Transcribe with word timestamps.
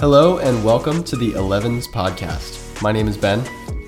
Hello 0.00 0.38
and 0.38 0.64
welcome 0.64 1.02
to 1.02 1.16
the 1.16 1.34
Elevens 1.34 1.88
podcast. 1.88 2.80
My 2.80 2.92
name 2.92 3.08
is 3.08 3.16
Ben. 3.16 3.44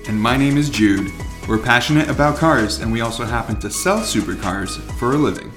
And 0.09 0.19
my 0.19 0.35
name 0.35 0.57
is 0.57 0.69
Jude. 0.69 1.09
We're 1.47 1.57
passionate 1.57 2.09
about 2.09 2.35
cars, 2.35 2.79
and 2.79 2.91
we 2.91 2.99
also 2.99 3.23
happen 3.23 3.57
to 3.61 3.69
sell 3.69 3.99
supercars 3.99 4.77
for 4.99 5.13
a 5.13 5.15
living. 5.15 5.53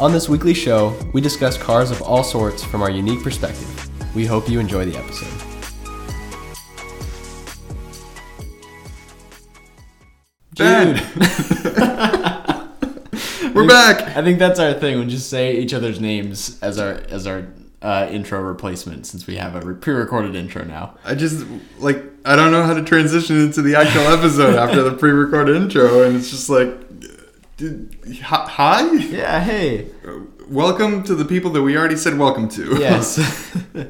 On 0.00 0.10
this 0.10 0.30
weekly 0.30 0.54
show, 0.54 0.98
we 1.12 1.20
discuss 1.20 1.58
cars 1.58 1.90
of 1.90 2.00
all 2.00 2.24
sorts 2.24 2.64
from 2.64 2.80
our 2.80 2.90
unique 2.90 3.22
perspective. 3.22 3.68
We 4.14 4.24
hope 4.24 4.48
you 4.48 4.60
enjoy 4.60 4.86
the 4.86 4.96
episode. 4.96 5.28
Ben! 10.56 10.96
Jude. 10.96 11.06
We're 13.54 13.68
back! 13.68 14.16
I 14.16 14.22
think 14.22 14.38
that's 14.38 14.58
our 14.58 14.72
thing. 14.72 14.98
We 14.98 15.04
just 15.04 15.28
say 15.28 15.58
each 15.58 15.74
other's 15.74 16.00
names 16.00 16.58
as 16.62 16.78
our 16.78 16.92
as 17.10 17.26
our 17.26 17.46
uh, 17.82 18.08
intro 18.10 18.40
replacement, 18.40 19.06
since 19.06 19.26
we 19.26 19.36
have 19.36 19.54
a 19.54 19.74
pre-recorded 19.74 20.34
intro 20.34 20.64
now. 20.64 20.96
I 21.04 21.14
just, 21.14 21.44
like, 21.78 22.02
I 22.24 22.36
don't 22.36 22.52
know 22.52 22.62
how 22.62 22.74
to 22.74 22.82
transition 22.82 23.40
into 23.40 23.62
the 23.62 23.74
actual 23.74 24.02
episode 24.02 24.54
after 24.54 24.82
the 24.82 24.92
pre 24.92 25.10
recorded 25.10 25.56
intro, 25.56 26.02
and 26.02 26.16
it's 26.16 26.30
just 26.30 26.48
like, 26.48 26.70
hi- 28.20 28.48
hi? 28.48 28.92
Yeah. 28.92 29.40
Hey. 29.40 29.88
Welcome 30.48 31.02
to 31.04 31.14
the 31.14 31.24
people 31.24 31.50
that 31.52 31.62
we 31.62 31.76
already 31.76 31.96
said 31.96 32.18
welcome 32.18 32.48
to. 32.50 32.78
Yes. 32.78 33.18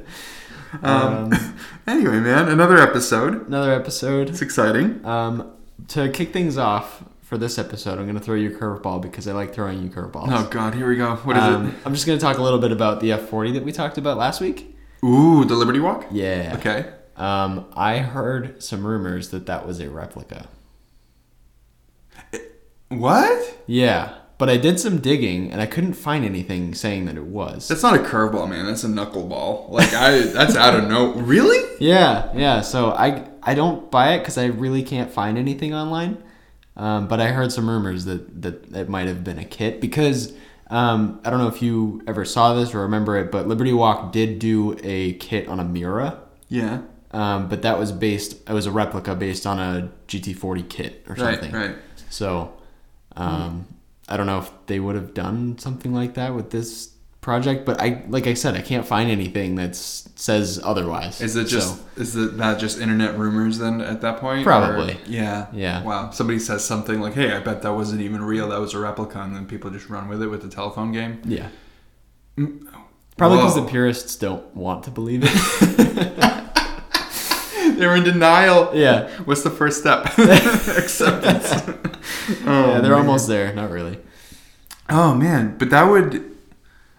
Um, 0.83 1.33
anyway, 1.87 2.19
man, 2.21 2.49
another 2.49 2.79
episode. 2.79 3.47
Another 3.47 3.73
episode. 3.75 4.31
It's 4.31 4.41
exciting. 4.41 5.05
Um, 5.05 5.53
to 5.89 6.09
kick 6.09 6.33
things 6.33 6.57
off 6.57 7.05
for 7.33 7.39
this 7.39 7.59
episode, 7.59 7.99
I'm 7.99 8.05
going 8.05 8.19
to 8.19 8.21
throw 8.21 8.35
you 8.35 8.55
a 8.55 8.61
curveball 8.61 9.01
because 9.01 9.27
I 9.27 9.33
like 9.33 9.55
throwing 9.55 9.83
you 9.83 9.89
curveballs. 9.89 10.27
Oh, 10.29 10.47
God, 10.51 10.75
here 10.75 10.87
we 10.87 10.97
go. 10.97 11.17
What 11.17 11.35
is 11.39 11.43
Um, 11.43 11.75
I'm 11.87 11.95
just 11.95 12.05
going 12.07 12.19
to 12.19 12.23
talk 12.23 12.37
a 12.37 12.43
little 12.43 12.59
bit 12.59 12.73
about 12.73 13.01
the 13.01 13.09
F40 13.09 13.55
that 13.55 13.65
we 13.65 13.73
talked 13.73 13.97
about 13.97 14.19
last 14.19 14.39
week. 14.43 14.77
Ooh, 15.03 15.43
the 15.47 15.55
Liberty 15.55 15.81
Walk? 15.81 16.05
Yeah. 16.11 16.55
Okay. 16.59 16.93
Um, 17.17 17.65
I 17.75 18.01
heard 18.01 18.63
some 18.63 18.87
rumors 18.87 19.31
that 19.31 19.47
that 19.47 19.67
was 19.67 19.81
a 19.81 19.89
replica. 19.89 20.49
What? 22.91 23.59
Yeah, 23.67 24.13
but 24.37 24.51
I 24.51 24.59
did 24.59 24.79
some 24.79 24.99
digging 24.99 25.51
and 25.51 25.63
I 25.63 25.65
couldn't 25.65 25.95
find 25.95 26.27
anything 26.27 26.75
saying 26.75 27.07
that 27.07 27.17
it 27.17 27.25
was. 27.25 27.67
That's 27.67 27.83
not 27.83 27.95
a 27.95 28.01
curveball, 28.01 28.51
man. 28.51 28.67
That's 28.67 28.85
a 28.85 28.89
knuckleball. 28.89 29.71
Like 29.71 29.95
I, 29.95 30.19
that's 30.19 30.55
out 30.55 30.75
of 30.79 30.87
no. 30.87 31.15
Really? 31.15 31.61
Yeah, 31.81 32.31
yeah. 32.37 32.61
So 32.61 32.93
I 32.93 33.27
I 33.43 33.55
don't 33.55 33.91
buy 33.91 34.13
it 34.13 34.19
because 34.19 34.37
I 34.39 34.45
really 34.47 34.83
can't 34.85 35.11
find 35.11 35.37
anything 35.37 35.75
online. 35.75 36.23
Um, 36.77 37.07
but 37.07 37.21
I 37.21 37.29
heard 37.29 37.53
some 37.53 37.69
rumors 37.69 38.05
that 38.07 38.43
that 38.43 38.75
it 38.75 38.89
might 38.89 39.07
have 39.07 39.23
been 39.23 39.39
a 39.39 39.45
kit 39.45 39.81
because 39.81 40.33
um, 40.69 41.21
I 41.25 41.31
don't 41.31 41.39
know 41.39 41.49
if 41.49 41.61
you 41.61 42.03
ever 42.07 42.25
saw 42.25 42.55
this 42.55 42.75
or 42.75 42.81
remember 42.81 43.19
it, 43.19 43.31
but 43.31 43.47
Liberty 43.47 43.73
Walk 43.75 44.11
did 44.11 44.39
do 44.39 44.79
a 44.83 45.13
kit 45.15 45.49
on 45.49 45.61
a 45.61 45.65
Miura. 45.65 46.19
Yeah. 46.49 46.81
Um, 47.11 47.49
but 47.49 47.61
that 47.63 47.79
was 47.79 47.93
based. 47.93 48.49
It 48.49 48.53
was 48.53 48.65
a 48.65 48.71
replica 48.71 49.15
based 49.15 49.47
on 49.47 49.59
a 49.59 49.91
GT40 50.09 50.69
kit 50.71 51.05
or 51.09 51.17
something. 51.17 51.53
Right. 51.53 51.67
Right. 51.69 51.77
So 52.09 52.55
um, 53.17 53.67
I 54.09 54.17
don't 54.17 54.27
know 54.27 54.39
if 54.39 54.51
they 54.67 54.81
would 54.81 54.95
have 54.95 55.13
done 55.13 55.59
something 55.59 55.93
like 55.93 56.15
that 56.15 56.35
with 56.35 56.51
this 56.51 56.92
project, 57.23 57.65
but 57.65 57.81
I 57.81 58.03
like 58.09 58.27
I 58.27 58.35
said, 58.35 58.55
I 58.57 58.61
can't 58.61 58.87
find 58.87 59.11
anything 59.11 59.55
that 59.55 59.75
says 59.75 60.61
otherwise. 60.63 61.23
Is 61.23 61.37
it 61.37 61.45
just 61.47 61.77
So- 61.79 61.85
is 62.03 62.17
it 62.17 62.37
that 62.37 62.59
just 62.59 62.79
internet 62.81 63.19
rumors 63.19 63.59
then 63.59 63.81
at 63.81 64.03
that 64.03 64.19
point? 64.19 64.45
Probably. 64.45 64.95
Or- 64.95 64.99
yeah. 65.07 65.47
Yeah. 65.53 65.83
Wow. 65.83 66.11
Somebody 66.11 66.39
says 66.39 66.65
something 66.65 67.01
like, 67.01 67.15
"Hey, 67.15 67.33
I 67.33 67.41
bet 67.41 67.63
that 67.63 67.73
wasn't 67.75 68.03
even 68.03 68.23
real. 68.23 68.49
That 68.51 68.61
was 68.61 68.75
a 68.75 68.79
replica," 68.79 69.21
and 69.21 69.35
then 69.35 69.47
people 69.47 69.71
just 69.71 69.89
run 69.89 70.09
with 70.09 70.23
it 70.23 70.27
with 70.27 70.43
the 70.43 70.49
telephone 70.49 70.93
game. 70.93 71.23
Yeah. 71.25 71.49
Mm. 72.37 72.67
Probably 73.17 73.39
because 73.39 73.55
the 73.55 73.65
purists 73.67 74.17
don't 74.17 74.55
want 74.57 74.83
to 74.85 74.91
believe 74.91 75.23
it. 75.25 75.33
They're 77.79 77.97
in 77.97 78.05
denial. 78.05 78.71
yeah. 78.75 79.09
What's 79.25 79.43
the 79.43 79.51
first 79.51 79.81
step? 79.81 80.07
Acceptance. 80.19 81.51
oh, 81.53 81.65
yeah, 82.47 82.81
they're 82.81 82.93
oh, 82.95 82.99
man. 82.99 83.07
almost 83.07 83.29
there. 83.29 83.53
Not 83.55 83.71
really. 83.71 83.99
Oh 84.89 85.15
man, 85.15 85.57
but 85.59 85.71
that 85.71 85.85
would 85.85 86.32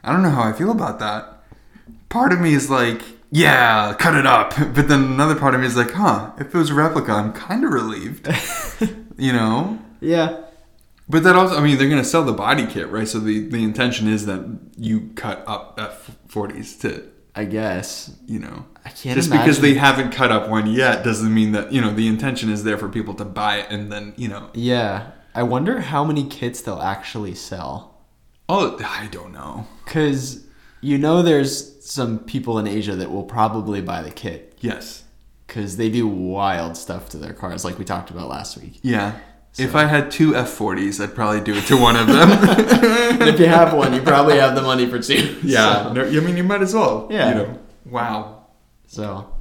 I 0.03 0.11
don't 0.11 0.21
know 0.23 0.29
how 0.31 0.43
I 0.43 0.53
feel 0.53 0.71
about 0.71 0.99
that. 0.99 1.43
Part 2.09 2.33
of 2.33 2.39
me 2.41 2.53
is 2.53 2.69
like, 2.69 3.01
yeah, 3.31 3.95
cut 3.97 4.15
it 4.15 4.25
up. 4.25 4.53
But 4.75 4.87
then 4.87 5.03
another 5.05 5.35
part 5.35 5.55
of 5.55 5.61
me 5.61 5.67
is 5.67 5.75
like, 5.77 5.91
huh, 5.91 6.31
if 6.37 6.53
it 6.53 6.57
was 6.57 6.69
a 6.69 6.73
replica, 6.73 7.11
I'm 7.13 7.33
kind 7.33 7.63
of 7.63 7.71
relieved. 7.71 8.27
you 9.17 9.33
know? 9.33 9.79
Yeah. 10.01 10.41
But 11.09 11.23
that 11.23 11.35
also, 11.35 11.57
I 11.57 11.61
mean, 11.63 11.77
they're 11.77 11.89
going 11.89 12.01
to 12.01 12.07
sell 12.07 12.23
the 12.23 12.33
body 12.33 12.65
kit, 12.65 12.89
right? 12.89 13.07
So 13.07 13.19
the, 13.19 13.47
the 13.47 13.63
intention 13.63 14.07
is 14.07 14.25
that 14.25 14.59
you 14.77 15.11
cut 15.15 15.43
up 15.47 15.77
F40s 15.77 16.79
to, 16.81 17.03
I 17.35 17.45
guess. 17.45 18.11
you 18.25 18.39
know. 18.39 18.65
I 18.85 18.89
can't 18.89 19.15
Just 19.15 19.27
imagine. 19.29 19.45
because 19.45 19.61
they 19.61 19.73
haven't 19.75 20.11
cut 20.11 20.31
up 20.31 20.49
one 20.49 20.67
yet 20.67 21.03
doesn't 21.03 21.33
mean 21.33 21.53
that, 21.53 21.71
you 21.71 21.79
know, 21.81 21.93
the 21.93 22.07
intention 22.07 22.49
is 22.49 22.63
there 22.63 22.77
for 22.77 22.89
people 22.89 23.13
to 23.15 23.25
buy 23.25 23.59
it 23.59 23.67
and 23.69 23.91
then, 23.91 24.13
you 24.17 24.27
know. 24.27 24.49
Yeah. 24.53 25.11
I 25.33 25.43
wonder 25.43 25.79
how 25.81 26.03
many 26.03 26.25
kits 26.27 26.61
they'll 26.61 26.81
actually 26.81 27.33
sell. 27.35 27.92
Oh, 28.49 28.77
I 28.83 29.07
don't 29.07 29.31
know. 29.33 29.67
Because 29.85 30.45
you 30.81 30.97
know 30.97 31.21
there's 31.21 31.83
some 31.85 32.19
people 32.19 32.59
in 32.59 32.67
Asia 32.67 32.95
that 32.95 33.11
will 33.11 33.23
probably 33.23 33.81
buy 33.81 34.01
the 34.01 34.11
kit. 34.11 34.57
Yes. 34.59 35.03
Because 35.47 35.77
they 35.77 35.89
do 35.89 36.07
wild 36.07 36.77
stuff 36.77 37.09
to 37.09 37.17
their 37.17 37.33
cars, 37.33 37.63
like 37.63 37.77
we 37.77 37.85
talked 37.85 38.09
about 38.09 38.29
last 38.29 38.57
week. 38.57 38.79
Yeah. 38.81 39.17
If 39.57 39.75
I 39.75 39.85
had 39.85 40.09
two 40.09 40.31
F40s, 40.31 41.03
I'd 41.03 41.13
probably 41.13 41.41
do 41.41 41.53
it 41.53 41.65
to 41.65 41.77
one 41.77 41.95
of 41.95 42.07
them. 42.07 42.29
if 43.21 43.39
you 43.39 43.45
have 43.45 43.71
one, 43.73 43.93
you 43.93 44.01
probably 44.01 44.37
have 44.39 44.55
the 44.55 44.63
money 44.63 44.87
for 44.89 44.99
two. 44.99 45.39
yeah. 45.43 45.83
So, 45.83 45.93
No, 45.93 46.05
I 46.05 46.19
mean, 46.21 46.37
you 46.37 46.43
might 46.43 46.61
as 46.61 46.73
well. 46.73 47.07
Yeah. 47.11 47.29
You 47.29 47.35
know. 47.35 47.59
Wow. 47.85 48.47
so, 48.87 49.31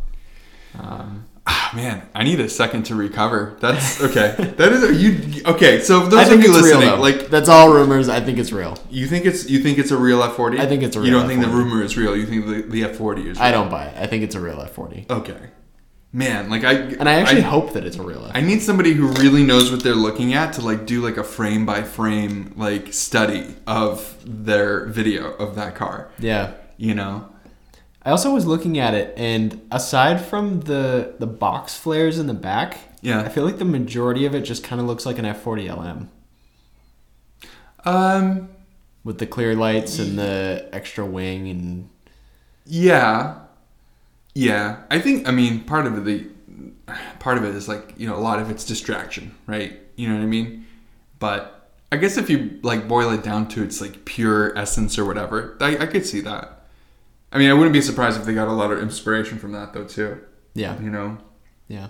um, 0.79 1.27
Ah, 1.45 1.73
man, 1.75 2.09
I 2.15 2.23
need 2.23 2.39
a 2.39 2.49
second 2.49 2.85
to 2.85 2.95
recover. 2.95 3.57
That's 3.61 4.01
okay. 4.01 4.37
that 4.57 4.73
is 4.73 5.03
you. 5.03 5.43
Okay, 5.45 5.81
so 5.81 6.07
those 6.07 6.29
of 6.31 6.41
you 6.41 6.55
it's 6.55 6.63
real 6.63 6.79
listening, 6.79 7.01
like 7.01 7.29
that's 7.31 7.49
all 7.49 7.73
rumors. 7.73 8.09
I 8.09 8.21
think 8.21 8.39
it's 8.39 8.53
real. 8.53 8.79
you 8.91 9.09
think 9.09 9.27
it's 9.27 9.51
you 9.51 9.59
think 9.59 9.79
it's 9.79 9.91
a 9.91 9.97
real 9.97 10.21
F40. 10.21 10.61
I 10.61 10.67
think 10.67 10.85
it's 10.85 10.97
a 10.97 11.05
You 11.05 11.11
don't 11.11 11.27
think 11.27 11.43
the 11.43 11.49
rumor 11.49 11.83
is 11.83 11.97
real. 11.97 12.17
You 12.17 12.27
think 12.27 12.47
the, 12.47 12.63
the 12.63 12.83
F40 12.83 13.19
is. 13.19 13.25
real. 13.25 13.43
I 13.43 13.51
don't 13.51 13.71
buy 13.71 13.87
it. 13.87 13.97
I 14.01 14.07
think 14.07 14.23
it's 14.23 14.37
a 14.37 14.41
real 14.41 14.57
F40. 14.57 15.11
Okay. 15.11 15.51
Man, 16.15 16.51
like 16.51 16.63
I 16.63 16.75
And 16.75 17.09
I 17.09 17.15
actually 17.15 17.41
I, 17.43 17.49
hope 17.49 17.73
that 17.73 17.85
it's 17.85 17.97
a 17.97 18.03
real 18.03 18.21
F40. 18.21 18.31
I 18.35 18.41
need 18.43 18.61
somebody 18.63 18.93
who 18.93 19.09
really 19.09 19.43
knows 19.43 19.73
what 19.73 19.83
they're 19.83 19.95
looking 19.97 20.35
at 20.35 20.53
to 20.55 20.61
like 20.61 20.87
do 20.87 21.01
like 21.01 21.17
a 21.17 21.25
frame 21.25 21.67
by 21.67 21.83
frame 21.83 22.53
like 22.57 22.93
study 22.93 23.57
of 23.67 24.17
their 24.25 24.87
video 24.87 25.33
of 25.33 25.57
that 25.57 25.75
car. 25.75 26.11
yeah. 26.19 26.53
You 26.77 26.95
know. 26.95 27.31
I 28.05 28.11
also 28.11 28.33
was 28.35 28.47
looking 28.47 28.79
at 28.79 28.95
it, 28.95 29.15
and 29.17 29.61
aside 29.71 30.21
from 30.25 30.61
the 30.63 31.15
the 31.19 31.27
box 31.27 31.77
flares 31.77 32.19
in 32.19 32.27
the 32.27 32.35
back, 32.35 32.79
Yeah. 33.01 33.21
I 33.23 33.29
feel 33.29 33.45
like 33.45 33.59
the 33.59 33.65
majority 33.65 34.27
of 34.27 34.35
it 34.35 34.41
just 34.43 34.65
kind 34.65 34.81
of 34.81 34.87
looks 34.89 35.07
like 35.07 35.19
an 35.19 35.25
F40 35.25 35.69
LM 35.69 36.09
Um. 37.85 38.49
with 39.05 39.19
the 39.19 39.27
clear 39.27 39.55
lights 39.55 39.99
and 39.99 40.19
the 40.19 40.69
extra 40.73 41.05
wing 41.05 41.49
and 41.49 41.89
Yeah. 42.67 43.35
Yeah. 44.35 44.79
I 44.91 44.99
think 45.01 45.29
I 45.29 45.31
mean 45.33 45.61
part 45.65 45.87
of 45.87 46.05
the 46.05 46.27
part 47.19 47.39
of 47.39 47.45
it 47.45 47.55
is 47.55 47.69
like, 47.69 47.95
you 47.97 48.07
know, 48.09 48.17
a 48.17 48.21
lot 48.21 48.39
of 48.41 48.51
it's 48.51 48.65
distraction, 48.65 49.35
right? 49.47 49.79
You 49.97 50.09
know 50.09 50.15
what 50.15 50.23
I 50.23 50.27
mean? 50.27 50.67
But 51.19 51.71
I 51.91 51.97
guess 51.97 52.17
if 52.17 52.31
you 52.31 52.59
like 52.62 52.89
boil 52.89 53.11
it 53.11 53.23
down 53.23 53.49
to 53.49 53.62
its 53.62 53.81
like 53.81 54.05
pure 54.05 54.57
essence 54.59 54.99
or 54.99 55.05
whatever, 55.05 55.57
I, 55.61 55.77
I 55.79 55.87
could 55.87 56.07
see 56.07 56.21
that. 56.23 56.62
I 57.32 57.38
mean, 57.38 57.50
I 57.50 57.54
wouldn't 57.54 57.72
be 57.72 57.81
surprised 57.81 58.19
if 58.20 58.26
they 58.26 58.34
got 58.34 58.48
a 58.48 58.53
lot 58.53 58.70
of 58.72 58.78
inspiration 58.81 59.38
from 59.38 59.53
that 59.53 59.72
though 59.72 59.84
too. 59.84 60.20
yeah, 60.54 60.78
You 60.81 60.91
know, 60.91 61.19
yeah, 61.69 61.88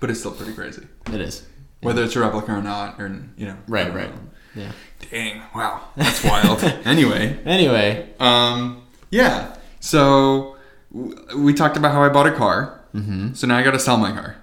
but 0.00 0.10
it's 0.10 0.20
still 0.20 0.32
pretty 0.32 0.52
crazy, 0.52 0.86
it 1.12 1.20
is. 1.20 1.46
whether 1.80 2.02
it's 2.02 2.16
a 2.16 2.20
replica 2.20 2.52
or 2.52 2.62
not, 2.62 3.00
or 3.00 3.06
you 3.36 3.46
know. 3.46 3.56
Right, 3.68 3.92
right. 3.94 4.10
know. 4.14 4.20
Yeah. 4.54 4.72
Dang! 5.10 5.42
Wow, 5.54 5.82
that's 5.96 6.24
wild. 6.24 6.62
anyway, 6.84 7.38
Anyway, 7.44 8.08
Um, 8.18 8.82
yeah. 9.10 9.54
So 9.80 10.56
w- 10.92 11.14
we 11.36 11.52
talked 11.54 11.76
about 11.76 11.92
how 11.92 12.02
I 12.02 12.08
bought 12.08 12.26
a 12.26 12.32
car. 12.32 12.80
Mm-hmm. 12.94 13.34
So 13.34 13.46
now 13.46 13.58
I 13.58 13.62
got 13.62 13.72
to 13.72 13.78
sell 13.78 13.98
my 13.98 14.10
car. 14.12 14.36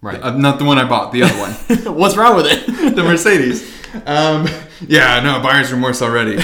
right. 0.00 0.22
Uh, 0.22 0.36
not 0.36 0.58
the 0.60 0.64
one 0.64 0.78
I 0.78 0.88
bought, 0.88 1.10
the 1.12 1.24
other 1.24 1.34
one, 1.38 1.52
What's 1.98 2.16
wrong 2.16 2.36
with 2.36 2.46
it? 2.46 2.64
the 2.96 3.02
Mercedes. 3.02 3.68
Um, 4.06 4.46
yeah, 4.86 5.18
no 5.20 5.40
buyer's 5.42 5.72
remorse 5.72 6.00
already. 6.00 6.36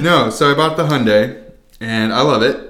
no, 0.00 0.28
so 0.28 0.52
I 0.52 0.54
bought 0.54 0.76
the 0.76 0.84
Hyundai, 0.84 1.39
and 1.80 2.12
I 2.12 2.22
love 2.22 2.42
it. 2.42 2.66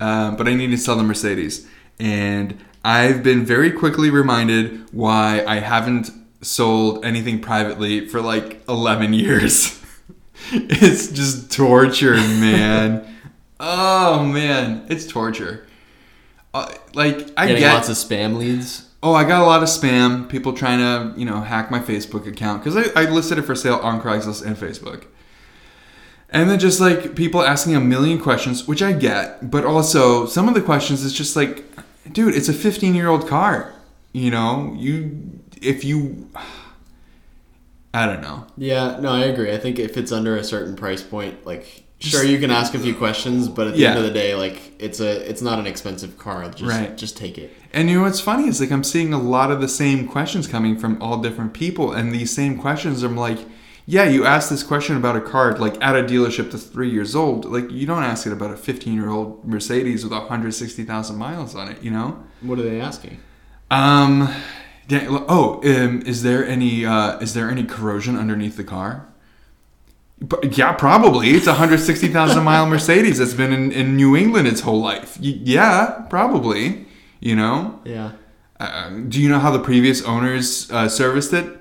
Um, 0.00 0.36
but 0.36 0.48
I 0.48 0.54
need 0.54 0.70
to 0.70 0.76
sell 0.76 0.96
the 0.96 1.02
Mercedes, 1.02 1.66
and 1.98 2.58
I've 2.84 3.22
been 3.22 3.44
very 3.44 3.70
quickly 3.70 4.10
reminded 4.10 4.92
why 4.92 5.44
I 5.46 5.60
haven't 5.60 6.10
sold 6.42 7.04
anything 7.04 7.40
privately 7.40 8.06
for 8.06 8.20
like 8.20 8.62
11 8.68 9.14
years. 9.14 9.82
it's 10.52 11.08
just 11.10 11.50
torture, 11.50 12.14
man. 12.16 13.06
oh 13.60 14.24
man, 14.24 14.84
it's 14.88 15.06
torture. 15.06 15.66
Uh, 16.52 16.72
like 16.94 17.30
I 17.36 17.46
Getting 17.46 17.62
get 17.62 17.74
lots 17.74 17.88
of 17.88 17.96
spam 17.96 18.36
leads. 18.36 18.88
Oh, 19.02 19.12
I 19.12 19.24
got 19.24 19.42
a 19.42 19.44
lot 19.44 19.62
of 19.62 19.68
spam. 19.68 20.28
People 20.28 20.52
trying 20.52 20.78
to, 20.78 21.18
you 21.18 21.26
know, 21.26 21.40
hack 21.40 21.70
my 21.70 21.80
Facebook 21.80 22.26
account 22.26 22.62
because 22.62 22.76
I, 22.76 23.02
I 23.02 23.10
listed 23.10 23.38
it 23.38 23.42
for 23.42 23.54
sale 23.54 23.76
on 23.82 24.00
Craigslist 24.00 24.44
and 24.44 24.56
Facebook. 24.56 25.04
And 26.34 26.50
then 26.50 26.58
just 26.58 26.80
like 26.80 27.14
people 27.14 27.42
asking 27.42 27.76
a 27.76 27.80
million 27.80 28.18
questions, 28.20 28.66
which 28.66 28.82
I 28.82 28.92
get, 28.92 29.50
but 29.52 29.64
also 29.64 30.26
some 30.26 30.48
of 30.48 30.54
the 30.54 30.60
questions 30.60 31.04
is 31.04 31.12
just 31.12 31.36
like, 31.36 31.64
dude, 32.12 32.34
it's 32.34 32.48
a 32.48 32.52
15 32.52 32.94
year 32.96 33.08
old 33.08 33.28
car. 33.28 33.72
You 34.12 34.32
know, 34.32 34.74
you 34.76 35.40
if 35.62 35.84
you, 35.84 36.28
I 37.94 38.06
don't 38.06 38.20
know. 38.20 38.46
Yeah, 38.56 38.98
no, 39.00 39.10
I 39.12 39.20
agree. 39.20 39.52
I 39.52 39.58
think 39.58 39.78
if 39.78 39.96
it's 39.96 40.10
under 40.10 40.36
a 40.36 40.42
certain 40.42 40.74
price 40.74 41.02
point, 41.02 41.46
like 41.46 41.84
sure 42.00 42.24
you 42.24 42.40
can 42.40 42.50
ask 42.50 42.74
a 42.74 42.80
few 42.80 42.96
questions, 42.96 43.48
but 43.48 43.68
at 43.68 43.74
the 43.74 43.86
end 43.86 43.98
of 43.98 44.04
the 44.04 44.10
day, 44.10 44.34
like 44.34 44.60
it's 44.80 44.98
a 44.98 45.28
it's 45.30 45.40
not 45.40 45.60
an 45.60 45.68
expensive 45.68 46.18
car. 46.18 46.48
Just 46.50 46.62
Right. 46.62 46.96
just 46.96 47.16
take 47.16 47.38
it. 47.38 47.52
And 47.72 47.88
you 47.88 47.98
know 47.98 48.02
what's 48.02 48.20
funny 48.20 48.48
is 48.48 48.60
like 48.60 48.72
I'm 48.72 48.82
seeing 48.82 49.12
a 49.12 49.20
lot 49.20 49.52
of 49.52 49.60
the 49.60 49.68
same 49.68 50.08
questions 50.08 50.48
coming 50.48 50.76
from 50.76 51.00
all 51.00 51.18
different 51.22 51.54
people, 51.54 51.92
and 51.92 52.12
these 52.12 52.32
same 52.34 52.58
questions 52.58 53.04
I'm 53.04 53.16
like, 53.16 53.38
yeah, 53.86 54.04
you 54.04 54.24
ask 54.24 54.48
this 54.48 54.62
question 54.62 54.96
about 54.96 55.16
a 55.16 55.20
car 55.20 55.56
like 55.58 55.82
at 55.82 55.94
a 55.94 56.02
dealership 56.02 56.50
that's 56.50 56.64
three 56.64 56.90
years 56.90 57.14
old. 57.14 57.44
Like 57.44 57.70
you 57.70 57.86
don't 57.86 58.02
ask 58.02 58.26
it 58.26 58.32
about 58.32 58.50
a 58.50 58.56
15 58.56 58.94
year 58.94 59.10
old 59.10 59.44
Mercedes 59.44 60.04
with 60.04 60.12
160,000 60.12 61.16
miles 61.16 61.54
on 61.54 61.68
it, 61.68 61.82
you 61.82 61.90
know? 61.90 62.22
What 62.40 62.58
are 62.58 62.62
they 62.62 62.80
asking? 62.80 63.20
Um, 63.70 64.34
oh, 64.90 65.60
um, 65.64 66.02
is 66.02 66.22
there 66.22 66.46
any 66.46 66.86
uh, 66.86 67.18
is 67.18 67.34
there 67.34 67.50
any 67.50 67.64
corrosion 67.64 68.16
underneath 68.16 68.56
the 68.56 68.64
car? 68.64 69.08
But 70.20 70.56
yeah, 70.56 70.72
probably. 70.72 71.30
It's 71.30 71.46
a 71.46 71.50
160,000 71.50 72.42
mile 72.44 72.66
Mercedes 72.66 73.18
that's 73.18 73.34
been 73.34 73.52
in, 73.52 73.72
in 73.72 73.96
New 73.96 74.16
England 74.16 74.48
its 74.48 74.60
whole 74.60 74.80
life. 74.80 75.18
Y- 75.20 75.40
yeah, 75.42 76.06
probably. 76.08 76.86
You 77.20 77.36
know. 77.36 77.80
Yeah. 77.84 78.12
Uh, 78.58 78.90
do 79.08 79.20
you 79.20 79.28
know 79.28 79.40
how 79.40 79.50
the 79.50 79.58
previous 79.58 80.02
owners 80.02 80.70
uh, 80.70 80.88
serviced 80.88 81.32
it? 81.32 81.58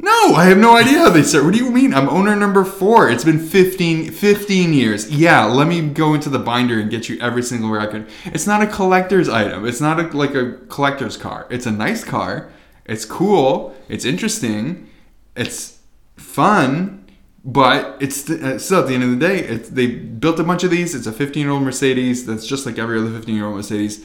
No, 0.00 0.34
I 0.34 0.44
have 0.44 0.58
no 0.58 0.76
idea 0.76 0.98
how 0.98 1.10
they 1.10 1.24
serve. 1.24 1.44
What 1.44 1.54
do 1.54 1.58
you 1.58 1.72
mean? 1.72 1.92
I'm 1.92 2.08
owner 2.08 2.36
number 2.36 2.64
four. 2.64 3.10
It's 3.10 3.24
been 3.24 3.40
15, 3.40 4.12
15 4.12 4.72
years. 4.72 5.10
Yeah, 5.10 5.44
let 5.44 5.66
me 5.66 5.88
go 5.88 6.14
into 6.14 6.28
the 6.28 6.38
binder 6.38 6.78
and 6.78 6.88
get 6.88 7.08
you 7.08 7.18
every 7.20 7.42
single 7.42 7.70
record. 7.70 8.08
It's 8.26 8.46
not 8.46 8.62
a 8.62 8.68
collector's 8.68 9.28
item. 9.28 9.66
It's 9.66 9.80
not 9.80 9.98
a, 9.98 10.04
like 10.16 10.36
a 10.36 10.52
collector's 10.68 11.16
car. 11.16 11.48
It's 11.50 11.66
a 11.66 11.72
nice 11.72 12.04
car. 12.04 12.48
It's 12.84 13.04
cool. 13.04 13.74
It's 13.88 14.04
interesting. 14.04 14.88
It's 15.34 15.80
fun. 16.16 17.04
But 17.44 17.96
it's 18.00 18.30
uh, 18.30 18.58
still 18.60 18.80
at 18.80 18.86
the 18.86 18.94
end 18.94 19.02
of 19.02 19.10
the 19.10 19.16
day, 19.16 19.56
they 19.56 19.86
built 19.86 20.38
a 20.38 20.44
bunch 20.44 20.62
of 20.62 20.70
these. 20.70 20.94
It's 20.94 21.06
a 21.08 21.12
15 21.12 21.42
year 21.42 21.50
old 21.50 21.62
Mercedes 21.62 22.24
that's 22.24 22.46
just 22.46 22.66
like 22.66 22.78
every 22.78 23.00
other 23.00 23.10
15 23.10 23.34
year 23.34 23.46
old 23.46 23.56
Mercedes. 23.56 24.04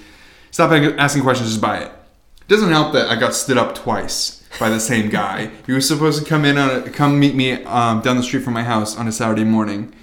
Stop 0.49 0.71
asking 0.71 1.21
questions, 1.21 1.49
just 1.49 1.61
buy 1.61 1.79
it. 1.79 1.91
Doesn't 2.47 2.71
help 2.71 2.93
that 2.93 3.09
I 3.09 3.15
got 3.15 3.35
stood 3.35 3.57
up 3.57 3.75
twice 3.75 4.42
by 4.59 4.69
the 4.69 4.79
same 4.79 5.09
guy. 5.09 5.49
He 5.65 5.71
was 5.71 5.87
supposed 5.87 6.21
to 6.23 6.29
come 6.29 6.45
in 6.45 6.57
on 6.57 6.69
a, 6.69 6.89
come 6.89 7.19
meet 7.19 7.35
me 7.35 7.63
um, 7.63 8.01
down 8.01 8.17
the 8.17 8.23
street 8.23 8.43
from 8.43 8.53
my 8.53 8.63
house 8.63 8.97
on 8.97 9.07
a 9.07 9.11
Saturday 9.11 9.43
morning 9.43 9.93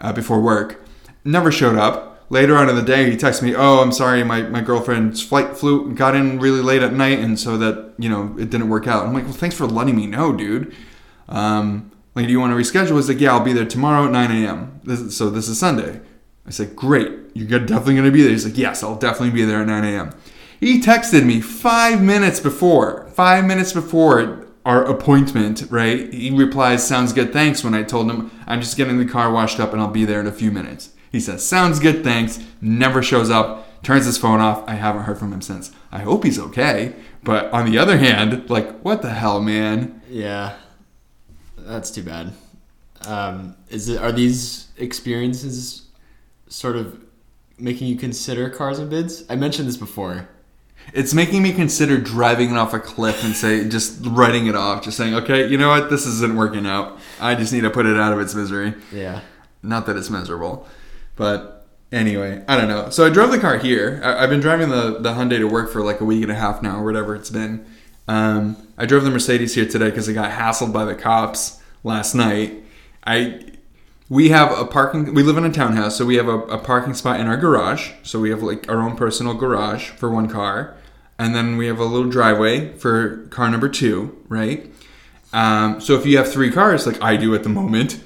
uh, 0.00 0.12
before 0.12 0.40
work. 0.40 0.84
Never 1.24 1.52
showed 1.52 1.76
up. 1.76 2.06
Later 2.30 2.56
on 2.56 2.68
in 2.68 2.76
the 2.76 2.82
day, 2.82 3.10
he 3.10 3.16
texted 3.16 3.42
me, 3.42 3.54
"Oh, 3.56 3.78
I'm 3.80 3.90
sorry, 3.92 4.22
my, 4.22 4.42
my 4.42 4.60
girlfriend's 4.60 5.22
flight 5.22 5.56
flew 5.56 5.94
got 5.94 6.14
in 6.14 6.38
really 6.38 6.60
late 6.60 6.82
at 6.82 6.92
night, 6.92 7.18
and 7.20 7.38
so 7.40 7.56
that 7.56 7.94
you 7.98 8.08
know 8.10 8.34
it 8.38 8.50
didn't 8.50 8.68
work 8.68 8.86
out." 8.86 9.06
I'm 9.06 9.14
like, 9.14 9.24
"Well, 9.24 9.32
thanks 9.32 9.56
for 9.56 9.66
letting 9.66 9.96
me 9.96 10.06
know, 10.06 10.32
dude." 10.34 10.74
Um, 11.30 11.90
like, 12.14 12.26
do 12.26 12.32
you 12.32 12.38
want 12.40 12.52
to 12.52 12.56
reschedule? 12.56 12.96
He's 12.96 13.08
like, 13.08 13.20
"Yeah, 13.20 13.32
I'll 13.32 13.40
be 13.44 13.54
there 13.54 13.64
tomorrow 13.64 14.04
at 14.04 14.12
9 14.12 14.30
a.m." 14.44 14.78
This, 14.84 15.00
is- 15.00 15.16
so 15.16 15.30
this 15.30 15.48
is 15.48 15.58
Sunday. 15.58 16.00
I 16.46 16.50
said, 16.50 16.76
"Great, 16.76 17.10
you're 17.34 17.58
definitely 17.60 17.94
going 17.94 18.04
to 18.06 18.10
be 18.12 18.20
there." 18.22 18.30
He's 18.32 18.44
like, 18.44 18.58
"Yes, 18.58 18.82
I'll 18.82 18.96
definitely 18.96 19.30
be 19.30 19.44
there 19.46 19.62
at 19.62 19.66
9 19.66 19.84
a.m." 19.84 20.10
He 20.60 20.80
texted 20.80 21.24
me 21.24 21.40
five 21.40 22.02
minutes 22.02 22.40
before, 22.40 23.08
five 23.10 23.44
minutes 23.44 23.72
before 23.72 24.46
our 24.64 24.84
appointment, 24.84 25.64
right? 25.70 26.12
He 26.12 26.30
replies, 26.30 26.86
Sounds 26.86 27.12
good, 27.12 27.32
thanks, 27.32 27.62
when 27.62 27.74
I 27.74 27.82
told 27.82 28.10
him 28.10 28.30
I'm 28.46 28.60
just 28.60 28.76
getting 28.76 28.98
the 28.98 29.06
car 29.06 29.30
washed 29.30 29.60
up 29.60 29.72
and 29.72 29.80
I'll 29.80 29.88
be 29.88 30.04
there 30.04 30.20
in 30.20 30.26
a 30.26 30.32
few 30.32 30.50
minutes. 30.50 30.90
He 31.12 31.20
says, 31.20 31.44
Sounds 31.46 31.78
good, 31.78 32.02
thanks, 32.02 32.40
never 32.60 33.02
shows 33.02 33.30
up, 33.30 33.82
turns 33.82 34.04
his 34.04 34.18
phone 34.18 34.40
off. 34.40 34.68
I 34.68 34.74
haven't 34.74 35.04
heard 35.04 35.18
from 35.18 35.32
him 35.32 35.42
since. 35.42 35.72
I 35.92 36.00
hope 36.00 36.24
he's 36.24 36.38
okay. 36.38 36.94
But 37.22 37.52
on 37.52 37.70
the 37.70 37.78
other 37.78 37.98
hand, 37.98 38.50
like, 38.50 38.80
what 38.80 39.02
the 39.02 39.10
hell, 39.10 39.40
man? 39.40 40.02
Yeah. 40.08 40.56
That's 41.56 41.90
too 41.90 42.02
bad. 42.02 42.32
Um, 43.06 43.56
is 43.68 43.88
it 43.88 44.00
are 44.00 44.12
these 44.12 44.68
experiences 44.76 45.86
sort 46.48 46.76
of 46.76 47.00
making 47.58 47.88
you 47.88 47.96
consider 47.96 48.50
cars 48.50 48.78
and 48.78 48.90
bids? 48.90 49.24
I 49.28 49.36
mentioned 49.36 49.68
this 49.68 49.76
before. 49.76 50.28
It's 50.94 51.14
making 51.14 51.42
me 51.42 51.52
consider 51.52 51.98
driving 51.98 52.50
it 52.50 52.56
off 52.56 52.72
a 52.74 52.80
cliff 52.80 53.22
and 53.24 53.34
say, 53.34 53.68
just 53.68 53.98
writing 54.04 54.46
it 54.46 54.54
off, 54.54 54.82
just 54.82 54.96
saying, 54.96 55.14
okay, 55.14 55.46
you 55.46 55.58
know 55.58 55.68
what, 55.68 55.90
this 55.90 56.06
isn't 56.06 56.36
working 56.36 56.66
out. 56.66 56.98
I 57.20 57.34
just 57.34 57.52
need 57.52 57.62
to 57.62 57.70
put 57.70 57.86
it 57.86 57.98
out 57.98 58.12
of 58.12 58.20
its 58.20 58.34
misery. 58.34 58.74
Yeah. 58.92 59.20
Not 59.62 59.86
that 59.86 59.96
it's 59.96 60.08
miserable, 60.10 60.66
but 61.16 61.66
anyway, 61.92 62.44
I 62.48 62.56
don't 62.56 62.68
know. 62.68 62.90
So 62.90 63.06
I 63.06 63.10
drove 63.10 63.30
the 63.30 63.38
car 63.38 63.58
here. 63.58 64.00
I, 64.04 64.22
I've 64.22 64.30
been 64.30 64.40
driving 64.40 64.68
the 64.68 64.98
the 65.00 65.14
Hyundai 65.14 65.38
to 65.38 65.48
work 65.48 65.70
for 65.70 65.82
like 65.82 66.00
a 66.00 66.04
week 66.04 66.22
and 66.22 66.32
a 66.32 66.34
half 66.34 66.62
now, 66.62 66.78
or 66.78 66.84
whatever 66.84 67.14
it's 67.14 67.30
been. 67.30 67.66
Um, 68.06 68.56
I 68.78 68.86
drove 68.86 69.04
the 69.04 69.10
Mercedes 69.10 69.54
here 69.54 69.66
today 69.66 69.90
because 69.90 70.08
I 70.08 70.12
got 70.12 70.30
hassled 70.30 70.72
by 70.72 70.84
the 70.84 70.94
cops 70.94 71.60
last 71.84 72.14
night. 72.14 72.64
I 73.04 73.47
we 74.08 74.30
have 74.30 74.56
a 74.56 74.64
parking. 74.64 75.14
We 75.14 75.22
live 75.22 75.36
in 75.36 75.44
a 75.44 75.52
townhouse, 75.52 75.96
so 75.96 76.06
we 76.06 76.16
have 76.16 76.28
a, 76.28 76.38
a 76.42 76.58
parking 76.58 76.94
spot 76.94 77.20
in 77.20 77.26
our 77.26 77.36
garage. 77.36 77.92
So 78.02 78.20
we 78.20 78.30
have 78.30 78.42
like 78.42 78.68
our 78.68 78.80
own 78.80 78.96
personal 78.96 79.34
garage 79.34 79.90
for 79.90 80.10
one 80.10 80.28
car, 80.28 80.76
and 81.18 81.34
then 81.34 81.56
we 81.56 81.66
have 81.66 81.78
a 81.78 81.84
little 81.84 82.08
driveway 82.08 82.72
for 82.76 83.26
car 83.28 83.50
number 83.50 83.68
two, 83.68 84.24
right? 84.28 84.72
Um, 85.32 85.80
so 85.80 85.94
if 85.94 86.06
you 86.06 86.16
have 86.16 86.32
three 86.32 86.50
cars, 86.50 86.86
like 86.86 87.02
I 87.02 87.16
do 87.16 87.34
at 87.34 87.42
the 87.42 87.50
moment, 87.50 88.02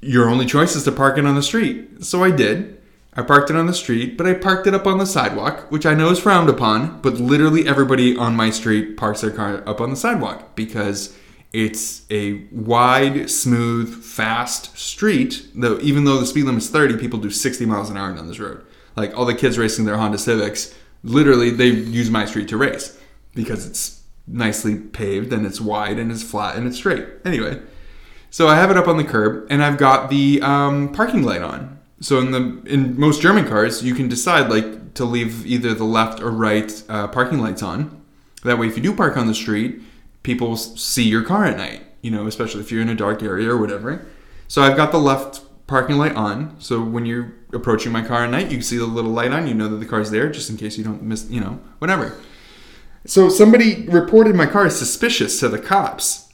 your 0.00 0.28
only 0.30 0.46
choice 0.46 0.74
is 0.74 0.84
to 0.84 0.92
park 0.92 1.18
it 1.18 1.26
on 1.26 1.34
the 1.34 1.42
street. 1.42 2.04
So 2.04 2.24
I 2.24 2.30
did. 2.30 2.72
I 3.18 3.22
parked 3.22 3.48
it 3.48 3.56
on 3.56 3.66
the 3.66 3.74
street, 3.74 4.18
but 4.18 4.26
I 4.26 4.34
parked 4.34 4.66
it 4.66 4.74
up 4.74 4.86
on 4.86 4.98
the 4.98 5.06
sidewalk, 5.06 5.70
which 5.70 5.86
I 5.86 5.94
know 5.94 6.10
is 6.10 6.18
frowned 6.18 6.50
upon, 6.50 7.00
but 7.00 7.14
literally 7.14 7.66
everybody 7.66 8.14
on 8.14 8.36
my 8.36 8.50
street 8.50 8.98
parks 8.98 9.22
their 9.22 9.30
car 9.30 9.66
up 9.66 9.80
on 9.80 9.88
the 9.88 9.96
sidewalk 9.96 10.54
because 10.54 11.16
it's 11.56 12.02
a 12.10 12.44
wide, 12.52 13.30
smooth, 13.30 14.04
fast 14.04 14.76
street. 14.76 15.48
Though 15.54 15.78
even 15.80 16.04
though 16.04 16.18
the 16.18 16.26
speed 16.26 16.44
limit 16.44 16.62
is 16.62 16.68
30, 16.68 16.98
people 16.98 17.18
do 17.18 17.30
60 17.30 17.64
miles 17.64 17.88
an 17.88 17.96
hour 17.96 18.12
down 18.12 18.28
this 18.28 18.38
road. 18.38 18.62
Like 18.94 19.16
all 19.16 19.24
the 19.24 19.34
kids 19.34 19.56
racing 19.56 19.86
their 19.86 19.96
Honda 19.96 20.18
Civics, 20.18 20.74
literally 21.02 21.48
they 21.48 21.68
use 21.68 22.10
my 22.10 22.26
street 22.26 22.48
to 22.48 22.58
race 22.58 23.00
because 23.34 23.66
it's 23.66 24.02
nicely 24.26 24.76
paved 24.76 25.32
and 25.32 25.46
it's 25.46 25.58
wide 25.58 25.98
and 25.98 26.12
it's 26.12 26.22
flat 26.22 26.56
and 26.56 26.66
it's 26.66 26.76
straight. 26.76 27.06
Anyway, 27.24 27.62
so 28.28 28.48
I 28.48 28.56
have 28.56 28.70
it 28.70 28.76
up 28.76 28.86
on 28.86 28.98
the 28.98 29.04
curb, 29.04 29.46
and 29.48 29.62
I've 29.62 29.78
got 29.78 30.10
the 30.10 30.42
um, 30.42 30.92
parking 30.92 31.22
light 31.22 31.40
on. 31.40 31.78
So 32.00 32.18
in 32.18 32.32
the 32.32 32.62
in 32.70 33.00
most 33.00 33.22
German 33.22 33.48
cars, 33.48 33.82
you 33.82 33.94
can 33.94 34.08
decide 34.08 34.50
like 34.50 34.92
to 34.92 35.06
leave 35.06 35.46
either 35.46 35.72
the 35.72 35.84
left 35.84 36.20
or 36.20 36.30
right 36.30 36.70
uh, 36.90 37.08
parking 37.08 37.38
lights 37.38 37.62
on. 37.62 38.02
That 38.44 38.58
way, 38.58 38.66
if 38.66 38.76
you 38.76 38.82
do 38.82 38.94
park 38.94 39.16
on 39.16 39.26
the 39.26 39.34
street, 39.34 39.80
people 40.26 40.56
see 40.56 41.04
your 41.04 41.22
car 41.22 41.44
at 41.44 41.56
night. 41.56 41.82
You 42.02 42.10
know, 42.10 42.26
especially 42.26 42.60
if 42.60 42.70
you're 42.70 42.82
in 42.82 42.88
a 42.88 42.94
dark 42.94 43.22
area 43.22 43.48
or 43.48 43.56
whatever. 43.56 44.06
So 44.48 44.62
I've 44.62 44.76
got 44.76 44.92
the 44.92 44.98
left 44.98 45.40
parking 45.66 45.96
light 45.96 46.14
on. 46.14 46.60
So 46.60 46.82
when 46.82 47.06
you're 47.06 47.32
approaching 47.52 47.90
my 47.92 48.02
car 48.02 48.24
at 48.24 48.30
night, 48.30 48.50
you 48.50 48.60
see 48.60 48.76
the 48.76 48.86
little 48.86 49.10
light 49.10 49.32
on. 49.32 49.46
You 49.46 49.54
know 49.54 49.68
that 49.68 49.76
the 49.76 49.86
car's 49.86 50.10
there, 50.10 50.28
just 50.28 50.50
in 50.50 50.56
case 50.56 50.76
you 50.76 50.84
don't 50.84 51.02
miss. 51.02 51.30
You 51.30 51.40
know, 51.40 51.60
whatever. 51.78 52.18
So 53.06 53.28
somebody 53.28 53.86
reported 53.88 54.34
my 54.34 54.46
car 54.46 54.66
as 54.66 54.76
suspicious 54.76 55.38
to 55.40 55.48
the 55.48 55.60
cops 55.60 56.32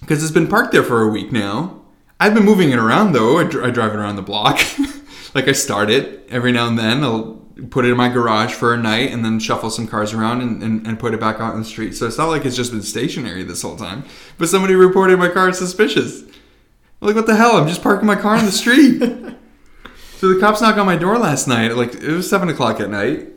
because 0.00 0.22
it's 0.22 0.32
been 0.32 0.48
parked 0.48 0.72
there 0.72 0.82
for 0.82 1.02
a 1.02 1.08
week 1.08 1.30
now. 1.30 1.82
I've 2.18 2.34
been 2.34 2.44
moving 2.44 2.70
it 2.70 2.78
around 2.78 3.12
though. 3.12 3.38
I, 3.38 3.44
dr- 3.44 3.64
I 3.64 3.70
drive 3.70 3.92
it 3.92 3.96
around 3.96 4.16
the 4.16 4.22
block. 4.22 4.60
like 5.34 5.46
I 5.46 5.52
start 5.52 5.90
it 5.90 6.26
every 6.28 6.50
now 6.50 6.66
and 6.66 6.78
then. 6.78 7.04
I'll 7.04 7.35
put 7.70 7.84
it 7.86 7.90
in 7.90 7.96
my 7.96 8.08
garage 8.08 8.52
for 8.52 8.74
a 8.74 8.76
night 8.76 9.10
and 9.12 9.24
then 9.24 9.38
shuffle 9.38 9.70
some 9.70 9.86
cars 9.86 10.12
around 10.12 10.42
and, 10.42 10.62
and, 10.62 10.86
and 10.86 10.98
put 10.98 11.14
it 11.14 11.20
back 11.20 11.40
out 11.40 11.54
in 11.54 11.60
the 11.60 11.66
street. 11.66 11.94
So 11.94 12.06
it's 12.06 12.18
not 12.18 12.28
like 12.28 12.44
it's 12.44 12.56
just 12.56 12.70
been 12.70 12.82
stationary 12.82 13.42
this 13.42 13.62
whole 13.62 13.76
time. 13.76 14.04
But 14.36 14.48
somebody 14.48 14.74
reported 14.74 15.18
my 15.18 15.28
car 15.28 15.48
as 15.48 15.58
suspicious. 15.58 16.22
I'm 16.22 17.08
like, 17.08 17.16
what 17.16 17.26
the 17.26 17.36
hell? 17.36 17.56
I'm 17.56 17.68
just 17.68 17.82
parking 17.82 18.06
my 18.06 18.16
car 18.16 18.36
in 18.36 18.44
the 18.44 18.52
street. 18.52 18.98
so 20.16 20.32
the 20.32 20.40
cops 20.40 20.60
knocked 20.60 20.78
on 20.78 20.86
my 20.86 20.96
door 20.96 21.18
last 21.18 21.48
night. 21.48 21.76
Like 21.76 21.94
it 21.94 22.12
was 22.12 22.28
seven 22.28 22.48
o'clock 22.50 22.78
at 22.80 22.90
night. 22.90 23.28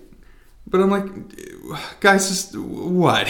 But 0.67 0.81
I'm 0.81 0.91
like, 0.91 1.99
guys, 1.99 2.27
just 2.27 2.57
what? 2.57 3.25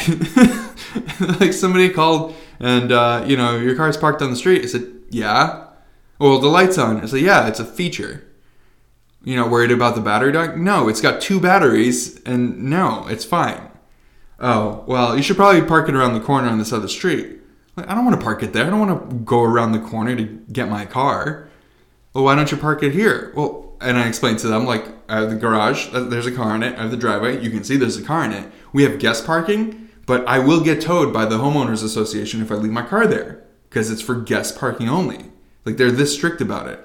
like 1.39 1.53
somebody 1.53 1.89
called 1.89 2.35
and 2.59 2.91
uh, 2.91 3.23
you 3.25 3.37
know 3.37 3.57
your 3.57 3.75
car's 3.75 3.95
parked 3.95 4.21
on 4.21 4.31
the 4.31 4.35
street. 4.35 4.63
I 4.63 4.67
said, 4.67 4.91
yeah. 5.09 5.67
Well, 6.19 6.39
the 6.39 6.47
light's 6.47 6.77
on. 6.77 6.99
I 7.01 7.05
said, 7.05 7.21
yeah, 7.21 7.47
it's 7.47 7.59
a 7.59 7.65
feature. 7.65 8.25
You 9.23 9.35
know, 9.35 9.47
worried 9.47 9.71
about 9.71 9.95
the 9.95 10.01
battery 10.01 10.31
dying? 10.31 10.63
No, 10.63 10.87
it's 10.87 11.01
got 11.01 11.21
two 11.21 11.39
batteries, 11.39 12.21
and 12.23 12.63
no, 12.63 13.05
it's 13.07 13.25
fine. 13.25 13.69
Oh, 14.39 14.83
well, 14.87 15.17
you 15.17 15.23
should 15.23 15.35
probably 15.35 15.61
park 15.61 15.89
it 15.89 15.95
around 15.95 16.13
the 16.13 16.21
corner 16.21 16.47
on 16.47 16.57
this 16.57 16.71
other 16.71 16.87
street. 16.87 17.39
Like, 17.75 17.89
I 17.89 17.95
don't 17.95 18.05
want 18.05 18.19
to 18.19 18.23
park 18.23 18.43
it 18.43 18.53
there. 18.53 18.65
I 18.65 18.69
don't 18.69 18.79
want 18.79 19.09
to 19.09 19.15
go 19.17 19.43
around 19.43 19.73
the 19.73 19.79
corner 19.79 20.15
to 20.15 20.23
get 20.23 20.69
my 20.69 20.85
car. 20.85 21.49
Well, 22.13 22.23
why 22.23 22.35
don't 22.35 22.49
you 22.49 22.57
park 22.57 22.81
it 22.81 22.93
here? 22.93 23.33
Well, 23.35 23.69
and 23.81 23.97
I 23.97 24.07
explained 24.07 24.39
to 24.39 24.47
them, 24.47 24.65
like, 24.65 24.85
I 25.07 25.19
have 25.19 25.29
the 25.29 25.35
garage, 25.35 25.93
uh, 25.93 26.01
there's 26.01 26.25
a 26.25 26.31
car 26.31 26.55
in 26.55 26.63
it, 26.63 26.77
I 26.77 26.81
have 26.81 26.91
the 26.91 26.97
driveway, 26.97 27.41
you 27.41 27.49
can 27.49 27.63
see 27.63 27.77
there's 27.77 27.97
a 27.97 28.03
car 28.03 28.25
in 28.25 28.31
it. 28.31 28.51
We 28.73 28.83
have 28.83 28.99
guest 28.99 29.25
parking, 29.25 29.89
but 30.05 30.27
I 30.27 30.39
will 30.39 30.61
get 30.61 30.81
towed 30.81 31.13
by 31.13 31.25
the 31.25 31.37
homeowners 31.37 31.83
association 31.83 32.41
if 32.41 32.51
I 32.51 32.55
leave 32.55 32.71
my 32.71 32.85
car 32.85 33.07
there 33.07 33.43
because 33.69 33.91
it's 33.91 34.01
for 34.01 34.15
guest 34.15 34.57
parking 34.57 34.89
only. 34.89 35.31
Like, 35.65 35.77
they're 35.77 35.91
this 35.91 36.13
strict 36.13 36.41
about 36.41 36.67
it. 36.67 36.79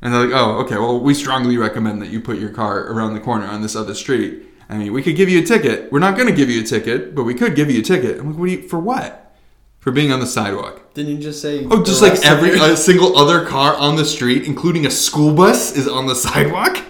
And 0.00 0.14
they're 0.14 0.26
like, 0.26 0.34
oh, 0.34 0.58
okay, 0.60 0.76
well, 0.76 1.00
we 1.00 1.14
strongly 1.14 1.56
recommend 1.56 2.00
that 2.02 2.10
you 2.10 2.20
put 2.20 2.38
your 2.38 2.50
car 2.50 2.86
around 2.92 3.14
the 3.14 3.20
corner 3.20 3.46
on 3.46 3.62
this 3.62 3.74
other 3.74 3.94
street. 3.94 4.44
I 4.68 4.76
mean, 4.76 4.92
we 4.92 5.02
could 5.02 5.16
give 5.16 5.28
you 5.28 5.40
a 5.40 5.44
ticket. 5.44 5.90
We're 5.90 5.98
not 5.98 6.16
going 6.16 6.28
to 6.28 6.34
give 6.34 6.50
you 6.50 6.60
a 6.60 6.64
ticket, 6.64 7.14
but 7.14 7.24
we 7.24 7.34
could 7.34 7.56
give 7.56 7.70
you 7.70 7.80
a 7.80 7.82
ticket. 7.84 8.18
I'm 8.18 8.28
like, 8.30 8.38
what 8.38 8.46
do 8.46 8.52
you, 8.52 8.68
for 8.68 8.78
what? 8.78 9.34
For 9.80 9.90
being 9.92 10.12
on 10.12 10.20
the 10.20 10.26
sidewalk. 10.26 10.92
Didn't 10.94 11.12
you 11.12 11.18
just 11.18 11.40
say? 11.40 11.66
Oh, 11.70 11.82
just 11.82 12.02
like 12.02 12.24
every 12.24 12.76
single 12.76 13.16
other 13.16 13.46
car 13.46 13.74
on 13.76 13.96
the 13.96 14.04
street, 14.04 14.44
including 14.44 14.86
a 14.86 14.90
school 14.90 15.32
bus, 15.34 15.76
is 15.76 15.88
on 15.88 16.06
the 16.06 16.14
sidewalk. 16.14 16.84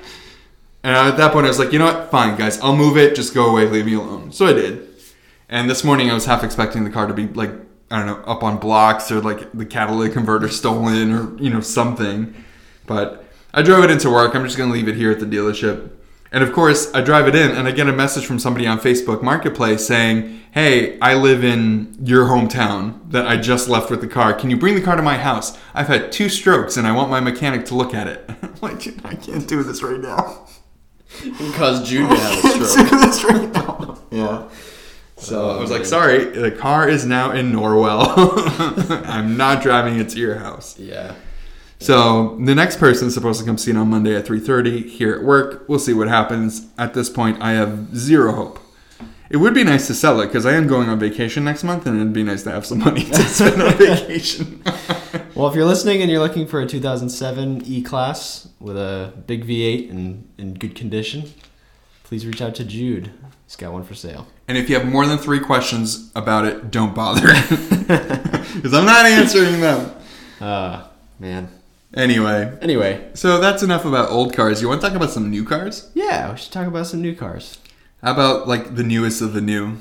And 0.83 0.95
at 0.97 1.17
that 1.17 1.33
point, 1.33 1.45
I 1.45 1.49
was 1.49 1.59
like, 1.59 1.73
you 1.73 1.79
know 1.79 1.87
what? 1.87 2.11
Fine, 2.11 2.37
guys, 2.37 2.59
I'll 2.61 2.77
move 2.77 2.97
it. 2.97 3.15
Just 3.15 3.35
go 3.35 3.51
away, 3.51 3.67
leave 3.67 3.87
me 3.87 3.95
alone. 3.95 4.33
So 4.33 4.47
I 4.47 4.53
did. 4.53 4.89
And 5.49 5.69
this 5.69 5.85
morning, 5.85 6.11
I 6.11 6.15
was 6.15 6.27
half 6.27 6.45
expecting 6.45 6.85
the 6.85 6.91
car 6.91 7.07
to 7.07 7.15
be 7.15 7.27
like, 7.29 7.51
I 7.91 7.99
don't 7.99 8.07
know, 8.07 8.25
up 8.25 8.43
on 8.43 8.59
blocks 8.59 9.11
or 9.11 9.21
like 9.21 9.53
the 9.53 9.65
catalytic 9.65 10.13
converter 10.13 10.49
stolen 10.49 11.13
or 11.13 11.37
you 11.39 11.51
know 11.51 11.61
something. 11.61 12.35
But 12.89 13.25
I 13.55 13.63
drove 13.63 13.85
it 13.85 13.91
into 13.91 14.11
work. 14.11 14.35
I'm 14.35 14.45
just 14.45 14.59
gonna 14.59 14.73
leave 14.73 14.89
it 14.89 14.97
here 14.97 15.13
at 15.13 15.21
the 15.21 15.27
dealership. 15.27 15.91
And 16.31 16.43
of 16.45 16.53
course, 16.53 16.93
I 16.93 17.01
drive 17.01 17.27
it 17.29 17.35
in, 17.35 17.53
and 17.53 17.67
I 17.67 17.71
get 17.71 17.89
a 17.89 17.93
message 17.93 18.27
from 18.27 18.39
somebody 18.39 18.67
on 18.67 18.79
Facebook 18.81 19.23
Marketplace 19.23 19.87
saying, 19.87 20.41
"Hey, 20.51 20.99
I 21.01 21.15
live 21.15 21.43
in 21.45 21.97
your 22.03 22.27
hometown 22.27 22.95
that 23.11 23.27
I 23.27 23.37
just 23.37 23.69
left 23.69 23.91
with 23.91 24.01
the 24.03 24.07
car. 24.09 24.35
Can 24.35 24.51
you 24.51 24.57
bring 24.59 24.75
the 24.75 24.83
car 24.83 24.97
to 24.97 25.03
my 25.03 25.17
house? 25.17 25.57
I've 25.75 25.87
had 25.87 26.11
two 26.13 26.29
strokes, 26.29 26.77
and 26.77 26.87
I 26.87 26.93
want 26.93 27.11
my 27.11 27.21
mechanic 27.21 27.65
to 27.67 27.75
look 27.75 27.95
at 27.95 28.09
it." 28.09 28.29
I'm 28.43 28.55
like, 28.61 28.89
I 29.05 29.15
can't 29.15 29.47
do 29.49 29.63
this 29.63 29.83
right 29.83 30.01
now. 30.01 30.47
Cause 31.55 31.89
Jude 31.89 32.11
to 32.11 32.17
have 32.17 32.39
a 32.39 32.43
Can't 32.43 32.67
stroke. 32.67 32.91
do 32.91 32.99
this 32.99 33.25
right 33.25 33.53
now. 33.53 33.99
Yeah. 34.11 34.49
So 35.17 35.51
oh, 35.51 35.57
I 35.57 35.61
was 35.61 35.71
like, 35.71 35.85
sorry, 35.87 36.27
the 36.27 36.51
car 36.51 36.89
is 36.89 37.05
now 37.07 37.33
in 37.33 37.51
Norwell. 37.51 39.05
I'm 39.09 39.37
not 39.37 39.63
driving 39.63 39.99
it 39.99 40.11
to 40.11 40.19
your 40.19 40.37
house. 40.39 40.79
Yeah. 40.79 41.15
So 41.81 42.37
the 42.45 42.55
next 42.55 42.79
person 42.79 43.09
is 43.09 43.15
supposed 43.15 43.39
to 43.41 43.47
come 43.47 43.57
see 43.57 43.71
it 43.71 43.77
on 43.77 43.89
Monday 43.89 44.17
at 44.17 44.27
3:30 44.27 44.89
here 44.89 45.15
at 45.15 45.23
work. 45.23 45.65
We'll 45.69 45.79
see 45.79 45.95
what 45.95 46.09
happens. 46.09 46.67
At 46.77 46.95
this 46.95 47.09
point, 47.09 47.41
I 47.41 47.53
have 47.53 47.97
zero 47.97 48.33
hope. 48.33 48.59
It 49.31 49.37
would 49.37 49.53
be 49.55 49.63
nice 49.63 49.87
to 49.89 49.95
sell 49.95 50.21
it 50.21 50.27
because 50.27 50.47
I 50.47 50.55
am 50.55 50.67
going 50.67 50.89
on 50.89 50.99
vacation 50.99 51.45
next 51.45 51.63
month, 51.63 51.87
and 51.87 51.97
it'd 52.01 52.13
be 52.15 52.23
nice 52.25 52.43
to 52.45 52.51
have 52.51 52.65
some 52.65 52.79
money 52.79 53.05
to 53.05 53.23
spend 53.23 53.63
on 53.63 53.75
vacation. 53.75 54.63
Well, 55.35 55.47
if 55.47 55.55
you're 55.55 55.67
listening 55.67 56.03
and 56.03 56.11
you're 56.11 56.19
looking 56.21 56.49
for 56.49 56.61
a 56.61 56.67
2007 56.67 57.63
E-Class 57.65 58.49
with 58.59 58.77
a 58.77 59.13
big 59.29 59.47
V8 59.47 59.89
and 59.89 60.29
in 60.37 60.55
good 60.55 60.75
condition, 60.75 61.33
please 62.03 62.27
reach 62.27 62.43
out 62.43 62.57
to 62.57 62.65
Jude. 62.65 63.13
He's 63.47 63.55
got 63.55 63.73
one 63.73 63.85
for 63.85 63.95
sale. 63.95 64.27
and 64.49 64.59
if 64.59 64.69
you 64.69 64.77
have 64.77 64.85
more 64.85 65.07
than 65.07 65.17
three 65.17 65.39
questions 65.39 66.11
about 66.17 66.45
it, 66.45 66.73
don't 66.73 66.93
bother 66.93 67.29
because 67.53 68.75
I'm 68.75 68.85
not 68.85 69.07
answering 69.07 69.61
them. 69.61 69.95
Uh, 70.41 70.89
man. 71.21 71.49
Anyway, 71.95 72.57
Anyway, 72.61 73.09
so 73.15 73.41
that's 73.41 73.63
enough 73.63 73.85
about 73.85 74.11
old 74.11 74.35
cars. 74.35 74.61
You 74.61 74.69
want 74.69 74.81
to 74.83 74.87
talk 74.87 74.97
about 74.97 75.11
some 75.11 75.31
new 75.31 75.45
cars? 75.45 75.91
yeah, 75.95 76.31
we 76.31 76.37
should 76.37 76.53
talk 76.53 76.67
about 76.67 76.87
some 76.87 77.01
new 77.01 77.15
cars. 77.15 77.59
How 78.03 78.13
about 78.13 78.47
like 78.47 78.75
the 78.77 78.83
newest 78.85 79.23
of 79.23 79.33
the 79.33 79.41
new? 79.41 79.79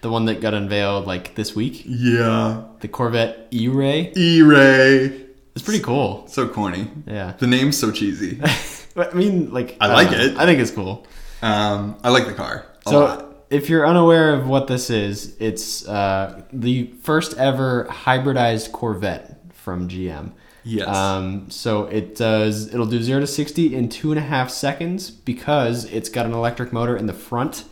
The 0.00 0.10
one 0.10 0.24
that 0.24 0.40
got 0.40 0.54
unveiled 0.54 1.06
like 1.06 1.34
this 1.36 1.54
week, 1.54 1.82
Yeah, 1.86 2.62
the 2.80 2.88
Corvette 2.88 3.46
E-Ray. 3.52 4.12
E-Ray. 4.16 5.26
It's 5.54 5.62
pretty 5.62 5.80
cool. 5.84 6.26
So 6.26 6.48
corny. 6.48 6.90
Yeah. 7.06 7.34
The 7.38 7.46
name's 7.46 7.78
so 7.78 7.90
cheesy. 7.92 8.40
But, 8.94 9.14
I 9.14 9.16
mean, 9.16 9.50
like 9.54 9.78
I 9.80 9.86
don't 9.86 9.96
like 9.96 10.10
know. 10.10 10.18
it. 10.18 10.36
I 10.36 10.44
think 10.44 10.60
it's 10.60 10.70
cool. 10.70 11.06
Um, 11.40 11.96
I 12.04 12.10
like 12.10 12.26
the 12.26 12.34
car 12.34 12.66
a 12.84 12.90
So, 12.90 13.00
lot. 13.00 13.26
if 13.48 13.70
you're 13.70 13.86
unaware 13.86 14.34
of 14.34 14.46
what 14.46 14.66
this 14.66 14.90
is, 14.90 15.34
it's 15.40 15.88
uh, 15.88 16.42
the 16.52 16.88
first 17.02 17.38
ever 17.38 17.86
hybridized 17.90 18.70
Corvette 18.72 19.40
from 19.54 19.88
GM. 19.88 20.32
Yes. 20.64 20.88
Um, 20.88 21.50
so 21.50 21.84
it 21.86 22.14
does. 22.16 22.72
It'll 22.72 22.86
do 22.86 23.02
zero 23.02 23.20
to 23.20 23.26
sixty 23.26 23.74
in 23.74 23.88
two 23.88 24.10
and 24.12 24.18
a 24.18 24.22
half 24.22 24.50
seconds 24.50 25.10
because 25.10 25.84
it's 25.86 26.08
got 26.08 26.24
an 26.26 26.32
electric 26.32 26.72
motor 26.72 26.96
in 26.96 27.06
the 27.06 27.12
front 27.12 27.64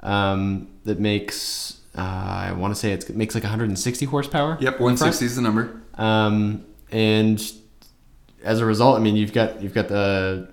um, 0.00 0.68
that 0.84 0.98
makes. 0.98 1.78
Uh, 1.96 2.00
I 2.48 2.52
want 2.52 2.72
to 2.74 2.80
say 2.80 2.92
it's, 2.92 3.10
it 3.10 3.16
makes 3.16 3.34
like 3.34 3.44
160 3.44 4.06
horsepower. 4.06 4.56
Yep, 4.60 4.60
in 4.60 4.64
the 4.64 4.70
front. 4.70 4.80
160 5.00 5.26
is 5.26 5.36
the 5.36 5.42
number. 5.42 5.82
Um, 5.96 6.64
and 6.90 7.38
as 8.42 8.60
a 8.60 8.64
result, 8.64 8.96
I 8.98 9.02
mean, 9.02 9.14
you've 9.16 9.32
got 9.34 9.60
you've 9.62 9.74
got 9.74 9.88
the. 9.88 10.48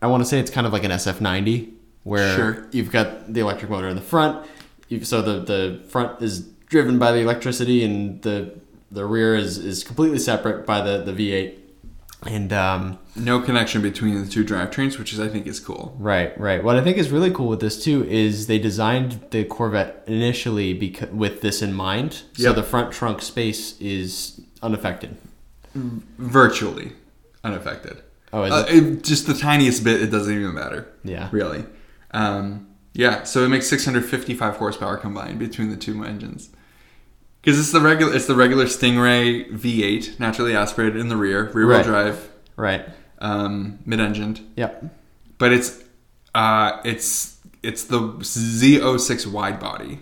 I 0.00 0.06
want 0.06 0.22
to 0.22 0.28
say 0.28 0.38
it's 0.38 0.50
kind 0.50 0.66
of 0.66 0.72
like 0.72 0.84
an 0.84 0.90
SF90 0.92 1.72
where 2.04 2.36
Sure. 2.36 2.68
you've 2.70 2.92
got 2.92 3.32
the 3.32 3.40
electric 3.40 3.70
motor 3.70 3.88
in 3.88 3.96
the 3.96 4.02
front. 4.02 4.46
You've, 4.88 5.06
so 5.06 5.22
the 5.22 5.40
the 5.40 5.82
front 5.88 6.22
is 6.22 6.40
driven 6.68 6.98
by 6.98 7.10
the 7.12 7.18
electricity, 7.20 7.82
and 7.84 8.22
the 8.22 8.54
the 8.94 9.04
rear 9.04 9.34
is 9.34 9.58
is 9.58 9.84
completely 9.84 10.18
separate 10.18 10.66
by 10.66 10.80
the 10.80 10.98
the 11.02 11.12
V8. 11.12 11.58
And 12.26 12.54
um, 12.54 12.98
No 13.16 13.38
connection 13.42 13.82
between 13.82 14.24
the 14.24 14.30
two 14.30 14.44
drivetrains, 14.46 14.98
which 14.98 15.12
is 15.12 15.20
I 15.20 15.28
think 15.28 15.46
is 15.46 15.60
cool. 15.60 15.94
Right, 15.98 16.32
right. 16.40 16.64
What 16.64 16.76
I 16.76 16.82
think 16.82 16.96
is 16.96 17.10
really 17.10 17.30
cool 17.30 17.48
with 17.48 17.60
this 17.60 17.84
too 17.84 18.02
is 18.08 18.46
they 18.46 18.58
designed 18.58 19.20
the 19.30 19.44
Corvette 19.44 20.04
initially 20.06 20.72
because, 20.72 21.10
with 21.10 21.42
this 21.42 21.60
in 21.60 21.74
mind. 21.74 22.22
So 22.32 22.54
the 22.54 22.62
front 22.62 22.92
trunk 22.94 23.20
space 23.20 23.78
is 23.78 24.40
unaffected. 24.62 25.18
Virtually 26.18 26.92
unaffected. 27.42 28.02
Oh, 28.32 28.44
is 28.44 28.52
Uh, 28.52 28.64
it- 28.68 29.02
just 29.04 29.26
the 29.26 29.34
tiniest 29.34 29.84
bit, 29.84 30.00
it 30.00 30.10
doesn't 30.10 30.32
even 30.34 30.54
matter. 30.54 30.88
Yeah. 31.04 31.28
Really. 31.30 31.64
Um, 32.12 32.68
yeah, 32.94 33.24
so 33.24 33.44
it 33.44 33.48
makes 33.48 33.66
655 33.66 34.56
horsepower 34.56 34.96
combined 34.96 35.38
between 35.38 35.70
the 35.70 35.76
two 35.76 36.02
engines. 36.04 36.48
Because 37.44 37.58
it's 37.60 37.72
the 37.72 37.80
regular, 37.80 38.14
it's 38.14 38.26
the 38.26 38.34
regular 38.34 38.64
Stingray 38.64 39.50
V8, 39.52 40.18
naturally 40.18 40.56
aspirated 40.56 40.96
in 40.96 41.08
the 41.08 41.16
rear, 41.16 41.50
rear 41.52 41.66
wheel 41.66 41.76
Right. 41.76 41.84
drive, 41.84 42.28
Right. 42.56 42.86
um, 43.18 43.78
mid-engined. 43.84 44.40
Yep. 44.56 44.84
but 45.36 45.52
it's 45.52 45.82
uh 46.34 46.80
it's 46.84 47.36
it's 47.62 47.84
the 47.84 47.98
Z06 47.98 49.26
wide 49.26 49.58
body. 49.60 50.00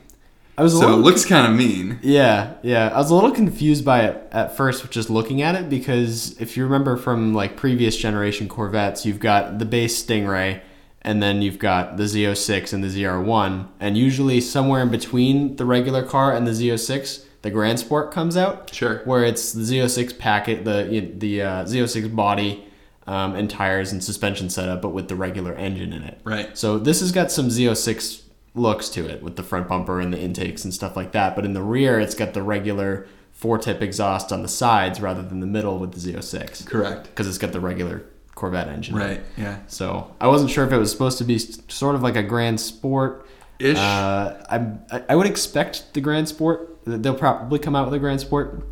I 0.58 0.62
was 0.62 0.74
a 0.74 0.78
So 0.78 0.82
it 0.84 0.86
little 0.90 1.04
looks 1.04 1.24
kind 1.24 1.46
of 1.50 1.58
mean. 1.58 1.98
Yeah, 2.02 2.52
yeah. 2.62 2.90
I 2.94 2.98
was 2.98 3.10
a 3.10 3.14
little 3.14 3.30
confused 3.32 3.84
by 3.84 4.02
it 4.02 4.22
at 4.32 4.54
first, 4.56 4.88
just 4.90 5.08
looking 5.10 5.40
at 5.42 5.54
it, 5.54 5.70
because 5.70 6.36
if 6.40 6.56
you 6.56 6.62
remember 6.64 6.96
from 6.96 7.32
like 7.34 7.56
previous 7.56 7.96
generation 7.96 8.48
Corvettes, 8.48 9.04
you've 9.06 9.18
got 9.20 9.58
the 9.58 9.64
base 9.64 10.04
Stingray, 10.04 10.60
and 11.00 11.22
then 11.22 11.40
you've 11.42 11.58
got 11.58 11.96
the 11.96 12.04
Z06 12.04 12.72
and 12.74 12.84
the 12.84 12.88
ZR1, 12.88 13.66
and 13.80 13.96
usually 13.96 14.40
somewhere 14.40 14.82
in 14.82 14.90
between 14.90 15.56
the 15.56 15.64
regular 15.64 16.02
car 16.02 16.34
and 16.36 16.46
the 16.46 16.52
Z06, 16.52 17.24
the 17.42 17.50
Grand 17.50 17.78
Sport 17.80 18.12
comes 18.12 18.36
out. 18.36 18.72
Sure. 18.74 19.02
Where 19.04 19.24
it's 19.24 19.52
the 19.52 19.62
Z06 19.62 20.18
packet, 20.18 20.64
the 20.64 21.12
the 21.16 21.42
uh, 21.42 21.64
Z06 21.64 22.14
body, 22.14 22.64
um, 23.06 23.34
and 23.34 23.50
tires 23.50 23.92
and 23.92 24.02
suspension 24.02 24.48
setup, 24.48 24.80
but 24.82 24.90
with 24.90 25.08
the 25.08 25.16
regular 25.16 25.54
engine 25.54 25.92
in 25.92 26.02
it. 26.02 26.20
Right. 26.24 26.56
So 26.56 26.78
this 26.78 27.00
has 27.00 27.12
got 27.12 27.30
some 27.30 27.48
Z06 27.48 28.22
looks 28.54 28.88
to 28.90 29.08
it 29.08 29.22
with 29.22 29.36
the 29.36 29.42
front 29.42 29.66
bumper 29.66 29.98
and 30.00 30.12
the 30.12 30.20
intakes 30.20 30.64
and 30.64 30.72
stuff 30.74 30.96
like 30.96 31.12
that. 31.12 31.34
But 31.34 31.44
in 31.44 31.52
the 31.54 31.62
rear, 31.62 31.98
it's 31.98 32.14
got 32.14 32.34
the 32.34 32.42
regular 32.42 33.06
four 33.32 33.58
tip 33.58 33.82
exhaust 33.82 34.30
on 34.30 34.42
the 34.42 34.48
sides 34.48 35.00
rather 35.00 35.22
than 35.22 35.40
the 35.40 35.46
middle 35.46 35.78
with 35.78 35.92
the 35.92 36.12
Z06 36.12 36.66
Correct. 36.66 37.04
because 37.04 37.26
it's 37.26 37.38
got 37.38 37.52
the 37.52 37.60
regular 37.60 38.04
Corvette 38.34 38.68
engine. 38.68 38.94
in. 38.94 39.00
Right. 39.00 39.20
Yeah. 39.36 39.58
So 39.66 40.14
I 40.20 40.28
wasn't 40.28 40.50
sure 40.50 40.64
if 40.64 40.72
it 40.72 40.78
was 40.78 40.90
supposed 40.92 41.18
to 41.18 41.24
be 41.24 41.38
sort 41.38 41.94
of 41.94 42.02
like 42.02 42.16
a 42.16 42.22
Grand 42.22 42.60
Sport. 42.60 43.26
Ish. 43.58 43.76
Uh, 43.78 44.42
I 44.50 45.02
I 45.08 45.16
would 45.16 45.26
expect 45.26 45.94
the 45.94 46.00
Grand 46.00 46.28
Sport. 46.28 46.71
They'll 46.84 47.14
probably 47.14 47.58
come 47.58 47.76
out 47.76 47.86
with 47.86 47.94
a 47.94 47.98
Grand 47.98 48.20
Sport. 48.20 48.64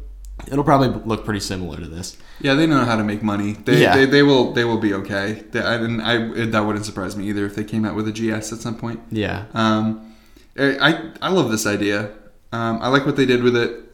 It'll 0.50 0.64
probably 0.64 0.88
look 1.04 1.24
pretty 1.24 1.40
similar 1.40 1.76
to 1.78 1.86
this. 1.86 2.16
yeah, 2.40 2.54
they 2.54 2.66
know 2.66 2.84
how 2.84 2.96
to 2.96 3.04
make 3.04 3.22
money. 3.22 3.52
They, 3.52 3.82
Yeah. 3.82 3.94
they, 3.94 4.06
they 4.06 4.22
will 4.22 4.52
they 4.52 4.64
will 4.64 4.78
be 4.78 4.94
okay. 4.94 5.44
They, 5.50 5.60
I, 5.60 5.74
and 5.74 6.00
I 6.02 6.46
that 6.46 6.60
wouldn't 6.64 6.86
surprise 6.86 7.14
me 7.16 7.28
either 7.28 7.44
if 7.44 7.54
they 7.54 7.64
came 7.64 7.84
out 7.84 7.94
with 7.94 8.08
a 8.08 8.12
GS 8.12 8.50
at 8.52 8.58
some 8.60 8.76
point. 8.76 9.00
Yeah. 9.10 9.44
Um, 9.54 10.14
I 10.58 11.12
I 11.20 11.30
love 11.30 11.50
this 11.50 11.66
idea. 11.66 12.10
Um, 12.52 12.78
I 12.82 12.88
like 12.88 13.04
what 13.06 13.16
they 13.16 13.26
did 13.26 13.42
with 13.42 13.56
it. 13.56 13.84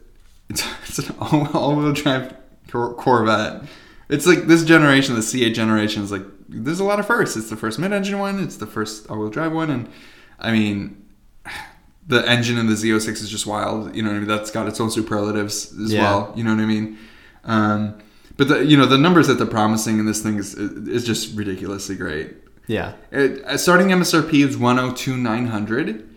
It's, 0.49 0.64
it's 0.88 0.99
an 1.00 1.16
all, 1.20 1.49
all-wheel 1.56 1.92
drive 1.92 2.32
Cor- 2.70 2.94
Corvette. 2.94 3.64
It's 4.08 4.26
like 4.28 4.46
this 4.46 4.64
generation, 4.64 5.16
the 5.16 5.20
C8 5.20 5.52
generation, 5.52 6.04
is 6.04 6.12
like 6.12 6.23
there's 6.49 6.78
a 6.78 6.85
lot 6.85 7.00
of 7.00 7.06
firsts. 7.08 7.37
It's 7.37 7.50
the 7.50 7.56
first 7.56 7.80
mid-engine 7.80 8.16
one. 8.20 8.38
It's 8.42 8.56
the 8.56 8.66
first 8.68 9.11
all-wheel 9.11 9.30
drive 9.30 9.52
one, 9.52 9.68
and 9.70 9.88
I 10.38 10.52
mean, 10.52 11.04
the 12.06 12.26
engine 12.28 12.56
in 12.58 12.66
the 12.66 12.75
Z06 12.75 13.08
is 13.22 13.28
just 13.30 13.46
wild. 13.46 13.94
You 13.96 14.02
know 14.02 14.10
what 14.10 14.16
I 14.16 14.18
mean? 14.20 14.28
That's 14.28 14.50
got 14.50 14.68
its 14.68 14.80
own 14.80 14.90
superlatives 14.90 15.72
as 15.80 15.92
Yeah. 15.92 16.02
well. 16.02 16.32
You 16.36 16.44
know 16.44 16.54
what 16.54 16.62
I 16.62 16.66
mean? 16.66 16.98
Um, 17.44 17.94
but 18.36 18.48
the 18.48 18.64
you 18.64 18.76
know 18.76 18.86
the 18.86 18.98
numbers 18.98 19.26
that 19.28 19.34
they're 19.38 19.46
promising 19.46 19.98
in 19.98 20.06
this 20.06 20.22
thing 20.22 20.36
is 20.38 20.54
is 20.54 21.04
just 21.04 21.36
ridiculously 21.36 21.96
great. 21.96 22.34
Yeah. 22.68 22.92
It, 23.12 23.44
uh, 23.44 23.56
starting 23.56 23.88
MSRP 23.92 24.44
is 24.44 24.56
102,900, 24.58 26.08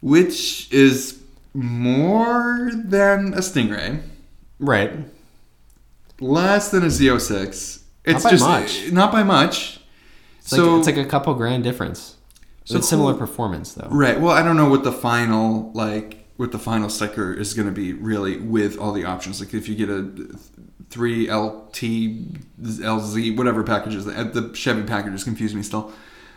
which 0.00 0.70
is 0.72 1.18
more 1.54 2.70
than 2.74 3.32
a 3.34 3.38
Stingray, 3.40 4.00
Right. 4.58 4.92
less 6.20 6.70
than 6.70 6.82
a 6.84 6.86
Z06. 6.90 7.80
It's 8.04 8.22
by 8.24 8.30
just 8.30 8.44
much. 8.44 8.92
not 8.92 9.10
by 9.12 9.22
much. 9.22 9.80
It's 10.40 10.50
so 10.50 10.70
like 10.76 10.78
it's 10.78 10.86
like 10.86 11.06
a 11.06 11.08
couple 11.08 11.34
grand 11.34 11.64
difference. 11.64 12.16
So 12.70 12.78
it's 12.78 12.88
similar 12.88 13.12
cool. 13.12 13.26
performance 13.26 13.74
though. 13.74 13.88
right. 13.90 14.20
Well, 14.20 14.32
I 14.32 14.42
don't 14.42 14.56
know 14.56 14.68
what 14.68 14.84
the 14.84 14.92
final 14.92 15.70
like 15.72 16.24
what 16.36 16.52
the 16.52 16.58
final 16.58 16.88
sticker 16.88 17.34
is 17.34 17.52
going 17.52 17.66
to 17.66 17.74
be 17.74 17.92
really 17.92 18.38
with 18.38 18.78
all 18.78 18.92
the 18.92 19.04
options. 19.04 19.40
Like 19.40 19.52
if 19.52 19.68
you 19.68 19.74
get 19.74 19.90
a 19.90 20.10
three 20.88 21.30
LT 21.30 21.82
LZ 22.60 23.36
whatever 23.36 23.62
packages 23.62 24.06
uh, 24.06 24.24
the 24.24 24.52
Chevy 24.54 24.82
packages 24.82 25.24
confuse 25.24 25.54
me 25.54 25.62
still. 25.62 25.92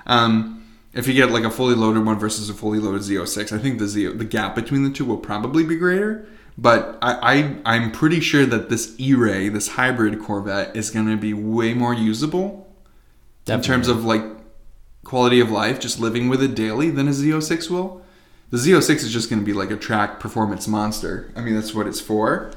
Um, 0.05 0.59
if 0.93 1.07
you 1.07 1.13
get 1.13 1.31
like 1.31 1.43
a 1.43 1.49
fully 1.49 1.75
loaded 1.75 2.05
one 2.05 2.19
versus 2.19 2.49
a 2.49 2.53
fully 2.53 2.79
loaded 2.79 3.01
Z06, 3.01 3.51
I 3.51 3.59
think 3.59 3.79
the 3.79 3.87
Z 3.87 4.07
the 4.13 4.25
gap 4.25 4.55
between 4.55 4.83
the 4.83 4.91
two 4.91 5.05
will 5.05 5.17
probably 5.17 5.63
be 5.63 5.75
greater. 5.75 6.27
But 6.57 6.99
I, 7.01 7.55
I 7.65 7.75
I'm 7.75 7.91
pretty 7.91 8.19
sure 8.19 8.45
that 8.45 8.69
this 8.69 8.95
E-Ray, 8.99 9.49
this 9.49 9.69
hybrid 9.69 10.21
Corvette, 10.21 10.75
is 10.75 10.91
going 10.91 11.07
to 11.07 11.17
be 11.17 11.33
way 11.33 11.73
more 11.73 11.93
usable 11.95 12.71
in 13.47 13.61
terms 13.61 13.87
of 13.87 14.05
like 14.05 14.23
quality 15.03 15.39
of 15.39 15.51
life, 15.51 15.79
just 15.79 15.99
living 15.99 16.29
with 16.29 16.41
it 16.41 16.55
daily, 16.55 16.89
than 16.89 17.07
a 17.07 17.11
Z06 17.11 17.69
will. 17.69 18.01
The 18.49 18.57
Z06 18.57 18.97
is 18.97 19.11
just 19.11 19.29
going 19.29 19.41
to 19.41 19.45
be 19.45 19.53
like 19.53 19.71
a 19.71 19.75
track 19.75 20.19
performance 20.19 20.67
monster. 20.67 21.31
I 21.35 21.41
mean, 21.41 21.55
that's 21.55 21.73
what 21.73 21.87
it's 21.87 21.99
for. 21.99 22.51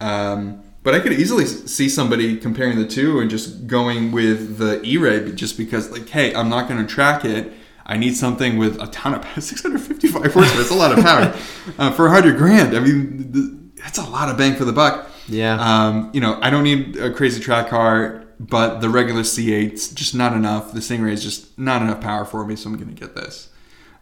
Um, 0.00 0.62
but 0.82 0.94
I 0.94 1.00
could 1.00 1.12
easily 1.12 1.46
see 1.46 1.88
somebody 1.88 2.36
comparing 2.36 2.78
the 2.78 2.86
two 2.86 3.20
and 3.20 3.30
just 3.30 3.66
going 3.66 4.10
with 4.10 4.58
the 4.58 4.82
E-Ray 4.82 5.32
just 5.32 5.56
because, 5.56 5.90
like, 5.90 6.08
hey, 6.08 6.34
I'm 6.34 6.48
not 6.48 6.68
going 6.68 6.84
to 6.84 6.92
track 6.92 7.24
it. 7.24 7.52
I 7.84 7.96
need 7.96 8.16
something 8.16 8.58
with 8.58 8.80
a 8.80 8.86
ton 8.88 9.14
of 9.14 9.22
power, 9.22 9.40
655 9.40 10.32
horsepower. 10.32 10.56
That's 10.56 10.70
a 10.70 10.74
lot 10.74 10.96
of 10.96 11.04
power 11.04 11.34
uh, 11.78 11.92
for 11.92 12.06
100 12.06 12.36
grand. 12.36 12.76
I 12.76 12.80
mean, 12.80 13.72
that's 13.76 13.98
a 13.98 14.08
lot 14.08 14.28
of 14.28 14.36
bang 14.36 14.54
for 14.54 14.64
the 14.64 14.72
buck. 14.72 15.08
Yeah. 15.28 15.58
Um, 15.60 16.10
you 16.12 16.20
know, 16.20 16.38
I 16.40 16.50
don't 16.50 16.64
need 16.64 16.96
a 16.96 17.12
crazy 17.12 17.40
track 17.40 17.68
car, 17.68 18.21
but 18.48 18.80
the 18.80 18.88
regular 18.88 19.22
C8's 19.22 19.88
just 19.92 20.14
not 20.14 20.32
enough. 20.34 20.72
The 20.72 20.80
Stingray 20.80 21.12
is 21.12 21.22
just 21.22 21.58
not 21.58 21.82
enough 21.82 22.00
power 22.00 22.24
for 22.24 22.44
me, 22.46 22.56
so 22.56 22.68
I'm 22.70 22.76
going 22.76 22.94
to 22.94 23.00
get 23.00 23.14
this. 23.14 23.48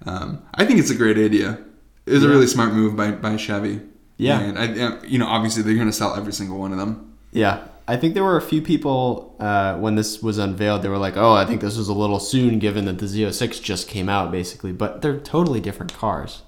Um, 0.06 0.42
I 0.54 0.64
think 0.64 0.78
it's 0.80 0.90
a 0.90 0.94
great 0.94 1.18
idea. 1.18 1.58
It 2.06 2.12
was 2.12 2.24
a 2.24 2.28
really 2.28 2.46
smart 2.46 2.72
move 2.72 2.96
by, 2.96 3.10
by 3.10 3.36
Chevy. 3.36 3.80
Yeah. 4.16 4.40
And 4.40 4.58
I, 4.58 5.04
you 5.04 5.18
know, 5.18 5.26
obviously 5.26 5.62
they're 5.62 5.74
going 5.74 5.86
to 5.86 5.92
sell 5.92 6.14
every 6.14 6.32
single 6.32 6.58
one 6.58 6.72
of 6.72 6.78
them. 6.78 7.16
Yeah, 7.32 7.66
I 7.86 7.96
think 7.96 8.14
there 8.14 8.24
were 8.24 8.36
a 8.36 8.42
few 8.42 8.60
people 8.62 9.36
uh, 9.40 9.76
when 9.76 9.94
this 9.94 10.22
was 10.22 10.36
unveiled. 10.38 10.82
They 10.82 10.88
were 10.88 10.98
like, 10.98 11.16
"Oh, 11.16 11.32
I 11.32 11.44
think 11.44 11.60
this 11.60 11.76
was 11.76 11.88
a 11.88 11.92
little 11.94 12.18
soon, 12.18 12.58
given 12.58 12.84
that 12.86 12.98
the 12.98 13.06
Z06 13.06 13.62
just 13.62 13.86
came 13.88 14.08
out, 14.08 14.32
basically." 14.32 14.72
But 14.72 15.00
they're 15.02 15.18
totally 15.20 15.60
different 15.60 15.92
cars. 15.94 16.42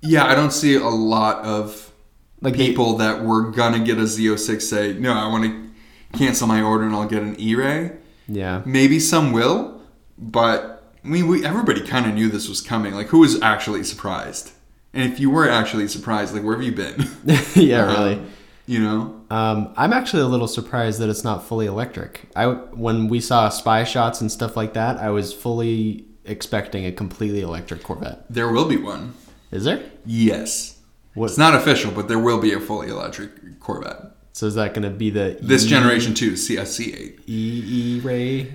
Yeah, 0.00 0.24
I 0.24 0.34
don't 0.34 0.52
see 0.52 0.74
a 0.76 0.88
lot 0.88 1.44
of 1.44 1.92
Like 2.40 2.56
they- 2.56 2.68
people 2.68 2.96
that 2.96 3.22
were 3.24 3.50
going 3.50 3.74
to 3.74 3.80
get 3.80 3.98
a 3.98 4.02
Z06 4.06 4.62
say, 4.62 4.94
no, 4.94 5.12
I 5.12 5.28
want 5.28 5.44
to 5.44 5.69
cancel 6.12 6.46
my 6.46 6.60
order 6.62 6.84
and 6.84 6.94
I'll 6.94 7.08
get 7.08 7.22
an 7.22 7.38
E-Ray. 7.38 7.92
yeah, 8.28 8.62
Maybe 8.64 8.98
some 9.00 9.32
will, 9.32 9.80
but 10.18 10.82
I 11.04 11.08
mean, 11.08 11.28
we 11.28 11.44
everybody 11.44 11.80
kind 11.80 12.06
of 12.06 12.14
knew 12.14 12.28
this 12.28 12.48
was 12.48 12.60
coming. 12.60 12.94
Like, 12.94 13.08
who 13.08 13.20
was 13.20 13.40
actually 13.42 13.84
surprised? 13.84 14.52
And 14.92 15.10
if 15.10 15.20
you 15.20 15.30
were 15.30 15.48
actually 15.48 15.88
surprised, 15.88 16.34
like, 16.34 16.42
where 16.42 16.54
have 16.54 16.64
you 16.64 16.72
been? 16.72 17.08
yeah, 17.54 17.86
really. 17.86 18.14
Um, 18.14 18.30
you 18.66 18.80
know? 18.80 19.20
Um, 19.30 19.72
I'm 19.76 19.92
actually 19.92 20.22
a 20.22 20.26
little 20.26 20.48
surprised 20.48 21.00
that 21.00 21.08
it's 21.08 21.24
not 21.24 21.46
fully 21.46 21.66
electric. 21.66 22.28
I 22.36 22.46
when 22.46 23.08
we 23.08 23.20
saw 23.20 23.48
spy 23.48 23.84
shots 23.84 24.20
and 24.20 24.30
stuff 24.30 24.56
like 24.56 24.74
that, 24.74 24.96
I 24.98 25.10
was 25.10 25.32
fully 25.32 26.04
expecting 26.24 26.84
a 26.84 26.92
completely 26.92 27.40
electric 27.40 27.82
Corvette. 27.82 28.24
There 28.28 28.50
will 28.50 28.66
be 28.68 28.76
one. 28.76 29.14
Is 29.50 29.64
there? 29.64 29.82
Yes. 30.04 30.78
What? 31.14 31.26
It's 31.26 31.38
not 31.38 31.54
official, 31.54 31.90
but 31.90 32.08
there 32.08 32.18
will 32.18 32.40
be 32.40 32.52
a 32.52 32.60
fully 32.60 32.88
electric 32.88 33.58
Corvette. 33.60 34.12
So 34.32 34.46
is 34.46 34.54
that 34.54 34.74
going 34.74 34.84
to 34.84 34.90
be 34.90 35.10
the 35.10 35.36
This 35.40 35.64
E- 35.66 35.68
generation 35.68 36.14
too, 36.14 36.36
C- 36.36 36.56
a 36.56 36.62
C8. 36.62 37.20
E 37.26 37.96
E 37.96 38.00
Ray? 38.00 38.52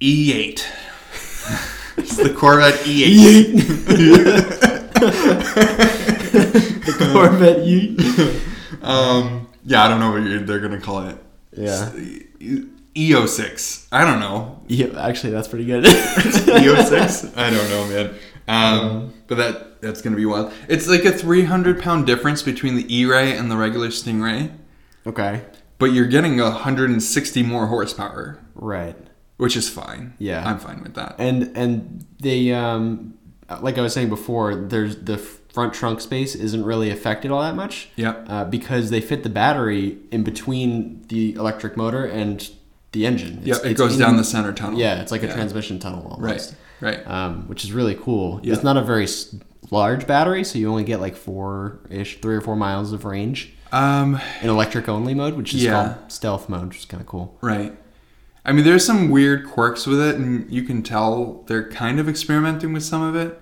E8. 0.00 0.64
it's 1.98 2.16
the 2.16 2.30
Corvette 2.34 2.86
E 2.86 3.54
E8. 3.54 4.82
the 6.84 7.10
Corvette 7.12 7.58
E. 7.60 7.96
um, 8.82 9.48
yeah, 9.64 9.84
I 9.84 9.88
don't 9.88 10.00
know 10.00 10.10
what 10.12 10.46
they're 10.46 10.60
gonna 10.60 10.80
call 10.80 11.06
it. 11.08 11.16
Yeah. 11.56 11.90
EO6. 12.94 13.86
I 13.92 14.04
don't 14.04 14.20
know. 14.20 14.60
yeah. 14.68 14.86
Actually, 15.00 15.32
that's 15.32 15.48
pretty 15.48 15.64
good. 15.64 15.84
EO6? 15.84 17.36
I 17.36 17.50
don't 17.50 17.68
know, 17.70 17.86
man. 17.88 18.14
Um, 18.48 19.14
but 19.28 19.36
that 19.38 19.80
that's 19.80 20.02
gonna 20.02 20.16
be 20.16 20.26
wild. 20.26 20.52
It's 20.68 20.86
like 20.88 21.04
a 21.04 21.12
300 21.12 21.80
pound 21.80 22.06
difference 22.06 22.42
between 22.42 22.74
the 22.76 22.94
E-Ray 22.94 23.36
and 23.36 23.50
the 23.50 23.56
regular 23.56 23.88
Stingray, 23.88 24.50
okay. 25.06 25.42
but 25.78 25.86
you're 25.86 26.06
getting 26.06 26.38
160 26.38 27.42
more 27.42 27.66
horsepower, 27.66 28.38
Right. 28.54 28.96
which 29.36 29.56
is 29.56 29.68
fine. 29.68 30.14
Yeah. 30.18 30.46
I'm 30.48 30.58
fine 30.58 30.82
with 30.82 30.94
that. 30.94 31.16
And 31.18 31.56
and 31.56 32.06
the 32.20 32.52
um 32.54 33.14
like 33.60 33.76
I 33.78 33.82
was 33.82 33.92
saying 33.92 34.08
before, 34.08 34.54
there's 34.54 34.96
the 34.96 35.18
front 35.18 35.74
trunk 35.74 36.00
space 36.00 36.34
isn't 36.34 36.64
really 36.64 36.88
affected 36.90 37.30
all 37.30 37.42
that 37.42 37.54
much. 37.54 37.90
Yep. 37.96 38.26
Uh, 38.28 38.44
because 38.46 38.88
they 38.88 39.00
fit 39.02 39.22
the 39.22 39.28
battery 39.28 39.98
in 40.10 40.22
between 40.22 41.02
the 41.08 41.34
electric 41.34 41.76
motor 41.76 42.06
and 42.06 42.48
the 42.92 43.04
engine. 43.04 43.40
Yeah, 43.44 43.56
it 43.56 43.72
it's 43.72 43.78
goes 43.78 43.94
in- 43.94 44.00
down 44.00 44.16
the 44.16 44.24
center 44.24 44.52
tunnel. 44.54 44.78
Yeah, 44.78 45.02
it's 45.02 45.12
like 45.12 45.22
a 45.22 45.30
transmission 45.32 45.78
tunnel 45.78 46.02
almost. 46.10 46.54
Right. 46.80 46.96
Right. 46.96 47.06
Um, 47.06 47.46
which 47.48 47.64
is 47.64 47.72
really 47.72 47.94
cool. 47.94 48.40
Yeah. 48.42 48.54
It's 48.54 48.62
not 48.64 48.76
a 48.78 48.82
very 48.82 49.06
large 49.70 50.06
battery, 50.06 50.44
so 50.44 50.58
you 50.58 50.68
only 50.70 50.84
get 50.84 51.00
like 51.00 51.14
four 51.16 51.80
ish, 51.90 52.20
three 52.22 52.34
or 52.34 52.40
four 52.40 52.56
miles 52.56 52.92
of 52.92 53.04
range 53.04 53.52
Um, 53.72 54.20
in 54.42 54.50
electric 54.50 54.88
only 54.88 55.14
mode, 55.14 55.34
which 55.34 55.54
is 55.54 55.64
Yeah. 55.64 55.72
called 55.72 55.94
stealth 56.12 56.48
mode, 56.48 56.68
which 56.68 56.78
is 56.78 56.84
kind 56.84 57.00
of 57.00 57.06
cool. 57.06 57.38
Right. 57.40 57.74
I 58.44 58.52
mean, 58.52 58.64
there's 58.64 58.84
some 58.84 59.08
weird 59.08 59.46
quirks 59.48 59.86
with 59.86 60.00
it, 60.00 60.16
and 60.16 60.50
you 60.50 60.62
can 60.62 60.82
tell 60.82 61.44
they're 61.46 61.68
kind 61.70 61.98
of 61.98 62.08
experimenting 62.08 62.72
with 62.72 62.82
some 62.82 63.00
of 63.02 63.16
it. 63.16 63.40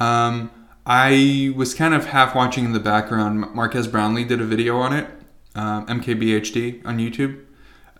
Um, 0.00 0.50
I 0.86 1.52
was 1.54 1.74
kind 1.74 1.94
of 1.94 2.06
half 2.06 2.34
watching 2.34 2.64
in 2.64 2.72
the 2.72 2.80
background. 2.80 3.44
Marques 3.54 3.86
Brownlee 3.86 4.24
did 4.24 4.40
a 4.40 4.44
video 4.44 4.78
on 4.78 4.92
it, 4.92 5.06
um, 5.54 5.86
MKBHD 5.86 6.80
on 6.84 6.98
YouTube. 6.98 7.38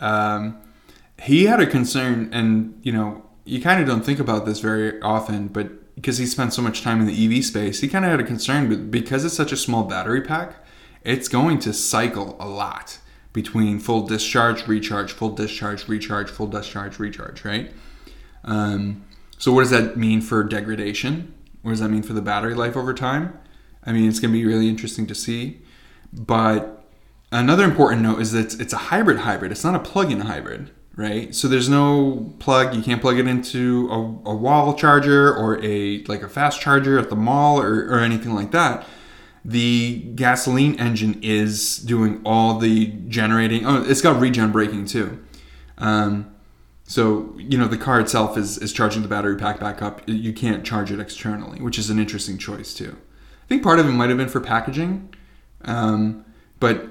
Um, 0.00 0.56
he 1.22 1.44
had 1.44 1.60
a 1.60 1.66
concern, 1.66 2.30
and 2.32 2.78
you 2.82 2.90
know, 2.90 3.22
you 3.44 3.60
kind 3.60 3.80
of 3.80 3.86
don't 3.86 4.04
think 4.04 4.18
about 4.18 4.46
this 4.46 4.60
very 4.60 5.00
often, 5.02 5.48
but 5.48 5.94
because 5.94 6.16
he 6.18 6.24
spent 6.26 6.54
so 6.54 6.62
much 6.62 6.80
time 6.82 7.00
in 7.00 7.06
the 7.06 7.12
EV 7.38 7.44
space, 7.44 7.80
he 7.80 7.86
kind 7.88 8.04
of 8.06 8.10
had 8.10 8.18
a 8.20 8.24
concern 8.24 8.68
with 8.70 8.90
because 8.90 9.24
it's 9.26 9.36
such 9.36 9.52
a 9.52 9.56
small 9.56 9.84
battery 9.84 10.22
pack, 10.22 10.54
it's 11.02 11.28
going 11.28 11.58
to 11.60 11.72
cycle 11.72 12.36
a 12.38 12.46
lot 12.46 12.98
between 13.32 13.78
full 13.78 14.06
discharge, 14.06 14.66
recharge, 14.66 15.12
full 15.12 15.30
discharge, 15.30 15.88
recharge, 15.88 16.30
full 16.30 16.46
discharge, 16.46 16.98
recharge, 16.98 17.44
right? 17.44 17.72
Um, 18.44 19.04
so 19.38 19.52
what 19.52 19.62
does 19.62 19.70
that 19.70 19.96
mean 19.96 20.20
for 20.20 20.42
degradation? 20.44 21.34
What 21.62 21.72
does 21.72 21.80
that 21.80 21.88
mean 21.88 22.02
for 22.02 22.12
the 22.12 22.22
battery 22.22 22.54
life 22.54 22.76
over 22.76 22.92
time? 22.92 23.38
I 23.84 23.92
mean, 23.92 24.08
it's 24.08 24.20
going 24.20 24.32
to 24.32 24.38
be 24.38 24.44
really 24.44 24.68
interesting 24.68 25.06
to 25.06 25.14
see. 25.14 25.62
But 26.12 26.84
another 27.30 27.64
important 27.64 28.02
note 28.02 28.20
is 28.20 28.32
that 28.32 28.46
it's, 28.46 28.54
it's 28.56 28.72
a 28.72 28.78
hybrid 28.78 29.18
hybrid. 29.18 29.52
It's 29.52 29.64
not 29.64 29.74
a 29.74 29.78
plug-in 29.78 30.20
hybrid, 30.22 30.70
right? 30.96 31.34
So 31.34 31.48
there's 31.48 31.68
no 31.68 32.34
plug. 32.40 32.74
You 32.74 32.82
can't 32.82 33.00
plug 33.00 33.18
it 33.18 33.26
into 33.26 33.88
a, 33.90 34.30
a 34.30 34.34
wall 34.34 34.74
charger 34.74 35.32
or 35.32 35.62
a 35.64 36.02
like 36.04 36.22
a 36.22 36.28
fast 36.28 36.60
charger 36.60 36.98
at 36.98 37.10
the 37.10 37.16
mall 37.16 37.60
or, 37.60 37.86
or 37.88 38.00
anything 38.00 38.34
like 38.34 38.50
that. 38.50 38.86
The 39.44 40.00
gasoline 40.14 40.78
engine 40.78 41.18
is 41.22 41.78
doing 41.78 42.20
all 42.24 42.58
the 42.58 42.86
generating. 43.08 43.64
Oh, 43.64 43.82
it's 43.82 44.02
got 44.02 44.20
regen 44.20 44.52
braking 44.52 44.86
too. 44.86 45.24
Um, 45.78 46.34
so 46.84 47.34
you 47.38 47.56
know 47.56 47.68
the 47.68 47.78
car 47.78 48.00
itself 48.00 48.36
is 48.36 48.58
is 48.58 48.72
charging 48.72 49.02
the 49.02 49.08
battery 49.08 49.36
pack 49.36 49.60
back 49.60 49.80
up. 49.80 50.02
You 50.06 50.32
can't 50.32 50.64
charge 50.64 50.90
it 50.90 51.00
externally, 51.00 51.60
which 51.60 51.78
is 51.78 51.88
an 51.88 51.98
interesting 51.98 52.36
choice 52.36 52.74
too. 52.74 52.96
I 53.44 53.46
think 53.48 53.62
part 53.62 53.78
of 53.78 53.86
it 53.86 53.92
might 53.92 54.08
have 54.08 54.18
been 54.18 54.28
for 54.28 54.40
packaging, 54.40 55.14
um, 55.64 56.24
but 56.58 56.86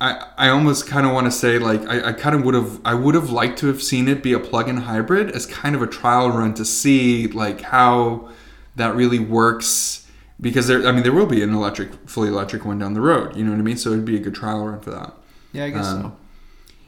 I 0.00 0.26
I 0.36 0.48
almost 0.50 0.86
kind 0.86 1.06
of 1.06 1.12
want 1.12 1.26
to 1.26 1.30
say 1.30 1.58
like 1.58 1.80
I, 1.88 2.10
I 2.10 2.12
kind 2.12 2.36
of 2.36 2.44
would 2.44 2.54
have 2.54 2.80
I 2.84 2.94
would 2.94 3.14
have 3.14 3.30
liked 3.30 3.58
to 3.60 3.68
have 3.68 3.82
seen 3.82 4.06
it 4.06 4.22
be 4.22 4.34
a 4.34 4.38
plug-in 4.38 4.76
hybrid 4.76 5.30
as 5.30 5.46
kind 5.46 5.74
of 5.74 5.82
a 5.82 5.86
trial 5.86 6.30
run 6.30 6.54
to 6.54 6.64
see 6.64 7.26
like 7.26 7.62
how 7.62 8.28
that 8.76 8.94
really 8.94 9.18
works 9.18 10.03
because 10.40 10.66
there 10.66 10.86
I 10.86 10.92
mean 10.92 11.02
there 11.02 11.12
will 11.12 11.26
be 11.26 11.42
an 11.42 11.54
electric 11.54 11.92
fully 12.08 12.28
electric 12.28 12.64
one 12.64 12.78
down 12.78 12.94
the 12.94 13.00
road. 13.00 13.36
You 13.36 13.44
know 13.44 13.50
what 13.52 13.58
I 13.58 13.62
mean? 13.62 13.76
So 13.76 13.90
it'd 13.92 14.04
be 14.04 14.16
a 14.16 14.20
good 14.20 14.34
trial 14.34 14.64
run 14.66 14.80
for 14.80 14.90
that 14.90 15.14
Yeah, 15.52 15.64
I 15.64 15.70
guess 15.70 15.86
Um, 15.86 16.02
so. 16.02 16.16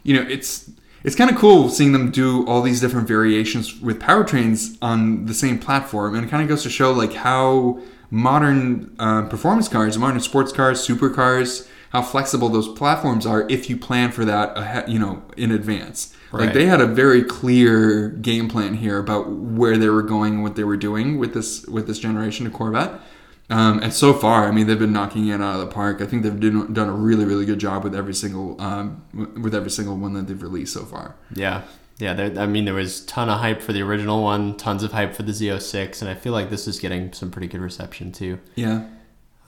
you 0.03 0.15
know, 0.15 0.27
it's 0.29 0.71
it's 1.05 1.15
kind 1.15 1.31
of 1.31 1.37
cool 1.37 1.69
seeing 1.69 1.93
them 1.93 2.11
do 2.11 2.45
all 2.47 2.63
these 2.63 2.81
different 2.81 3.07
variations 3.07 3.81
with 3.81 4.01
powertrains 4.01 4.77
on 4.83 5.27
the 5.27 5.35
same 5.35 5.59
platform, 5.59 6.15
and 6.17 6.25
it 6.25 6.29
kind 6.31 6.43
of 6.43 6.49
goes 6.49 6.63
to 6.65 6.71
show 6.71 6.91
like 6.93 7.15
how 7.15 7.81
modern 8.11 8.95
uh, 8.99 9.23
performance 9.23 9.69
cars, 9.69 9.97
modern 9.99 10.21
sports 10.21 10.53
cars, 10.53 10.87
supercars, 10.87 11.69
how 11.91 12.03
flexible 12.03 12.49
those 12.49 12.69
platforms 12.69 13.25
are 13.27 13.47
if 13.49 13.71
you 13.71 13.77
plan 13.77 14.11
for 14.11 14.25
that, 14.25 14.57
ahead, 14.59 14.89
you 14.89 14.99
know, 14.99 15.23
in 15.37 15.51
advance. 15.53 16.13
Like 16.33 16.53
they 16.53 16.67
had 16.67 16.81
a 16.83 16.87
very 16.87 17.23
clear 17.23 18.09
game 18.11 18.49
plan 18.49 18.75
here 18.75 18.99
about 18.99 19.31
where 19.31 19.79
they 19.79 19.89
were 19.89 20.03
going 20.03 20.35
and 20.35 20.43
what 20.43 20.55
they 20.57 20.65
were 20.65 20.77
doing 20.77 21.19
with 21.19 21.33
this 21.33 21.65
with 21.67 21.87
this 21.87 21.99
generation 21.99 22.47
of 22.47 22.53
Corvette. 22.53 23.01
Um, 23.49 23.81
and 23.81 23.93
so 23.93 24.13
far, 24.13 24.49
I 24.49 24.51
mean, 24.51 24.67
they've 24.67 24.79
been 24.79 24.93
knocking 24.93 25.29
it 25.29 25.41
out 25.41 25.55
of 25.55 25.61
the 25.61 25.73
park. 25.73 26.01
I 26.01 26.07
think 26.07 26.25
they've 26.25 26.39
done, 26.39 26.73
done 26.73 26.89
a 26.89 26.93
really, 26.93 27.25
really 27.25 27.47
good 27.47 27.61
job 27.61 27.85
with 27.85 27.95
every 27.95 28.15
single 28.15 28.61
um, 28.61 29.03
with 29.41 29.55
every 29.55 29.71
single 29.71 29.97
one 29.97 30.15
that 30.15 30.27
they've 30.27 30.43
released 30.43 30.73
so 30.73 30.85
far. 30.85 31.15
Yeah. 31.35 31.63
Yeah, 31.99 32.13
there, 32.13 32.39
I 32.39 32.45
mean, 32.45 32.67
there 32.67 32.75
was 32.75 33.07
ton 33.07 33.31
of 33.31 33.41
hype 33.41 33.63
for 33.63 33.73
the 33.73 33.81
original 33.81 34.23
one, 34.23 34.57
tons 34.59 34.83
of 34.83 34.93
hype 34.93 35.15
for 35.15 35.23
the 35.23 35.33
Z06, 35.33 36.03
and 36.03 36.11
I 36.11 36.15
feel 36.15 36.35
like 36.35 36.51
this 36.51 36.69
is 36.69 36.79
getting 36.79 37.11
some 37.15 37.31
pretty 37.31 37.47
good 37.47 37.63
reception 37.63 38.13
too. 38.13 38.39
Yeah. 38.55 38.87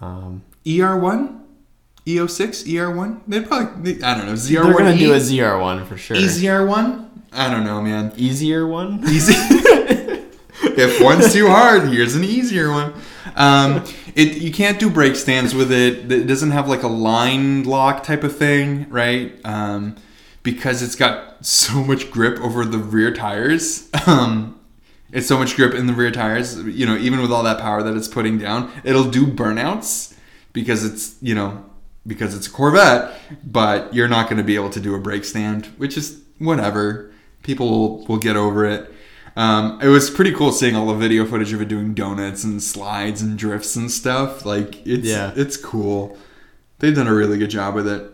Um, 0.00 0.44
ER 0.66 0.96
one, 0.96 1.44
EO6, 2.06 2.64
ER1. 2.64 3.20
They'd 3.28 3.46
probably, 3.46 4.02
I 4.02 4.16
don't 4.16 4.26
know, 4.26 4.32
ZR1. 4.32 4.64
They're 4.64 4.78
gonna 4.78 4.96
do 4.96 5.12
a 5.12 5.18
ZR 5.18 5.60
one 5.60 5.84
for 5.84 5.98
sure. 5.98 6.16
EZR1? 6.16 7.06
I 7.32 7.50
don't 7.50 7.64
know, 7.64 7.82
man. 7.82 8.12
Easier 8.16 8.66
one. 8.66 9.00
Easy. 9.06 9.34
if 10.62 11.02
one's 11.02 11.32
too 11.34 11.48
hard, 11.48 11.88
here's 11.88 12.14
an 12.14 12.24
easier 12.24 12.70
one. 12.70 12.94
Um, 13.36 13.84
it 14.14 14.38
you 14.38 14.52
can't 14.52 14.78
do 14.78 14.90
brake 14.90 15.16
stands 15.16 15.54
with 15.54 15.70
it. 15.72 16.10
It 16.10 16.26
doesn't 16.26 16.50
have 16.50 16.68
like 16.68 16.82
a 16.82 16.88
line 16.88 17.64
lock 17.64 18.02
type 18.02 18.24
of 18.24 18.36
thing, 18.36 18.88
right? 18.90 19.38
Um, 19.44 19.96
because 20.42 20.82
it's 20.82 20.94
got 20.94 21.44
so 21.44 21.84
much 21.84 22.10
grip 22.10 22.40
over 22.40 22.64
the 22.64 22.78
rear 22.78 23.12
tires. 23.12 23.88
Um, 24.06 24.58
it's 25.12 25.26
so 25.26 25.38
much 25.38 25.56
grip 25.56 25.74
in 25.74 25.86
the 25.86 25.92
rear 25.92 26.10
tires. 26.10 26.58
You 26.58 26.86
know, 26.86 26.96
even 26.96 27.20
with 27.20 27.32
all 27.32 27.42
that 27.42 27.58
power 27.58 27.82
that 27.82 27.96
it's 27.96 28.08
putting 28.08 28.38
down, 28.38 28.70
it'll 28.84 29.10
do 29.10 29.26
burnouts 29.26 30.14
because 30.52 30.84
it's 30.84 31.16
you 31.20 31.34
know 31.34 31.64
because 32.06 32.34
it's 32.34 32.46
a 32.46 32.50
Corvette. 32.50 33.14
But 33.44 33.92
you're 33.94 34.08
not 34.08 34.28
going 34.28 34.38
to 34.38 34.44
be 34.44 34.54
able 34.54 34.70
to 34.70 34.80
do 34.80 34.94
a 34.94 34.98
brake 34.98 35.24
stand, 35.24 35.66
which 35.76 35.96
is 35.96 36.20
whatever. 36.38 37.12
People 37.42 37.70
will, 37.70 38.06
will 38.06 38.18
get 38.18 38.36
over 38.36 38.64
it. 38.64 38.92
Um, 39.38 39.78
it 39.80 39.86
was 39.86 40.10
pretty 40.10 40.32
cool 40.32 40.50
seeing 40.50 40.74
all 40.74 40.86
the 40.88 40.94
video 40.94 41.24
footage 41.24 41.52
of 41.52 41.62
it 41.62 41.68
doing 41.68 41.94
donuts 41.94 42.42
and 42.42 42.60
slides 42.60 43.22
and 43.22 43.38
drifts 43.38 43.76
and 43.76 43.88
stuff. 43.90 44.44
Like 44.44 44.84
it's 44.86 45.06
Yeah. 45.06 45.30
it's 45.36 45.56
cool. 45.56 46.18
They've 46.80 46.94
done 46.94 47.06
a 47.06 47.14
really 47.14 47.38
good 47.38 47.50
job 47.50 47.74
with 47.76 47.86
it. 47.86 48.10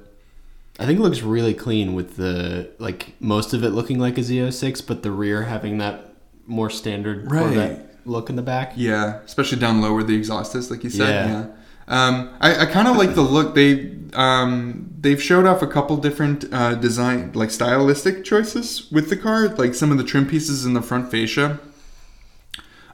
I 0.78 0.84
think 0.86 0.98
it 0.98 1.02
looks 1.02 1.22
really 1.22 1.54
clean 1.54 1.94
with 1.94 2.16
the 2.16 2.68
like 2.78 3.14
most 3.20 3.54
of 3.54 3.64
it 3.64 3.70
looking 3.70 3.98
like 3.98 4.18
a 4.18 4.20
Z06, 4.20 4.86
but 4.86 5.02
the 5.02 5.10
rear 5.12 5.44
having 5.44 5.78
that 5.78 6.12
more 6.46 6.68
standard 6.68 7.30
Right. 7.30 7.78
Look 8.04 8.28
in 8.28 8.36
the 8.36 8.42
back. 8.42 8.74
Yeah, 8.76 9.20
especially 9.24 9.58
down 9.58 9.80
low 9.80 9.94
where 9.94 10.04
the 10.04 10.14
exhaust 10.14 10.54
is, 10.54 10.70
like 10.70 10.84
you 10.84 10.90
said. 10.90 11.08
Yeah. 11.30 11.46
Yeah. 11.46 11.46
Um, 11.88 12.30
I, 12.38 12.62
I 12.62 12.66
kind 12.66 12.86
of 12.86 12.96
like 12.98 13.14
the 13.14 13.22
look. 13.22 13.54
They 13.54 13.92
um, 14.12 14.93
they've 15.04 15.22
showed 15.22 15.44
off 15.44 15.62
a 15.62 15.66
couple 15.66 15.96
different 15.98 16.46
uh, 16.50 16.74
design, 16.74 17.30
like 17.34 17.50
stylistic 17.50 18.24
choices 18.24 18.90
with 18.90 19.10
the 19.10 19.16
car. 19.16 19.48
Like 19.48 19.74
some 19.74 19.92
of 19.92 19.98
the 19.98 20.04
trim 20.04 20.26
pieces 20.26 20.64
in 20.64 20.72
the 20.72 20.82
front 20.82 21.10
fascia 21.10 21.60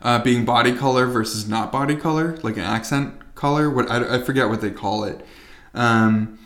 uh, 0.03 0.23
being 0.23 0.45
body 0.45 0.75
color 0.75 1.07
versus 1.07 1.49
not 1.49 1.71
body 1.73 1.97
color, 1.97 2.37
like 2.43 2.57
an 2.57 2.65
accent 2.65 3.35
color. 3.35 3.71
What 3.71 3.91
I, 3.91 4.17
I 4.17 4.23
forget 4.23 4.49
what 4.49 4.61
they 4.61 4.71
call 4.71 5.05
it, 5.05 5.25
um, 5.73 6.39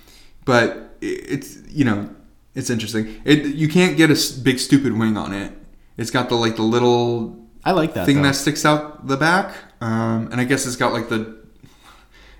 but 0.44 0.96
it, 1.00 1.06
it's 1.06 1.58
you 1.68 1.84
know 1.84 2.10
it's 2.54 2.70
interesting. 2.70 3.20
It 3.24 3.46
you 3.46 3.68
can't 3.68 3.96
get 3.96 4.10
a 4.10 4.40
big 4.42 4.58
stupid 4.58 4.92
wing 4.92 5.16
on 5.16 5.32
it. 5.32 5.52
It's 5.96 6.10
got 6.10 6.28
the 6.28 6.34
like 6.34 6.56
the 6.56 6.62
little 6.62 7.38
I 7.64 7.72
like 7.72 7.94
that. 7.94 8.04
thing 8.06 8.16
though. 8.16 8.24
that 8.24 8.34
sticks 8.34 8.64
out 8.66 9.06
the 9.06 9.16
back, 9.16 9.54
um, 9.80 10.28
and 10.30 10.40
I 10.40 10.44
guess 10.44 10.66
it's 10.66 10.76
got 10.76 10.92
like 10.92 11.08
the 11.08 11.42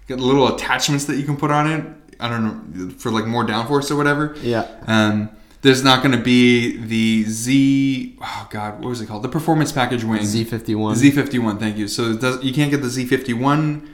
got 0.08 0.18
little 0.18 0.54
attachments 0.54 1.06
that 1.06 1.16
you 1.16 1.24
can 1.24 1.38
put 1.38 1.50
on 1.50 1.70
it. 1.70 1.86
I 2.20 2.28
don't 2.28 2.74
know 2.74 2.90
for 2.90 3.10
like 3.10 3.26
more 3.26 3.44
downforce 3.44 3.90
or 3.90 3.96
whatever. 3.96 4.34
yeah. 4.42 4.66
Um, 4.86 5.30
there's 5.62 5.82
not 5.82 6.02
going 6.02 6.14
to 6.14 6.22
be 6.22 6.76
the 6.76 7.24
Z. 7.24 8.18
Oh 8.20 8.46
God, 8.50 8.80
what 8.80 8.88
was 8.90 9.00
it 9.00 9.06
called? 9.06 9.22
The 9.22 9.30
performance 9.30 9.72
package 9.72 10.04
wing. 10.04 10.20
Z51. 10.20 10.94
Z51. 10.96 11.58
Thank 11.58 11.78
you. 11.78 11.88
So 11.88 12.10
it 12.10 12.20
does, 12.20 12.44
you 12.44 12.52
can't 12.52 12.70
get 12.70 12.82
the 12.82 12.88
Z51 12.88 13.88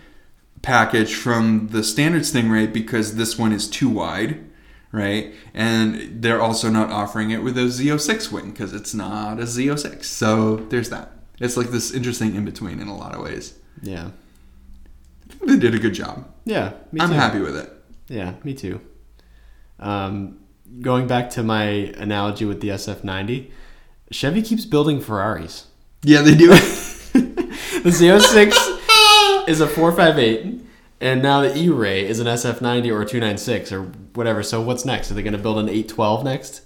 package 0.62 1.14
from 1.14 1.68
the 1.70 1.84
standard 1.84 2.22
Stingray 2.22 2.72
because 2.72 3.14
this 3.14 3.38
one 3.38 3.52
is 3.52 3.68
too 3.68 3.88
wide, 3.88 4.44
right? 4.90 5.32
And 5.54 6.20
they're 6.20 6.42
also 6.42 6.70
not 6.70 6.90
offering 6.90 7.30
it 7.30 7.44
with 7.44 7.56
a 7.56 7.62
Z06 7.66 8.32
wing 8.32 8.50
because 8.50 8.72
it's 8.74 8.92
not 8.92 9.38
a 9.38 9.44
Z06. 9.44 10.04
So 10.04 10.56
there's 10.56 10.90
that. 10.90 11.12
It's 11.38 11.56
like 11.56 11.68
this 11.68 11.92
interesting 11.92 12.34
in 12.34 12.44
between 12.44 12.80
in 12.80 12.88
a 12.88 12.96
lot 12.96 13.14
of 13.14 13.22
ways. 13.22 13.54
Yeah. 13.80 14.10
They 15.46 15.56
did 15.56 15.74
a 15.74 15.78
good 15.78 15.94
job. 15.94 16.28
Yeah. 16.44 16.72
Me 16.90 17.00
I'm 17.00 17.10
too. 17.10 17.14
happy 17.14 17.38
with 17.38 17.56
it. 17.56 17.72
Yeah, 18.10 18.34
me 18.44 18.54
too. 18.54 18.80
Um, 19.78 20.40
going 20.80 21.06
back 21.06 21.30
to 21.30 21.42
my 21.42 21.62
analogy 21.62 22.44
with 22.44 22.60
the 22.60 22.68
SF90, 22.68 23.50
Chevy 24.10 24.42
keeps 24.42 24.66
building 24.66 25.00
Ferraris. 25.00 25.68
Yeah, 26.02 26.20
they 26.22 26.34
do. 26.34 26.52
The 27.82 27.88
Z06 27.88 29.48
is 29.48 29.62
a 29.62 29.66
458, 29.66 30.60
and 31.00 31.22
now 31.22 31.40
the 31.40 31.56
E-Ray 31.56 32.06
is 32.06 32.20
an 32.20 32.26
SF90 32.26 32.92
or 32.92 33.00
a 33.00 33.06
296 33.06 33.72
or 33.72 33.84
whatever. 34.14 34.42
So 34.42 34.60
what's 34.60 34.84
next? 34.84 35.10
Are 35.10 35.14
they 35.14 35.22
going 35.22 35.32
to 35.32 35.38
build 35.38 35.58
an 35.58 35.68
812 35.70 36.24
next? 36.24 36.60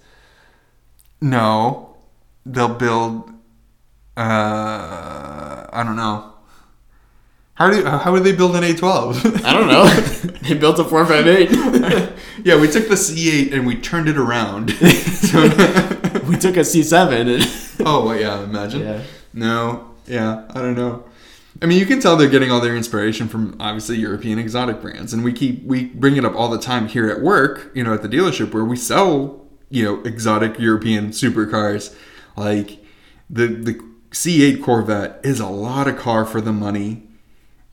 no, 1.21 1.95
they'll 2.45 2.67
build. 2.67 3.29
Uh, 4.17 5.65
I 5.71 5.83
don't 5.85 5.95
know. 5.95 6.33
How 7.55 7.69
do 7.69 7.85
how 7.85 8.11
would 8.11 8.23
they 8.23 8.33
build 8.35 8.55
an 8.55 8.63
812? 8.63 9.45
I 9.45 9.53
don't 9.53 9.67
know. 9.67 9.85
they 10.41 10.55
built 10.55 10.77
a 10.77 10.83
458. 10.83 12.13
yeah, 12.45 12.59
we 12.59 12.67
took 12.69 12.87
the 12.89 12.95
C8 12.95 13.53
and 13.53 13.65
we 13.65 13.75
turned 13.75 14.07
it 14.09 14.17
around. 14.17 14.71
So- 15.25 15.41
we 16.27 16.37
took 16.37 16.55
a 16.57 16.61
C7 16.61 17.35
and 17.35 17.87
oh, 17.87 18.05
well, 18.05 18.19
yeah, 18.19 18.43
imagine. 18.43 18.81
yeah. 18.81 19.01
No, 19.33 19.91
yeah, 20.05 20.45
I 20.49 20.61
don't 20.61 20.75
know. 20.75 21.03
I 21.61 21.65
mean, 21.65 21.79
you 21.79 21.85
can 21.85 21.99
tell 21.99 22.15
they're 22.15 22.29
getting 22.29 22.51
all 22.51 22.59
their 22.59 22.75
inspiration 22.75 23.27
from 23.27 23.55
obviously 23.59 23.97
European 23.97 24.39
exotic 24.39 24.81
brands, 24.81 25.13
and 25.13 25.23
we 25.23 25.33
keep 25.33 25.63
we 25.65 25.85
bring 25.85 26.17
it 26.17 26.25
up 26.25 26.35
all 26.35 26.49
the 26.49 26.59
time 26.59 26.87
here 26.87 27.09
at 27.09 27.21
work. 27.21 27.71
You 27.73 27.83
know, 27.83 27.93
at 27.93 28.01
the 28.01 28.09
dealership 28.09 28.53
where 28.53 28.65
we 28.65 28.75
sell 28.75 29.45
you 29.69 29.83
know 29.83 30.01
exotic 30.03 30.59
European 30.59 31.09
supercars, 31.09 31.95
like 32.35 32.83
the 33.29 33.47
the 33.47 33.73
C8 34.11 34.61
Corvette 34.63 35.19
is 35.23 35.39
a 35.39 35.47
lot 35.47 35.87
of 35.87 35.97
car 35.97 36.25
for 36.25 36.41
the 36.41 36.53
money. 36.53 37.04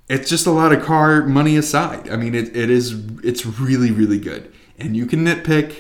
It's 0.09 0.29
just 0.29 0.47
a 0.47 0.51
lot 0.51 0.73
of 0.73 0.83
car 0.83 1.25
money 1.27 1.57
aside. 1.57 2.09
I 2.11 2.17
mean, 2.17 2.35
it, 2.35 2.55
it 2.57 2.69
is 2.71 2.93
it's 3.23 3.47
really 3.47 3.91
really 3.91 4.19
good, 4.19 4.53
and 4.79 4.97
you 4.97 5.07
can 5.07 5.25
nitpick 5.25 5.75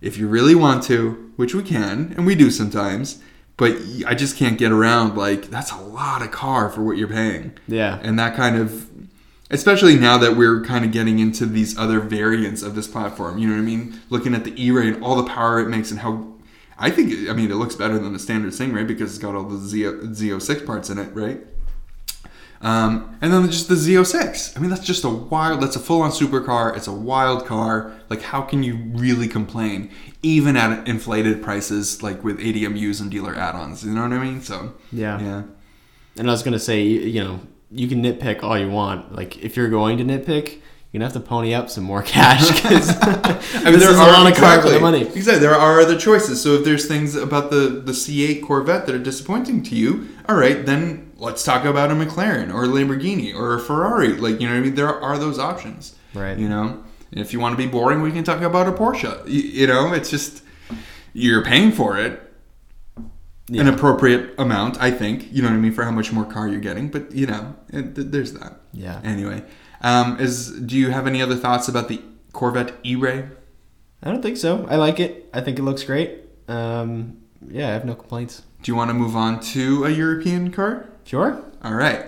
if 0.00 0.16
you 0.18 0.28
really 0.28 0.54
want 0.54 0.82
to, 0.84 1.32
which 1.36 1.54
we 1.54 1.62
can, 1.62 2.14
and 2.16 2.26
we 2.26 2.34
do 2.34 2.50
sometimes. 2.50 3.20
But 3.58 3.76
I 4.06 4.14
just 4.14 4.36
can't 4.36 4.58
get 4.58 4.70
around 4.70 5.16
like 5.16 5.44
that's 5.50 5.72
a 5.72 5.80
lot 5.80 6.22
of 6.22 6.30
car 6.30 6.68
for 6.70 6.82
what 6.82 6.96
you're 6.98 7.08
paying, 7.08 7.52
Yeah. 7.66 7.98
and 8.02 8.18
that 8.18 8.36
kind 8.36 8.56
of, 8.56 8.88
especially 9.50 9.96
now 9.96 10.18
that 10.18 10.36
we're 10.36 10.62
kind 10.62 10.84
of 10.84 10.92
getting 10.92 11.18
into 11.18 11.46
these 11.46 11.76
other 11.78 11.98
variants 12.00 12.62
of 12.62 12.74
this 12.74 12.86
platform. 12.86 13.38
You 13.38 13.48
know 13.48 13.54
what 13.54 13.60
I 13.60 13.64
mean? 13.64 13.98
Looking 14.10 14.34
at 14.34 14.44
the 14.44 14.52
E-Ray 14.62 14.88
and 14.88 15.02
all 15.02 15.16
the 15.16 15.28
power 15.28 15.58
it 15.60 15.68
makes, 15.68 15.90
and 15.90 16.00
how 16.00 16.34
I 16.78 16.90
think 16.90 17.28
I 17.30 17.32
mean 17.32 17.50
it 17.50 17.54
looks 17.56 17.74
better 17.74 17.98
than 17.98 18.12
the 18.12 18.18
standard 18.18 18.52
Stingray 18.52 18.86
because 18.86 19.10
it's 19.14 19.18
got 19.22 19.34
all 19.34 19.44
the 19.44 19.58
Z 19.58 19.82
Z06 19.82 20.66
parts 20.66 20.90
in 20.90 20.98
it, 20.98 21.14
right? 21.14 21.40
Um, 22.62 23.16
and 23.20 23.32
then 23.32 23.50
just 23.50 23.68
the 23.68 23.74
Z06. 23.74 24.56
I 24.56 24.60
mean, 24.60 24.70
that's 24.70 24.84
just 24.84 25.04
a 25.04 25.08
wild. 25.10 25.60
That's 25.62 25.76
a 25.76 25.80
full-on 25.80 26.10
supercar. 26.10 26.76
It's 26.76 26.86
a 26.86 26.92
wild 26.92 27.46
car. 27.46 27.92
Like, 28.08 28.22
how 28.22 28.40
can 28.42 28.62
you 28.62 28.76
really 28.94 29.28
complain, 29.28 29.90
even 30.22 30.56
at 30.56 30.88
inflated 30.88 31.42
prices, 31.42 32.02
like 32.02 32.24
with 32.24 32.38
ADMUs 32.38 33.00
and 33.00 33.10
dealer 33.10 33.34
add-ons? 33.34 33.84
You 33.84 33.92
know 33.92 34.02
what 34.02 34.12
I 34.12 34.18
mean? 34.24 34.40
So, 34.40 34.72
Yeah. 34.90 35.20
yeah, 35.20 35.42
And 36.18 36.28
I 36.28 36.32
was 36.32 36.42
gonna 36.42 36.58
say, 36.58 36.82
you 36.82 37.22
know, 37.22 37.40
you 37.70 37.88
can 37.88 38.02
nitpick 38.02 38.42
all 38.42 38.58
you 38.58 38.70
want. 38.70 39.14
Like 39.14 39.38
if 39.44 39.56
you're 39.56 39.68
going 39.68 39.98
to 39.98 40.04
nitpick, 40.04 40.48
you're 40.92 41.00
gonna 41.00 41.04
have 41.04 41.12
to 41.12 41.20
pony 41.20 41.52
up 41.52 41.68
some 41.68 41.84
more 41.84 42.00
cash 42.02 42.48
because 42.62 42.88
I 43.02 43.70
mean, 43.70 43.78
there 43.80 43.90
a 43.90 43.94
are 43.94 44.12
lot 44.12 44.30
of 44.32 44.38
car 44.38 44.62
for 44.62 44.70
the 44.70 44.80
money. 44.80 45.02
Exactly. 45.02 45.40
There 45.40 45.54
are 45.54 45.80
other 45.80 45.98
choices. 45.98 46.40
So 46.42 46.54
if 46.54 46.64
there's 46.64 46.86
things 46.86 47.14
about 47.16 47.50
the 47.50 47.82
the 47.84 47.92
C8 47.92 48.42
Corvette 48.42 48.86
that 48.86 48.94
are 48.94 48.98
disappointing 49.02 49.62
to 49.64 49.74
you, 49.74 50.08
all 50.28 50.36
right, 50.36 50.64
then 50.64 51.05
let's 51.16 51.44
talk 51.44 51.64
about 51.64 51.90
a 51.90 51.94
McLaren 51.94 52.52
or 52.52 52.64
a 52.64 52.68
Lamborghini 52.68 53.34
or 53.34 53.54
a 53.54 53.60
Ferrari. 53.60 54.12
Like 54.14 54.40
you 54.40 54.48
know 54.48 54.54
what 54.54 54.60
I 54.60 54.64
mean? 54.64 54.74
There 54.74 54.88
are 54.88 55.18
those 55.18 55.38
options. 55.38 55.94
Right. 56.14 56.38
You 56.38 56.48
know, 56.48 56.82
And 57.12 57.20
if 57.20 57.32
you 57.32 57.40
want 57.40 57.52
to 57.52 57.56
be 57.56 57.66
boring, 57.68 58.00
we 58.02 58.12
can 58.12 58.24
talk 58.24 58.40
about 58.40 58.68
a 58.68 58.72
Porsche. 58.72 59.26
You, 59.26 59.40
you 59.40 59.66
know, 59.66 59.92
it's 59.92 60.10
just 60.10 60.42
you're 61.12 61.44
paying 61.44 61.72
for 61.72 61.98
it. 61.98 62.22
An 63.48 63.68
appropriate 63.68 64.34
amount, 64.38 64.82
I 64.82 64.90
think. 64.90 65.32
You 65.32 65.40
know 65.40 65.48
what 65.48 65.54
I 65.54 65.58
mean 65.58 65.70
for 65.72 65.84
how 65.84 65.92
much 65.92 66.12
more 66.12 66.24
car 66.24 66.48
you're 66.48 66.58
getting, 66.58 66.88
but 66.88 67.12
you 67.12 67.26
know, 67.28 67.54
it, 67.68 67.94
th- 67.94 68.08
there's 68.08 68.32
that. 68.32 68.60
Yeah. 68.72 69.00
Anyway, 69.04 69.44
um, 69.82 70.18
is 70.18 70.50
do 70.50 70.76
you 70.76 70.90
have 70.90 71.06
any 71.06 71.22
other 71.22 71.36
thoughts 71.36 71.68
about 71.68 71.86
the 71.86 72.02
Corvette 72.32 72.72
E-Ray? 72.84 73.28
I 74.02 74.10
don't 74.10 74.20
think 74.20 74.36
so. 74.36 74.66
I 74.68 74.74
like 74.74 74.98
it. 74.98 75.30
I 75.32 75.40
think 75.42 75.60
it 75.60 75.62
looks 75.62 75.84
great. 75.84 76.22
Um, 76.48 77.18
yeah, 77.48 77.68
I 77.68 77.70
have 77.70 77.84
no 77.84 77.94
complaints. 77.94 78.42
Do 78.62 78.72
you 78.72 78.76
want 78.76 78.90
to 78.90 78.94
move 78.94 79.14
on 79.14 79.38
to 79.54 79.84
a 79.84 79.90
European 79.90 80.50
car? 80.50 80.88
Sure. 81.06 81.40
All 81.62 81.74
right. 81.74 82.04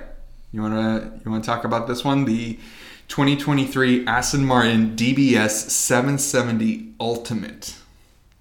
You 0.51 0.61
want 0.61 0.75
to 0.75 1.21
you 1.25 1.31
want 1.31 1.45
to 1.45 1.47
talk 1.49 1.63
about 1.65 1.87
this 1.87 2.05
one, 2.05 2.25
the 2.25 2.59
2023 3.07 4.05
Aston 4.09 4.45
Martin 4.45 4.97
DBS 4.97 5.71
770 5.71 6.95
Ultimate. 6.99 7.77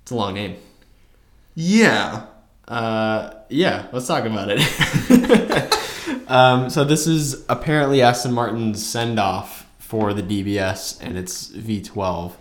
It's 0.01 0.11
a 0.11 0.15
long 0.15 0.33
name. 0.33 0.55
Yeah. 1.53 2.25
Uh, 2.67 3.35
yeah, 3.49 3.85
let's 3.91 4.07
talk 4.07 4.25
about 4.25 4.47
it. 4.49 4.59
um, 6.27 6.71
so 6.71 6.83
this 6.83 7.05
is 7.05 7.45
apparently 7.49 8.01
Aston 8.01 8.33
Martin's 8.33 8.83
send 8.83 9.19
off 9.19 9.69
for 9.77 10.11
the 10.11 10.23
DBS 10.23 10.97
and 11.01 11.19
its 11.19 11.49
V12. 11.49 12.33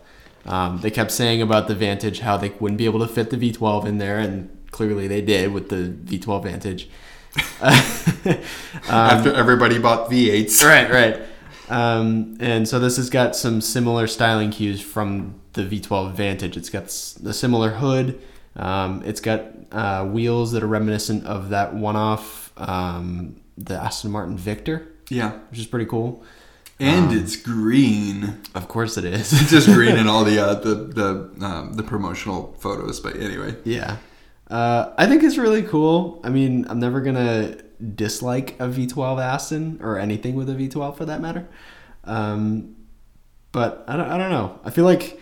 Um, 0.46 0.80
they 0.80 0.90
kept 0.90 1.10
saying 1.12 1.42
about 1.42 1.68
the 1.68 1.74
Vantage 1.74 2.20
how 2.20 2.38
they 2.38 2.48
wouldn't 2.48 2.78
be 2.78 2.86
able 2.86 3.00
to 3.00 3.08
fit 3.08 3.28
the 3.28 3.36
V12 3.36 3.84
in 3.84 3.98
there, 3.98 4.18
and 4.18 4.56
clearly 4.70 5.06
they 5.06 5.20
did 5.20 5.52
with 5.52 5.68
the 5.68 5.94
V12 6.16 6.44
Vantage. 6.44 6.88
After 8.88 9.32
everybody 9.34 9.78
bought 9.78 10.10
V8s. 10.10 10.64
Right, 10.64 10.90
right. 10.90 11.22
Um, 11.68 12.36
and 12.40 12.68
so 12.68 12.78
this 12.78 12.96
has 12.96 13.10
got 13.10 13.34
some 13.34 13.60
similar 13.60 14.06
styling 14.06 14.50
cues 14.50 14.80
from 14.80 15.40
the 15.54 15.62
V12 15.62 16.12
Vantage. 16.14 16.56
It's 16.56 16.70
got 16.70 16.84
the 17.20 17.32
similar 17.34 17.70
hood. 17.70 18.20
Um, 18.54 19.02
it's 19.04 19.20
got 19.20 19.42
uh, 19.72 20.04
wheels 20.06 20.52
that 20.52 20.62
are 20.62 20.66
reminiscent 20.68 21.26
of 21.26 21.50
that 21.50 21.74
one-off 21.74 22.52
um, 22.56 23.36
the 23.58 23.74
Aston 23.74 24.10
Martin 24.12 24.36
Victor, 24.36 24.86
Yeah. 25.10 25.32
which 25.50 25.58
is 25.58 25.66
pretty 25.66 25.86
cool. 25.86 26.22
And 26.78 27.06
Um, 27.10 27.18
it's 27.18 27.36
green. 27.36 28.38
Of 28.54 28.68
course, 28.68 28.96
it 28.98 29.04
is. 29.04 29.32
It's 29.32 29.50
just 29.50 29.66
green 29.66 29.96
in 29.96 30.06
all 30.12 30.24
the 30.24 30.38
uh, 30.38 30.54
the 30.54 30.74
the 30.74 31.44
um, 31.46 31.72
the 31.72 31.82
promotional 31.82 32.54
photos. 32.60 33.00
But 33.00 33.16
anyway, 33.16 33.56
Yeah. 33.64 33.96
Uh, 34.50 34.92
I 34.96 35.06
think 35.06 35.22
it's 35.22 35.38
really 35.38 35.62
cool. 35.62 36.20
I 36.24 36.30
mean, 36.30 36.66
I'm 36.68 36.78
never 36.78 37.00
gonna 37.00 37.56
dislike 37.94 38.52
a 38.60 38.68
V12 38.68 39.20
Aston 39.20 39.78
or 39.82 39.98
anything 39.98 40.34
with 40.34 40.48
a 40.48 40.54
V12 40.54 40.96
for 40.96 41.04
that 41.04 41.20
matter. 41.20 41.46
Um, 42.04 42.76
but 43.52 43.84
I 43.88 43.96
don't, 43.96 44.08
I 44.08 44.18
don't 44.18 44.30
know. 44.30 44.60
I 44.64 44.70
feel 44.70 44.84
like 44.84 45.20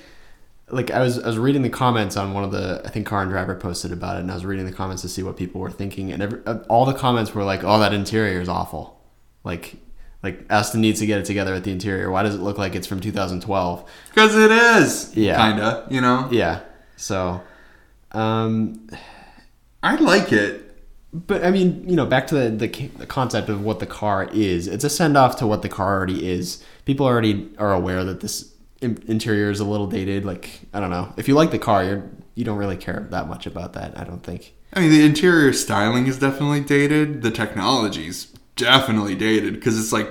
like 0.70 0.90
I 0.90 1.00
was 1.00 1.18
I 1.18 1.26
was 1.26 1.38
reading 1.38 1.62
the 1.62 1.70
comments 1.70 2.16
on 2.16 2.32
one 2.32 2.44
of 2.44 2.50
the 2.50 2.82
I 2.84 2.88
think 2.88 3.06
Car 3.06 3.22
and 3.22 3.30
Driver 3.30 3.54
posted 3.54 3.92
about 3.92 4.16
it, 4.16 4.20
and 4.20 4.30
I 4.30 4.34
was 4.34 4.44
reading 4.44 4.66
the 4.66 4.72
comments 4.72 5.02
to 5.02 5.08
see 5.08 5.22
what 5.22 5.36
people 5.36 5.60
were 5.60 5.70
thinking, 5.70 6.12
and 6.12 6.22
every, 6.22 6.40
uh, 6.46 6.58
all 6.68 6.84
the 6.84 6.94
comments 6.94 7.34
were 7.34 7.44
like, 7.44 7.62
"Oh, 7.64 7.78
that 7.78 7.94
interior 7.94 8.40
is 8.40 8.48
awful." 8.48 9.00
Like 9.44 9.76
like 10.22 10.46
Aston 10.48 10.80
needs 10.80 11.00
to 11.00 11.06
get 11.06 11.18
it 11.18 11.26
together 11.26 11.52
with 11.52 11.64
the 11.64 11.70
interior. 11.70 12.10
Why 12.10 12.22
does 12.22 12.34
it 12.34 12.40
look 12.40 12.56
like 12.56 12.74
it's 12.74 12.86
from 12.86 13.00
2012? 13.00 13.90
because 14.08 14.34
it 14.34 14.50
is. 14.50 15.14
Yeah. 15.14 15.36
Kinda. 15.36 15.86
You 15.90 16.00
know. 16.00 16.28
Yeah. 16.32 16.60
So, 16.96 17.42
um, 18.12 18.88
I 19.84 19.96
like 19.96 20.32
it. 20.32 20.62
But 21.12 21.44
I 21.44 21.50
mean, 21.50 21.88
you 21.88 21.94
know, 21.94 22.06
back 22.06 22.26
to 22.28 22.34
the, 22.34 22.50
the 22.50 22.86
the 22.88 23.06
concept 23.06 23.48
of 23.48 23.62
what 23.62 23.78
the 23.78 23.86
car 23.86 24.28
is. 24.32 24.66
It's 24.66 24.82
a 24.82 24.90
send 24.90 25.16
off 25.16 25.36
to 25.36 25.46
what 25.46 25.62
the 25.62 25.68
car 25.68 25.94
already 25.94 26.28
is. 26.28 26.64
People 26.86 27.06
already 27.06 27.50
are 27.58 27.72
aware 27.72 28.02
that 28.02 28.20
this 28.20 28.52
interior 28.80 29.50
is 29.50 29.60
a 29.60 29.64
little 29.64 29.86
dated. 29.86 30.24
Like 30.24 30.62
I 30.72 30.80
don't 30.80 30.90
know. 30.90 31.12
If 31.16 31.28
you 31.28 31.34
like 31.34 31.52
the 31.52 31.58
car, 31.60 31.84
you're 31.84 32.10
you 32.34 32.44
don't 32.44 32.58
really 32.58 32.76
care 32.76 33.06
that 33.10 33.28
much 33.28 33.46
about 33.46 33.74
that. 33.74 33.96
I 33.96 34.02
don't 34.02 34.24
think. 34.24 34.54
I 34.72 34.80
mean, 34.80 34.90
the 34.90 35.04
interior 35.04 35.52
styling 35.52 36.08
is 36.08 36.18
definitely 36.18 36.60
dated. 36.60 37.22
The 37.22 37.30
technology's 37.30 38.26
definitely 38.56 39.14
dated 39.14 39.54
because 39.54 39.78
it's 39.78 39.92
like 39.92 40.08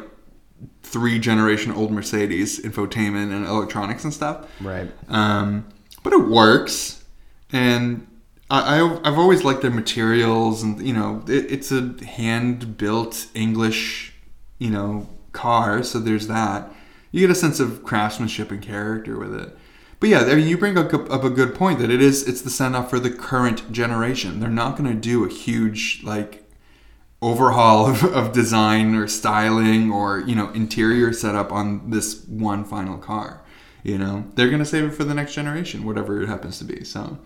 three 0.83 1.19
generation 1.19 1.73
old 1.73 1.91
Mercedes 1.91 2.61
infotainment 2.61 3.35
and 3.35 3.45
electronics 3.45 4.05
and 4.05 4.13
stuff. 4.13 4.47
Right. 4.61 4.89
Um, 5.09 5.67
but 6.03 6.13
it 6.13 6.29
works, 6.29 7.03
and 7.51 8.07
I, 8.53 8.99
I've 9.03 9.17
always 9.17 9.43
liked 9.43 9.63
their 9.63 9.71
materials, 9.71 10.61
and 10.61 10.85
you 10.85 10.93
know, 10.93 11.23
it, 11.27 11.51
it's 11.51 11.71
a 11.71 11.95
hand 12.05 12.77
built 12.77 13.27
English, 13.33 14.13
you 14.59 14.69
know, 14.69 15.09
car. 15.31 15.81
So 15.81 15.99
there's 15.99 16.27
that. 16.27 16.71
You 17.11 17.21
get 17.21 17.31
a 17.31 17.35
sense 17.35 17.59
of 17.59 17.83
craftsmanship 17.83 18.51
and 18.51 18.61
character 18.61 19.17
with 19.17 19.33
it. 19.35 19.57
But 19.99 20.09
yeah, 20.09 20.19
I 20.19 20.35
mean, 20.35 20.47
you 20.47 20.57
bring 20.57 20.77
up, 20.77 20.93
up 20.93 21.23
a 21.23 21.29
good 21.29 21.55
point 21.55 21.79
that 21.79 21.89
it 21.89 22.01
is 22.01 22.27
it's 22.27 22.41
the 22.41 22.49
send 22.51 22.75
off 22.75 22.91
for 22.91 22.99
the 22.99 23.09
current 23.09 23.71
generation. 23.71 24.39
They're 24.39 24.49
not 24.49 24.77
going 24.77 24.89
to 24.89 24.99
do 24.99 25.25
a 25.25 25.29
huge 25.29 26.01
like 26.03 26.43
overhaul 27.23 27.87
of, 27.89 28.03
of 28.03 28.33
design 28.33 28.93
or 28.93 29.07
styling 29.07 29.91
or 29.91 30.19
you 30.19 30.35
know 30.35 30.49
interior 30.49 31.11
setup 31.13 31.51
on 31.51 31.89
this 31.89 32.25
one 32.25 32.65
final 32.65 32.97
car 32.97 33.41
you 33.81 33.97
know 33.97 34.25
they're 34.35 34.49
going 34.49 34.59
to 34.59 34.65
save 34.65 34.83
it 34.83 34.91
for 34.91 35.05
the 35.05 35.13
next 35.13 35.33
generation 35.33 35.85
whatever 35.85 36.21
it 36.21 36.27
happens 36.27 36.57
to 36.59 36.65
be 36.65 36.83
so 36.83 37.17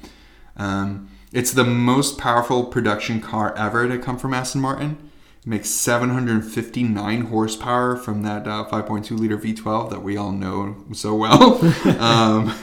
um, 0.57 1.09
it's 1.33 1.51
the 1.51 1.63
most 1.63 2.17
powerful 2.17 2.63
production 2.65 3.19
car 3.21 3.55
ever 3.57 3.87
to 3.87 3.97
come 3.97 4.17
from 4.17 4.33
aston 4.33 4.61
martin 4.61 4.97
it 5.41 5.47
makes 5.47 5.69
759 5.69 7.21
horsepower 7.25 7.95
from 7.95 8.23
that 8.23 8.47
uh, 8.47 8.65
5.2 8.69 9.11
liter 9.17 9.37
v12 9.37 9.89
that 9.89 10.03
we 10.03 10.17
all 10.17 10.31
know 10.31 10.75
so 10.93 11.13
well 11.15 11.59
um, 11.99 12.53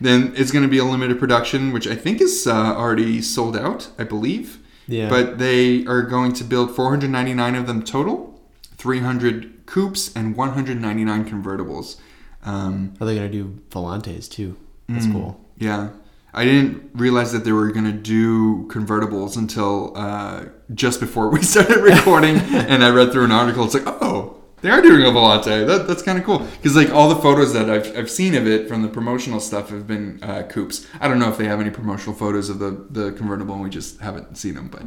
then 0.00 0.32
it's 0.36 0.50
going 0.52 0.62
to 0.64 0.68
be 0.68 0.78
a 0.78 0.84
limited 0.84 1.18
production 1.18 1.72
which 1.72 1.86
i 1.86 1.94
think 1.94 2.20
is 2.20 2.46
uh, 2.46 2.52
already 2.76 3.20
sold 3.22 3.56
out 3.56 3.88
i 3.98 4.04
believe 4.04 4.58
Yeah. 4.88 5.08
but 5.08 5.38
they 5.38 5.84
are 5.86 6.02
going 6.02 6.32
to 6.34 6.44
build 6.44 6.74
499 6.76 7.54
of 7.56 7.66
them 7.66 7.82
total, 7.82 8.40
300 8.78 9.66
coupes, 9.66 10.14
and 10.14 10.36
199 10.36 11.24
convertibles. 11.28 11.96
Um, 12.44 12.94
Are 13.00 13.06
they 13.06 13.16
gonna 13.16 13.28
do 13.28 13.58
Volantes 13.70 14.28
too? 14.30 14.54
That's 14.88 15.06
cool. 15.06 15.40
yeah. 15.58 15.88
I 16.36 16.44
didn't 16.44 16.90
realize 16.94 17.32
that 17.32 17.44
they 17.44 17.52
were 17.52 17.72
going 17.72 17.86
to 17.86 17.92
do 17.92 18.68
convertibles 18.68 19.36
until 19.38 19.96
uh, 19.96 20.44
just 20.74 21.00
before 21.00 21.30
we 21.30 21.42
started 21.54 21.78
recording. 21.78 22.36
and 22.72 22.84
I 22.84 22.90
read 22.90 23.10
through 23.10 23.24
an 23.24 23.32
article. 23.32 23.64
It's 23.64 23.72
like, 23.74 23.86
oh, 23.86 24.34
they 24.60 24.70
are 24.70 24.82
doing 24.82 25.02
a 25.02 25.06
Volante. 25.06 25.66
That, 25.66 25.86
that's 25.88 26.02
kind 26.02 26.18
of 26.18 26.24
cool. 26.24 26.40
Because 26.40 26.76
like 26.76 26.90
all 26.90 27.08
the 27.08 27.16
photos 27.16 27.52
that 27.54 27.70
I've, 27.70 27.96
I've 27.96 28.10
seen 28.10 28.34
of 28.34 28.46
it 28.46 28.68
from 28.68 28.82
the 28.82 28.88
promotional 28.88 29.40
stuff 29.40 29.70
have 29.70 29.86
been 29.86 30.18
uh, 30.22 30.42
coupes. 30.42 30.86
I 31.00 31.08
don't 31.08 31.18
know 31.18 31.28
if 31.30 31.38
they 31.38 31.46
have 31.46 31.60
any 31.60 31.70
promotional 31.70 32.14
photos 32.14 32.50
of 32.50 32.58
the, 32.58 32.86
the 32.90 33.12
convertible 33.12 33.54
and 33.54 33.64
we 33.64 33.70
just 33.70 34.00
haven't 34.00 34.36
seen 34.36 34.54
them. 34.54 34.68
But, 34.68 34.82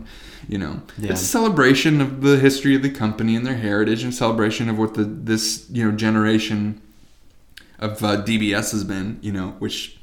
you 0.47 0.57
know, 0.59 0.81
Yeah. 0.99 1.11
it's 1.11 1.21
a 1.21 1.25
celebration 1.25 1.99
of 2.01 2.21
the 2.21 2.37
history 2.37 2.75
of 2.75 2.83
the 2.83 2.89
company 2.91 3.35
and 3.35 3.45
their 3.45 3.57
heritage 3.57 4.03
and 4.03 4.13
celebration 4.13 4.69
of 4.69 4.77
what 4.77 4.93
the 4.93 5.03
this, 5.03 5.65
you 5.71 5.83
know, 5.89 5.95
generation 5.97 6.81
of 7.79 8.03
uh, 8.03 8.21
DBS 8.23 8.71
has 8.71 8.83
been, 8.83 9.17
you 9.21 9.31
know, 9.31 9.55
which 9.59 9.98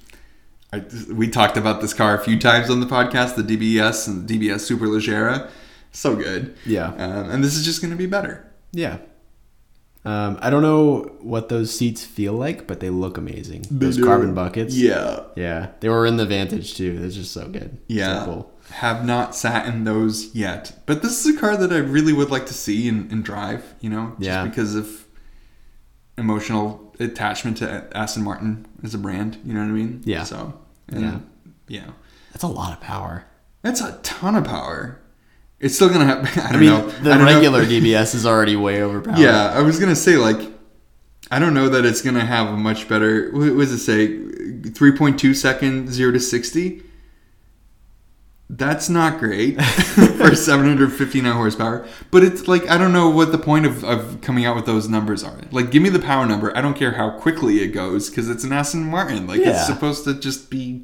I, 0.73 0.85
we 1.13 1.29
talked 1.29 1.57
about 1.57 1.81
this 1.81 1.95
car 1.95 2.15
a 2.19 2.23
few 2.23 2.39
times 2.39 2.71
on 2.71 2.81
the 2.81 2.87
podcast, 2.87 3.37
the 3.37 3.43
DBS 3.43 4.09
and 4.09 4.27
the 4.29 4.39
DBS 4.39 4.71
Superleggera. 4.71 5.49
So 5.93 6.17
good. 6.17 6.57
Yeah. 6.67 6.89
Um, 6.89 7.31
and 7.31 7.45
this 7.45 7.55
is 7.57 7.65
just 7.65 7.81
going 7.81 7.93
to 7.93 7.97
be 7.97 8.07
better. 8.07 8.51
Yeah. 8.73 8.99
Um, 10.05 10.39
I 10.41 10.51
don't 10.51 10.63
know 10.63 11.17
what 11.21 11.49
those 11.49 11.77
seats 11.77 12.05
feel 12.05 12.33
like, 12.35 12.67
but 12.67 12.79
they 12.81 12.91
look 12.91 13.17
amazing. 13.19 13.65
Those 13.71 13.97
do. 13.97 14.05
carbon 14.05 14.35
buckets. 14.35 14.77
Yeah. 14.77 15.21
Yeah. 15.37 15.71
They 15.81 15.89
were 15.89 16.07
in 16.07 16.17
the 16.17 16.27
Vantage 16.27 16.75
too. 16.75 16.99
They're 16.99 17.09
just 17.11 17.33
so 17.33 17.49
good. 17.49 17.79
Yeah. 17.89 18.21
So 18.21 18.25
cool. 18.27 18.53
Have 18.71 19.05
not 19.05 19.35
sat 19.35 19.67
in 19.67 19.85
those 19.85 20.35
yet. 20.35 20.73
But 20.87 21.03
this 21.03 21.25
is 21.25 21.37
a 21.37 21.41
car 21.41 21.57
that 21.57 21.73
I 21.73 21.79
really 21.79 22.13
would 22.13 22.31
like 22.31 22.47
to 22.47 22.55
see 22.55 22.89
and, 22.89 23.11
and 23.11 23.25
drive, 23.25 23.75
you 23.81 23.89
know, 23.91 24.11
just 24.19 24.21
Yeah. 24.23 24.45
because 24.45 24.75
of 24.75 25.07
emotional 26.19 26.86
attachment 27.01 27.57
to 27.59 27.87
Aston 27.95 28.23
Martin 28.25 28.67
as 28.83 28.95
a 28.95 28.99
brand. 28.99 29.39
You 29.45 29.55
know 29.55 29.61
what 29.61 29.67
I 29.69 29.73
mean? 29.73 30.03
Yeah. 30.05 30.25
So, 30.25 30.59
and, 30.89 31.01
Yeah. 31.03 31.19
yeah. 31.69 31.91
That's 32.33 32.43
a 32.45 32.49
lot 32.49 32.73
of 32.73 32.81
power. 32.81 33.25
That's 33.63 33.81
a 33.81 33.99
ton 34.03 34.37
of 34.37 34.45
power. 34.45 35.01
It's 35.59 35.75
still 35.75 35.89
going 35.89 36.01
to 36.01 36.07
have, 36.07 36.25
I 36.45 36.53
don't 36.53 36.57
I 36.57 36.59
mean, 36.59 36.69
know. 36.71 36.89
the 36.91 37.13
I 37.13 37.17
don't 37.19 37.27
know- 37.27 37.35
regular 37.35 37.65
DBS 37.67 38.15
is 38.15 38.27
already 38.27 38.57
way 38.57 38.83
overpowered. 38.83 39.19
Yeah, 39.19 39.51
I 39.53 39.63
was 39.63 39.79
gonna 39.81 39.97
say 39.97 40.17
like, 40.17 40.39
I 41.31 41.39
don't 41.39 41.55
know 41.55 41.69
that 41.71 41.85
it's 41.85 42.03
gonna 42.03 42.25
have 42.25 42.49
a 42.49 42.57
much 42.57 42.89
better. 42.89 43.31
What 43.33 43.53
was 43.55 43.73
it 43.73 43.79
say? 43.79 44.71
Three 44.71 44.93
point 44.93 45.19
two 45.19 45.35
second 45.35 45.91
zero 45.93 46.13
to 46.13 46.21
sixty. 46.21 46.83
That's 48.49 48.89
not 48.89 49.19
great 49.19 49.61
for 49.63 50.35
759 50.37 51.33
horsepower. 51.35 51.87
But 52.13 52.23
it's 52.23 52.47
like 52.47 52.69
I 52.71 52.79
don't 52.79 52.93
know 52.93 53.11
what 53.11 53.33
the 53.33 53.39
point 53.39 53.67
of, 53.67 53.83
of 53.85 54.21
coming 54.21 54.45
out 54.47 54.55
with 54.55 54.67
those 54.67 54.89
numbers 54.89 55.25
are. 55.25 55.37
Like, 55.51 55.71
give 55.73 55.83
me 55.83 55.89
the 55.89 55.99
power 55.99 56.27
number. 56.27 56.57
I 56.57 56.61
don't 56.61 56.75
care 56.75 56.93
how 56.93 57.11
quickly 57.19 57.61
it 57.63 57.69
goes 57.69 58.09
because 58.09 58.29
it's 58.31 58.45
an 58.45 58.53
Aston 58.53 58.85
Martin. 58.85 59.27
Like, 59.27 59.41
Yeah. 59.41 59.51
it's 59.51 59.67
supposed 59.67 60.05
to 60.05 60.15
just 60.15 60.49
be 60.49 60.83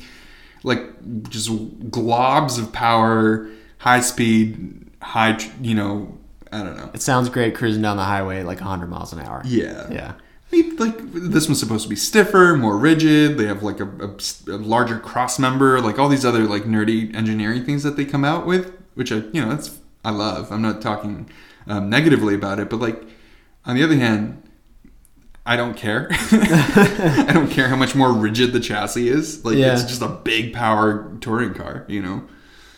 like 0.64 0.81
just 1.29 1.51
globs 1.90 2.59
of 2.59 2.72
power, 2.72 3.48
high 3.79 4.01
speed, 4.01 4.90
high. 5.01 5.38
You 5.61 5.75
know, 5.77 6.18
I 6.51 6.64
don't 6.64 6.77
know. 6.77 6.90
It 6.94 7.01
sounds 7.03 7.29
great 7.29 7.55
cruising 7.55 7.83
down 7.83 7.96
the 7.96 8.05
highway 8.05 8.40
at 8.40 8.46
like 8.46 8.59
100 8.61 8.88
miles 8.88 9.12
an 9.12 9.20
hour. 9.20 9.40
Yeah. 9.44 9.88
Yeah. 9.90 10.12
Like 10.53 10.99
this 11.12 11.49
one's 11.49 11.61
supposed 11.61 11.85
to 11.85 11.88
be 11.88 11.97
stiffer, 11.97 12.57
more 12.57 12.77
rigid. 12.77 13.38
They 13.38 13.47
have 13.47 13.62
like 13.62 13.81
a, 13.81 13.87
a, 13.87 14.53
a 14.55 14.59
larger 14.59 14.99
cross 14.99 15.38
member, 15.38 15.81
like 15.81 15.99
all 15.99 16.09
these 16.09 16.25
other 16.25 16.45
like 16.45 16.65
nerdy 16.65 17.15
engineering 17.15 17.65
things 17.65 17.83
that 17.85 17.97
they 17.97 18.05
come 18.05 18.25
out 18.25 18.47
with, 18.47 18.73
which 18.95 19.11
I 19.12 19.17
you 19.33 19.41
know 19.41 19.49
that's 19.49 19.79
I 20.05 20.11
love. 20.11 20.51
I'm 20.53 20.61
not 20.62 20.83
talking 20.83 21.31
um, 21.67 21.88
negatively 21.88 22.35
about 22.35 22.59
it, 22.59 22.69
but 22.69 22.81
like 22.81 23.03
on 23.65 23.77
the 23.77 23.83
other 23.85 23.97
hand, 23.97 24.43
I 25.47 25.57
don't 25.57 25.77
care. 25.77 26.09
I 26.11 27.31
don't 27.33 27.51
care 27.51 27.69
how 27.69 27.77
much 27.77 27.95
more 27.95 28.12
rigid 28.12 28.53
the 28.53 28.61
chassis 28.61 29.09
is. 29.09 29.45
Like 29.45 29.57
Yeah. 29.57 29.73
it's 29.73 29.85
just 29.85 30.03
a 30.03 30.09
big 30.09 30.53
power 30.53 31.17
touring 31.21 31.55
car, 31.55 31.85
you 31.88 32.03
know. 32.03 32.25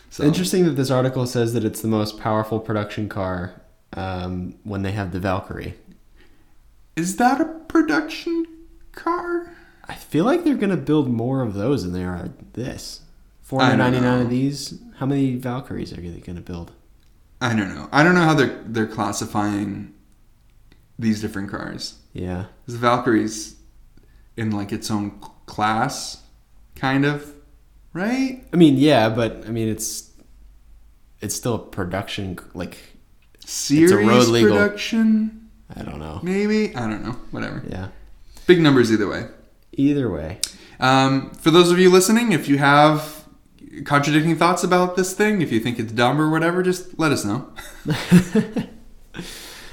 So 0.09 0.23
Interesting 0.23 0.63
that 0.65 0.71
this 0.71 0.89
article 0.91 1.25
says 1.27 1.53
that 1.53 1.65
it's 1.65 1.81
the 1.81 1.89
most 1.89 2.19
powerful 2.19 2.59
production 2.59 3.09
car 3.09 3.61
um, 3.93 4.55
when 4.63 4.81
they 4.81 4.93
have 4.93 5.11
the 5.11 5.19
Valkyrie. 5.19 5.73
Is 6.95 7.17
that 7.17 7.41
a 7.41 7.45
production 7.45 8.45
car? 8.91 9.55
I 9.87 9.95
feel 9.95 10.25
like 10.25 10.43
they're 10.43 10.55
gonna 10.55 10.77
build 10.77 11.09
more 11.09 11.41
of 11.41 11.53
those 11.53 11.83
than 11.83 11.93
they 11.93 12.03
are 12.03 12.29
this. 12.53 13.01
Four 13.41 13.61
hundred 13.61 13.77
ninety 13.77 13.99
nine 13.99 14.21
of 14.21 14.29
these. 14.29 14.79
How 14.97 15.05
many 15.05 15.35
Valkyries 15.35 15.93
are 15.93 16.01
they 16.01 16.19
gonna 16.19 16.41
build? 16.41 16.71
I 17.41 17.55
don't 17.55 17.73
know. 17.75 17.89
I 17.91 18.03
don't 18.03 18.15
know 18.15 18.23
how 18.23 18.33
they're 18.33 18.63
they're 18.65 18.87
classifying 18.87 19.93
these 20.97 21.21
different 21.21 21.51
cars. 21.51 21.99
Yeah. 22.13 22.45
Because 22.65 22.79
Valkyrie's 22.79 23.55
in 24.37 24.51
like 24.51 24.71
its 24.71 24.89
own 24.89 25.19
class, 25.45 26.23
kind 26.75 27.05
of, 27.05 27.33
right? 27.93 28.43
I 28.53 28.55
mean, 28.55 28.77
yeah, 28.77 29.09
but 29.09 29.45
I 29.45 29.49
mean, 29.49 29.67
it's 29.67 30.11
it's 31.21 31.35
still 31.35 31.55
a 31.55 31.59
production 31.59 32.39
like 32.53 32.77
Series 33.45 33.91
road 33.91 34.27
legal. 34.27 34.57
production. 34.57 35.44
I 35.75 35.83
don't 35.83 35.99
know. 35.99 36.19
Maybe 36.23 36.75
I 36.75 36.87
don't 36.87 37.03
know. 37.03 37.13
Whatever. 37.31 37.63
Yeah. 37.67 37.89
Big 38.47 38.61
numbers 38.61 38.91
either 38.91 39.07
way. 39.07 39.27
Either 39.73 40.09
way. 40.09 40.39
Um, 40.79 41.31
for 41.31 41.51
those 41.51 41.71
of 41.71 41.79
you 41.79 41.89
listening, 41.89 42.31
if 42.31 42.47
you 42.47 42.57
have 42.57 43.25
contradicting 43.85 44.37
thoughts 44.37 44.63
about 44.63 44.95
this 44.95 45.13
thing, 45.13 45.41
if 45.41 45.51
you 45.51 45.59
think 45.59 45.79
it's 45.79 45.91
dumb 45.91 46.21
or 46.21 46.29
whatever, 46.29 46.63
just 46.63 46.97
let 46.97 47.11
us 47.11 47.25
know. 47.25 47.51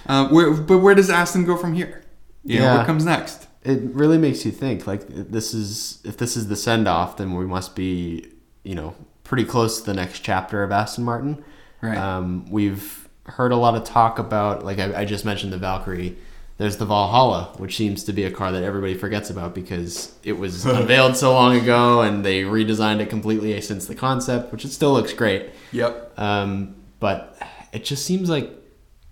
uh, 0.07 0.29
where, 0.29 0.53
but 0.53 0.79
where 0.79 0.95
does 0.95 1.11
Aston 1.11 1.45
go 1.45 1.57
from 1.57 1.75
here? 1.75 2.03
You 2.45 2.59
know, 2.59 2.65
Yeah. 2.65 2.77
what 2.79 2.87
comes 2.87 3.05
next? 3.05 3.47
It 3.63 3.81
really 3.95 4.19
makes 4.19 4.45
you 4.45 4.51
think. 4.51 4.87
Like 4.87 5.07
this 5.09 5.55
is 5.55 6.01
if 6.05 6.17
this 6.17 6.37
is 6.37 6.49
the 6.49 6.57
send 6.57 6.89
off, 6.89 7.17
then 7.17 7.35
we 7.35 7.47
must 7.47 7.77
be, 7.77 8.27
you 8.65 8.75
know, 8.75 8.97
pretty 9.23 9.45
close 9.45 9.79
to 9.81 9.87
the 9.87 9.95
next 9.95 10.21
chapter 10.21 10.65
of 10.65 10.73
Aston 10.73 11.05
Martin. 11.05 11.45
Right. 11.81 11.97
Um, 11.97 12.47
we've 12.51 13.09
heard 13.25 13.53
a 13.53 13.57
lot 13.57 13.75
of 13.75 13.85
talk 13.85 14.19
about, 14.19 14.65
like 14.65 14.79
I, 14.79 15.01
I 15.01 15.05
just 15.05 15.25
mentioned, 15.25 15.53
the 15.53 15.59
Valkyrie. 15.59 16.17
There's 16.59 16.77
the 16.77 16.85
Valhalla, 16.85 17.55
which 17.57 17.77
seems 17.77 18.05
to 18.05 18.13
be 18.13 18.25
a 18.25 18.31
car 18.31 18.53
that 18.53 18.63
everybody 18.63 18.95
forgets 18.95 19.31
about 19.31 19.55
because 19.55 20.15
it 20.23 20.33
was 20.35 20.67
unveiled 20.67 21.17
so 21.17 21.33
long 21.33 21.57
ago, 21.57 22.03
and 22.03 22.25
they 22.25 22.43
redesigned 22.43 23.01
it 23.01 23.09
completely 23.09 23.59
since 23.61 23.87
the 23.87 23.95
concept, 23.95 24.53
which 24.53 24.65
it 24.65 24.71
still 24.71 24.93
looks 24.93 25.13
great. 25.13 25.51
Yep. 25.73 26.19
Um, 26.19 26.77
but 27.01 27.41
it 27.73 27.85
just 27.85 28.05
seems 28.05 28.29
like 28.29 28.51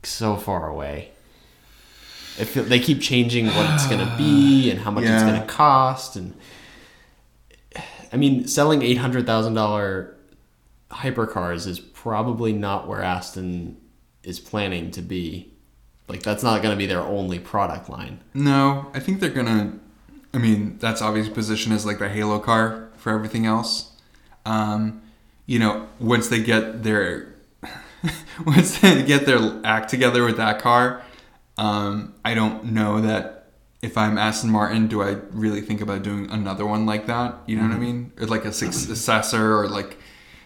so 0.03 0.37
far 0.37 0.69
away. 0.69 1.11
Feel, 2.37 2.65
they 2.65 2.79
keep 2.79 3.01
changing 3.01 3.47
what 3.47 3.75
it's 3.75 3.87
gonna 3.87 4.15
be 4.17 4.71
and 4.71 4.81
how 4.81 4.91
much 4.91 5.05
it's 5.05 5.23
gonna 5.23 5.45
cost, 5.47 6.17
and 6.17 6.35
I 8.13 8.17
mean, 8.17 8.47
selling 8.47 8.83
eight 8.83 8.99
hundred 8.99 9.27
thousand 9.27 9.55
dollar 9.55 10.17
hypercars 10.91 11.67
is 11.67 11.79
probably 11.81 12.53
not 12.53 12.89
where 12.89 13.03
Aston 13.03 13.77
is 14.23 14.41
planning 14.41 14.91
to 14.93 15.03
be. 15.03 15.53
Like 16.09 16.23
that's 16.23 16.43
not 16.43 16.63
gonna 16.63 16.77
be 16.77 16.87
their 16.87 17.01
only 17.01 17.39
product 17.39 17.89
line. 17.89 18.21
No, 18.35 18.91
I 18.95 19.01
think 19.01 19.21
they're 19.21 19.31
gonna. 19.31 19.79
I 20.35 20.39
mean, 20.39 20.79
that's 20.79 21.03
obviously 21.03 21.33
position 21.33 21.73
as 21.73 21.87
like 21.87 21.99
the 21.99 22.09
Halo 22.09 22.39
car 22.39 22.91
for 22.97 23.13
everything 23.13 23.47
else. 23.47 23.93
Um, 24.45 25.03
you 25.47 25.59
know, 25.59 25.89
once 25.99 26.29
they 26.29 26.43
get 26.43 26.83
their 26.83 27.35
once 28.47 28.79
they 28.81 29.03
get 29.05 29.27
their 29.27 29.61
act 29.65 29.91
together 29.91 30.25
with 30.25 30.37
that 30.37 30.61
car, 30.61 31.03
um, 31.59 32.15
I 32.25 32.35
don't 32.35 32.67
know 32.73 33.01
that 33.01 33.41
if 33.83 33.97
I'm 33.97 34.19
Aston 34.19 34.51
Martin, 34.51 34.89
do 34.89 35.03
I 35.03 35.17
really 35.31 35.61
think 35.61 35.81
about 35.81 36.03
doing 36.03 36.31
another 36.31 36.67
one 36.67 36.87
like 36.87 37.07
that? 37.07 37.37
You 37.47 37.57
know 37.57 37.63
what 37.63 37.73
I 37.73 37.79
mean? 37.79 38.13
Or 38.21 38.27
like 38.27 38.45
a 38.45 38.53
successor, 38.53 39.59
or 39.59 39.69
like 39.69 39.97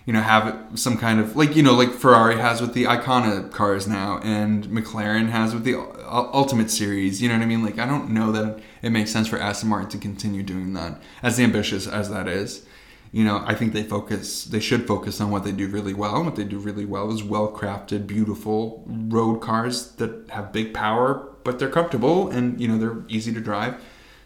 you 0.04 0.12
know 0.12 0.20
have 0.20 0.56
some 0.74 0.98
kind 0.98 1.18
of 1.18 1.36
like 1.36 1.56
you 1.56 1.62
know 1.62 1.74
like 1.74 1.90
Ferrari 1.90 2.36
has 2.36 2.60
with 2.60 2.74
the 2.74 2.84
Icona 2.84 3.50
cars 3.50 3.86
now, 3.86 4.18
and 4.22 4.66
McLaren 4.66 5.30
has 5.30 5.54
with 5.54 5.64
the 5.64 5.76
Ultimate 6.06 6.70
Series. 6.70 7.22
You 7.22 7.28
know 7.28 7.36
what 7.36 7.42
I 7.42 7.46
mean? 7.46 7.64
Like 7.64 7.78
I 7.78 7.86
don't 7.86 8.10
know 8.10 8.30
that 8.32 8.60
it 8.82 8.90
makes 8.90 9.10
sense 9.10 9.28
for 9.28 9.38
Aston 9.38 9.68
Martin 9.68 9.88
to 9.90 9.98
continue 9.98 10.42
doing 10.42 10.74
that, 10.74 11.00
as 11.22 11.40
ambitious 11.40 11.86
as 11.86 12.10
that 12.10 12.28
is. 12.28 12.66
You 13.12 13.22
know, 13.24 13.44
I 13.46 13.54
think 13.54 13.72
they 13.72 13.84
focus. 13.84 14.44
They 14.44 14.60
should 14.60 14.86
focus 14.86 15.20
on 15.20 15.30
what 15.30 15.44
they 15.44 15.52
do 15.52 15.68
really 15.68 15.94
well. 15.94 16.16
And 16.16 16.26
what 16.26 16.36
they 16.36 16.44
do 16.44 16.58
really 16.58 16.84
well 16.84 17.12
is 17.12 17.22
well 17.22 17.50
crafted, 17.50 18.06
beautiful 18.06 18.82
road 18.86 19.40
cars 19.40 19.92
that 19.92 20.28
have 20.30 20.52
big 20.52 20.74
power, 20.74 21.30
but 21.44 21.58
they're 21.58 21.70
comfortable 21.70 22.28
and 22.28 22.60
you 22.60 22.68
know 22.68 22.76
they're 22.76 23.04
easy 23.08 23.32
to 23.32 23.40
drive. 23.40 23.80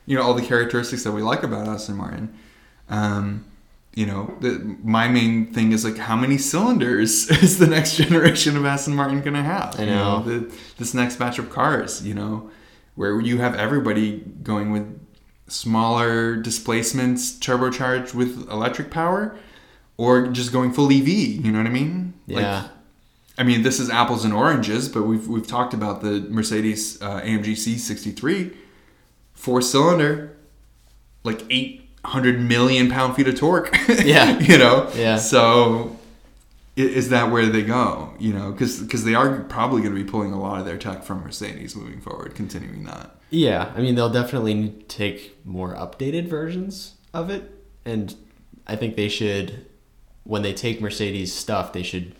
You 0.06 0.16
know 0.16 0.22
all 0.22 0.34
the 0.34 0.42
characteristics 0.42 1.04
that 1.04 1.12
we 1.12 1.22
like 1.22 1.44
about 1.44 1.68
Aston 1.68 1.96
Martin. 1.96 2.34
Um, 2.88 3.44
you 3.98 4.06
know, 4.06 4.32
the, 4.38 4.76
my 4.84 5.08
main 5.08 5.52
thing 5.52 5.72
is 5.72 5.84
like 5.84 5.96
how 5.96 6.14
many 6.14 6.38
cylinders 6.38 7.28
is 7.42 7.58
the 7.58 7.66
next 7.66 7.96
generation 7.96 8.56
of 8.56 8.64
Aston 8.64 8.94
Martin 8.94 9.22
gonna 9.22 9.42
have? 9.42 9.74
I 9.76 9.82
You 9.82 9.90
know. 9.90 10.22
the, 10.22 10.54
this 10.76 10.94
next 10.94 11.16
batch 11.16 11.40
of 11.40 11.50
cars. 11.50 12.06
You 12.06 12.14
know, 12.14 12.48
where 12.94 13.20
you 13.20 13.38
have 13.38 13.56
everybody 13.56 14.20
going 14.44 14.70
with 14.70 15.04
smaller 15.48 16.36
displacements, 16.36 17.36
turbocharged 17.40 18.14
with 18.14 18.48
electric 18.48 18.92
power, 18.92 19.36
or 19.96 20.28
just 20.28 20.52
going 20.52 20.72
full 20.72 20.92
EV. 20.92 21.08
You 21.08 21.50
know 21.50 21.58
what 21.58 21.66
I 21.66 21.70
mean? 21.70 22.14
Yeah. 22.26 22.68
I 23.36 23.42
mean, 23.42 23.62
this 23.62 23.80
is 23.80 23.90
apples 23.90 24.24
and 24.24 24.32
oranges, 24.32 24.88
but 24.88 25.02
we've 25.02 25.26
we've 25.26 25.46
talked 25.48 25.74
about 25.74 26.02
the 26.02 26.20
Mercedes 26.20 27.02
uh, 27.02 27.20
AMG 27.22 27.54
C63, 27.54 28.54
four 29.34 29.60
cylinder, 29.60 30.36
like 31.24 31.42
eight 31.50 31.87
hundred 32.08 32.40
million 32.40 32.90
pound 32.90 33.14
feet 33.16 33.28
of 33.28 33.36
torque. 33.38 33.74
Yeah. 33.88 34.38
you 34.40 34.58
know. 34.58 34.90
Yeah. 34.94 35.16
So, 35.16 35.96
is 36.76 37.08
that 37.10 37.30
where 37.30 37.46
they 37.46 37.62
go? 37.62 38.14
You 38.18 38.32
know, 38.32 38.52
because 38.52 38.80
because 38.80 39.04
they 39.04 39.14
are 39.14 39.40
probably 39.44 39.82
going 39.82 39.94
to 39.94 40.02
be 40.04 40.08
pulling 40.08 40.32
a 40.32 40.40
lot 40.40 40.60
of 40.60 40.66
their 40.66 40.78
tech 40.78 41.02
from 41.04 41.22
Mercedes 41.22 41.74
moving 41.76 42.00
forward, 42.00 42.34
continuing 42.34 42.84
that. 42.84 43.16
Yeah, 43.30 43.72
I 43.76 43.80
mean 43.80 43.94
they'll 43.94 44.08
definitely 44.10 44.54
need 44.54 44.88
to 44.88 44.96
take 44.96 45.44
more 45.44 45.74
updated 45.74 46.28
versions 46.28 46.94
of 47.12 47.30
it, 47.30 47.50
and 47.84 48.14
I 48.66 48.76
think 48.76 48.96
they 48.96 49.08
should, 49.08 49.66
when 50.24 50.42
they 50.42 50.54
take 50.54 50.80
Mercedes 50.80 51.32
stuff, 51.34 51.72
they 51.72 51.82
should 51.82 52.14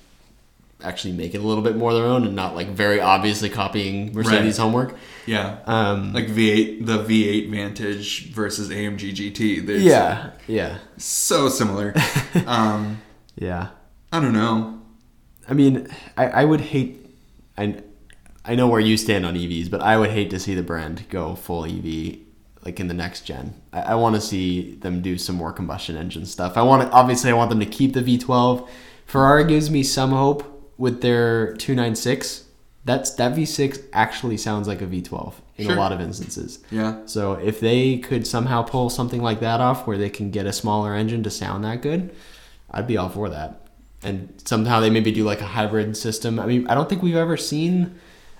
actually 0.82 1.12
make 1.12 1.34
it 1.34 1.38
a 1.38 1.42
little 1.46 1.62
bit 1.62 1.76
more 1.76 1.92
their 1.92 2.04
own 2.04 2.24
and 2.24 2.36
not 2.36 2.54
like 2.54 2.68
very 2.68 3.00
obviously 3.00 3.48
copying 3.50 4.12
Mercedes 4.12 4.58
Right. 4.58 4.62
homework. 4.64 4.96
Yeah. 5.26 5.58
Um, 5.66 6.12
like 6.12 6.26
V8, 6.28 6.86
the 6.86 6.98
V8 7.04 7.50
Vantage 7.50 8.30
versus 8.32 8.70
AMG 8.70 9.12
GT. 9.12 9.80
Yeah, 9.82 10.30
yeah, 10.46 10.78
So 10.96 11.48
similar. 11.48 11.94
um, 12.46 13.02
yeah. 13.36 13.70
I 14.12 14.20
don't 14.20 14.32
know. 14.32 14.80
I 15.48 15.54
mean, 15.54 15.88
I, 16.16 16.26
I 16.28 16.44
would 16.44 16.60
hate. 16.60 17.04
I 17.56 17.82
I 18.44 18.54
know 18.54 18.68
where 18.68 18.80
you 18.80 18.96
stand 18.96 19.26
on 19.26 19.34
EVs, 19.34 19.70
but 19.70 19.82
I 19.82 19.96
would 19.98 20.10
hate 20.10 20.30
to 20.30 20.38
see 20.38 20.54
the 20.54 20.62
brand 20.62 21.04
go 21.10 21.34
full 21.34 21.64
EV 21.66 22.18
like 22.64 22.80
in 22.80 22.88
the 22.88 22.94
next 22.94 23.22
gen. 23.22 23.54
I, 23.72 23.80
I 23.80 23.94
want 23.96 24.14
to 24.14 24.20
see 24.20 24.74
them 24.76 25.02
do 25.02 25.18
some 25.18 25.36
more 25.36 25.52
combustion 25.52 25.96
engine 25.96 26.24
stuff. 26.26 26.56
I 26.56 26.62
want 26.62 26.82
to 26.82 26.90
obviously 26.90 27.30
I 27.30 27.34
want 27.34 27.50
them 27.50 27.60
to 27.60 27.66
keep 27.66 27.92
the 27.94 28.00
V12. 28.02 28.68
Ferrari 29.06 29.44
gives 29.44 29.70
me 29.70 29.82
some 29.82 30.10
hope 30.10 30.57
with 30.78 31.02
their 31.02 31.54
296. 31.56 32.44
That's 32.84 33.10
that 33.16 33.34
V6 33.34 33.84
actually 33.92 34.38
sounds 34.38 34.66
like 34.66 34.80
a 34.80 34.86
V12 34.86 35.34
in 35.58 35.66
Sure. 35.66 35.74
a 35.74 35.78
lot 35.78 35.92
of 35.92 36.00
instances. 36.00 36.60
Yeah. 36.70 37.00
So 37.04 37.32
if 37.34 37.60
they 37.60 37.98
could 37.98 38.26
somehow 38.26 38.62
pull 38.62 38.88
something 38.88 39.20
like 39.20 39.40
that 39.40 39.60
off 39.60 39.86
where 39.86 39.98
they 39.98 40.08
can 40.08 40.30
get 40.30 40.46
a 40.46 40.52
smaller 40.52 40.94
engine 40.94 41.22
to 41.24 41.30
sound 41.30 41.64
that 41.64 41.82
good, 41.82 42.14
I'd 42.70 42.86
be 42.86 42.96
all 42.96 43.08
for 43.10 43.28
that. 43.28 43.60
And 44.02 44.32
somehow 44.44 44.80
they 44.80 44.88
maybe 44.90 45.10
do 45.12 45.24
like 45.24 45.40
a 45.40 45.46
hybrid 45.46 45.96
system. 45.96 46.38
I 46.38 46.46
mean, 46.46 46.66
I 46.68 46.74
don't 46.74 46.88
think 46.88 47.02
we've 47.02 47.16
ever 47.16 47.36
seen 47.36 47.98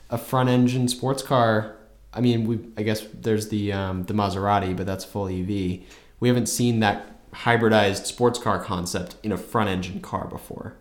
a 0.09 0.16
front 0.16 0.48
engine 0.48 0.88
sports 0.88 1.22
car. 1.22 1.74
I 2.14 2.20
mean, 2.20 2.46
we 2.46 2.61
I 2.79 2.83
guess 2.85 3.05
there's 3.12 3.48
the 3.48 3.72
um, 3.72 4.05
the 4.05 4.14
Maserati, 4.14 4.74
but 4.74 4.87
that's 4.87 5.05
full 5.05 5.27
EV. 5.29 5.81
We 6.20 6.29
haven't 6.29 6.46
seen 6.46 6.81
that 6.81 7.07
hybridized 7.33 8.07
sports 8.07 8.38
car 8.38 8.62
concept 8.62 9.16
in 9.22 9.33
a 9.33 9.37
front 9.37 9.68
engine 9.68 10.01
car 10.01 10.27
before. 10.27 10.74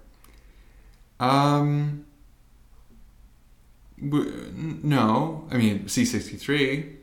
Um. 1.20 2.06
w- 4.04 4.52
No, 4.84 5.48
I 5.52 5.58
mean 5.58 5.86
C63. 5.86 6.94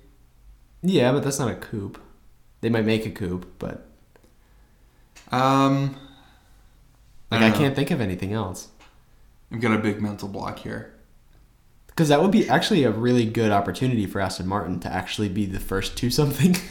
Yeah, 0.82 1.12
but 1.12 1.24
that's 1.24 1.38
not 1.38 1.50
a 1.50 1.54
coupe. 1.54 2.00
They 2.60 2.68
might 2.68 2.84
make 2.84 3.06
a 3.06 3.10
coupe, 3.10 3.46
but 3.58 3.86
Um. 5.32 5.96
like 7.30 7.40
don't 7.40 7.52
I 7.52 7.56
can't 7.56 7.74
think 7.74 7.90
of 7.90 8.00
anything 8.00 8.32
else. 8.32 8.68
I've 9.52 9.60
got 9.60 9.72
a 9.74 9.78
big 9.78 10.00
mental 10.00 10.28
block 10.28 10.58
here. 10.60 10.92
Because 11.86 12.08
that 12.08 12.20
would 12.20 12.32
be 12.32 12.48
actually 12.48 12.82
a 12.84 12.90
really 12.90 13.24
good 13.24 13.52
opportunity 13.52 14.04
for 14.06 14.20
Aston 14.20 14.48
Martin 14.48 14.80
to 14.80 14.92
actually 14.92 15.28
be 15.28 15.46
the 15.46 15.60
first 15.60 15.96
to 15.98 16.10
something. 16.10 16.56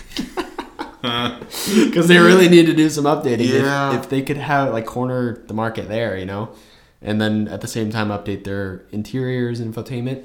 Because 1.04 2.08
they 2.08 2.18
really 2.18 2.48
need 2.48 2.66
to 2.68 2.74
do 2.74 2.90
some 2.90 3.04
updating. 3.06 3.42
If- 3.42 3.64
Yeah. 3.64 4.00
If, 4.00 4.08
they 4.10 4.22
could 4.22 4.38
have 4.38 4.72
like 4.74 4.86
corner 4.86 5.44
the 5.48 5.54
market 5.54 5.88
there, 5.90 6.18
you 6.18 6.26
know, 6.26 6.50
and 7.04 7.22
then 7.22 7.48
at 7.48 7.62
the 7.62 7.68
same 7.68 7.92
time 7.92 8.08
update 8.08 8.44
their 8.44 8.86
interiors 8.92 9.60
and 9.60 9.74
infotainment. 9.74 10.24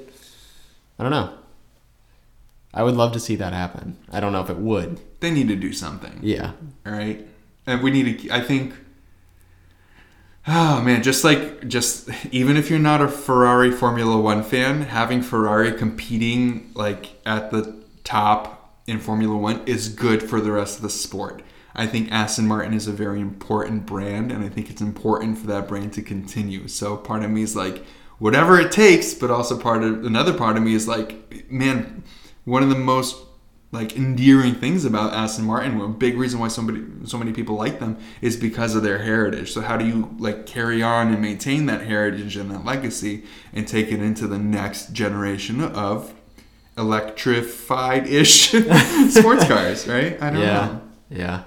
I 0.97 1.03
don't 1.03 1.11
know. 1.11 1.33
I 2.73 2.83
would 2.83 2.95
love 2.95 3.13
to 3.13 3.19
see 3.19 3.35
that 3.35 3.53
happen. 3.53 3.97
I 4.11 4.19
don't 4.19 4.31
know 4.31 4.41
if 4.41 4.49
it 4.49 4.57
would. 4.57 4.99
They 5.19 5.31
need 5.31 5.47
to 5.47 5.55
do 5.55 5.73
something. 5.73 6.19
Yeah. 6.21 6.51
All 6.85 6.93
right, 6.93 7.25
and 7.65 7.81
we 7.81 7.91
need 7.91 8.19
to. 8.19 8.31
I 8.31 8.41
think. 8.41 8.73
Oh 10.47 10.81
man, 10.81 11.03
just 11.03 11.23
like 11.23 11.67
just 11.67 12.09
even 12.31 12.57
if 12.57 12.69
you're 12.69 12.79
not 12.79 13.01
a 13.01 13.07
Ferrari 13.07 13.71
Formula 13.71 14.19
One 14.19 14.43
fan, 14.43 14.83
having 14.83 15.21
Ferrari 15.21 15.71
competing 15.73 16.71
like 16.73 17.19
at 17.25 17.51
the 17.51 17.83
top 18.03 18.79
in 18.87 18.99
Formula 18.99 19.37
One 19.37 19.61
is 19.67 19.89
good 19.89 20.23
for 20.23 20.39
the 20.41 20.51
rest 20.51 20.77
of 20.77 20.81
the 20.81 20.89
sport. 20.89 21.43
I 21.75 21.87
think 21.87 22.11
Aston 22.11 22.47
Martin 22.47 22.73
is 22.73 22.87
a 22.87 22.91
very 22.91 23.21
important 23.21 23.85
brand, 23.85 24.31
and 24.31 24.43
I 24.43 24.49
think 24.49 24.69
it's 24.69 24.81
important 24.81 25.37
for 25.37 25.47
that 25.47 25.67
brand 25.67 25.93
to 25.93 26.01
continue. 26.01 26.67
So 26.67 26.97
part 26.97 27.23
of 27.23 27.31
me 27.31 27.43
is 27.43 27.55
like, 27.55 27.85
whatever 28.19 28.59
it 28.59 28.71
takes, 28.71 29.13
but 29.13 29.31
also 29.31 29.57
part 29.57 29.83
of 29.83 30.05
another 30.05 30.33
part 30.33 30.57
of 30.57 30.63
me 30.63 30.73
is 30.73 30.87
like, 30.87 31.49
man, 31.51 32.03
one 32.45 32.63
of 32.63 32.69
the 32.69 32.75
most 32.75 33.15
like 33.71 33.95
endearing 33.95 34.55
things 34.55 34.83
about 34.83 35.13
Aston 35.13 35.45
Martin, 35.45 35.79
a 35.79 35.87
big 35.87 36.17
reason 36.17 36.39
why 36.39 36.47
somebody 36.47 36.83
so 37.05 37.19
many 37.19 37.31
people 37.31 37.55
like 37.55 37.79
them 37.79 37.97
is 38.19 38.35
because 38.35 38.75
of 38.75 38.81
their 38.81 38.97
heritage. 38.97 39.51
So 39.51 39.61
how 39.61 39.77
do 39.77 39.85
you 39.85 40.15
like 40.17 40.47
carry 40.47 40.81
on 40.81 41.09
and 41.09 41.21
maintain 41.21 41.67
that 41.67 41.81
heritage 41.81 42.35
and 42.35 42.49
that 42.49 42.65
legacy 42.65 43.23
and 43.53 43.67
take 43.67 43.91
it 43.91 44.01
into 44.01 44.27
the 44.27 44.39
next 44.39 44.91
generation 44.91 45.61
of 45.61 46.13
electrified-ish 46.77 48.49
sports 49.09 49.45
cars, 49.45 49.87
right? 49.87 50.19
I 50.21 50.29
don't 50.31 50.41
yeah, 50.41 50.65
know. 50.65 50.81
yeah. 51.09 51.43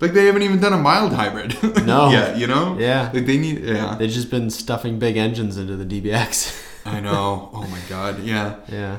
Like 0.00 0.12
they 0.12 0.26
haven't 0.26 0.42
even 0.42 0.60
done 0.60 0.72
a 0.72 0.78
mild 0.78 1.12
hybrid. 1.12 1.56
No. 1.86 2.10
yeah, 2.10 2.34
you 2.34 2.46
know. 2.46 2.76
Yeah. 2.78 3.10
Like 3.14 3.26
they 3.26 3.38
need. 3.38 3.60
Yeah. 3.64 3.94
They've 3.98 4.10
just 4.10 4.30
been 4.30 4.50
stuffing 4.50 4.98
big 4.98 5.16
engines 5.16 5.56
into 5.56 5.76
the 5.76 5.84
DBX. 5.86 6.60
I 6.86 7.00
know. 7.00 7.50
Oh 7.52 7.66
my 7.68 7.78
god. 7.88 8.22
Yeah. 8.22 8.56
yeah. 8.68 8.98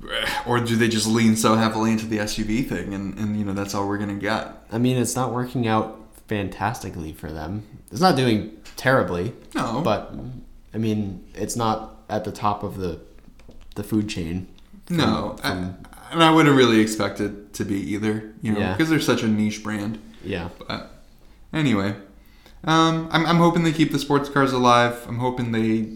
Or 0.46 0.58
do 0.60 0.74
they 0.76 0.88
just 0.88 1.06
lean 1.06 1.36
so 1.36 1.54
heavily 1.54 1.92
into 1.92 2.06
the 2.06 2.18
SUV 2.18 2.68
thing, 2.68 2.92
and 2.92 3.16
and 3.18 3.38
you 3.38 3.44
know 3.44 3.52
that's 3.52 3.74
all 3.74 3.86
we're 3.88 3.98
gonna 3.98 4.14
get? 4.14 4.48
I 4.72 4.78
mean, 4.78 4.96
it's 4.96 5.14
not 5.14 5.32
working 5.32 5.68
out 5.68 6.00
fantastically 6.26 7.12
for 7.12 7.30
them. 7.30 7.62
It's 7.92 8.00
not 8.00 8.16
doing 8.16 8.56
terribly, 8.76 9.32
No. 9.54 9.80
but 9.82 10.12
I 10.74 10.78
mean, 10.78 11.24
it's 11.34 11.54
not 11.56 12.02
at 12.08 12.24
the 12.24 12.32
top 12.32 12.62
of 12.64 12.78
the 12.78 12.98
the 13.76 13.82
food 13.84 14.08
chain. 14.08 14.48
from- 14.86 14.96
no. 14.96 15.36
I- 15.42 15.50
from- 15.50 15.76
and 16.12 16.22
I 16.22 16.30
wouldn't 16.30 16.56
really 16.56 16.80
expect 16.80 17.20
it 17.20 17.52
to 17.54 17.64
be 17.64 17.76
either. 17.94 18.32
You 18.42 18.52
know, 18.52 18.60
Yeah. 18.60 18.72
because 18.72 18.88
they're 18.90 19.00
such 19.00 19.22
a 19.22 19.28
niche 19.28 19.62
brand. 19.62 19.98
yeah. 20.24 20.48
But 20.68 20.90
anyway, 21.52 21.94
um, 22.64 23.08
I'm, 23.10 23.26
I'm 23.26 23.36
hoping 23.38 23.64
they 23.64 23.72
keep 23.72 23.90
the 23.92 23.98
sports 23.98 24.28
cars 24.28 24.52
alive. 24.52 25.04
I'm 25.08 25.18
hoping 25.18 25.52
they, 25.52 25.88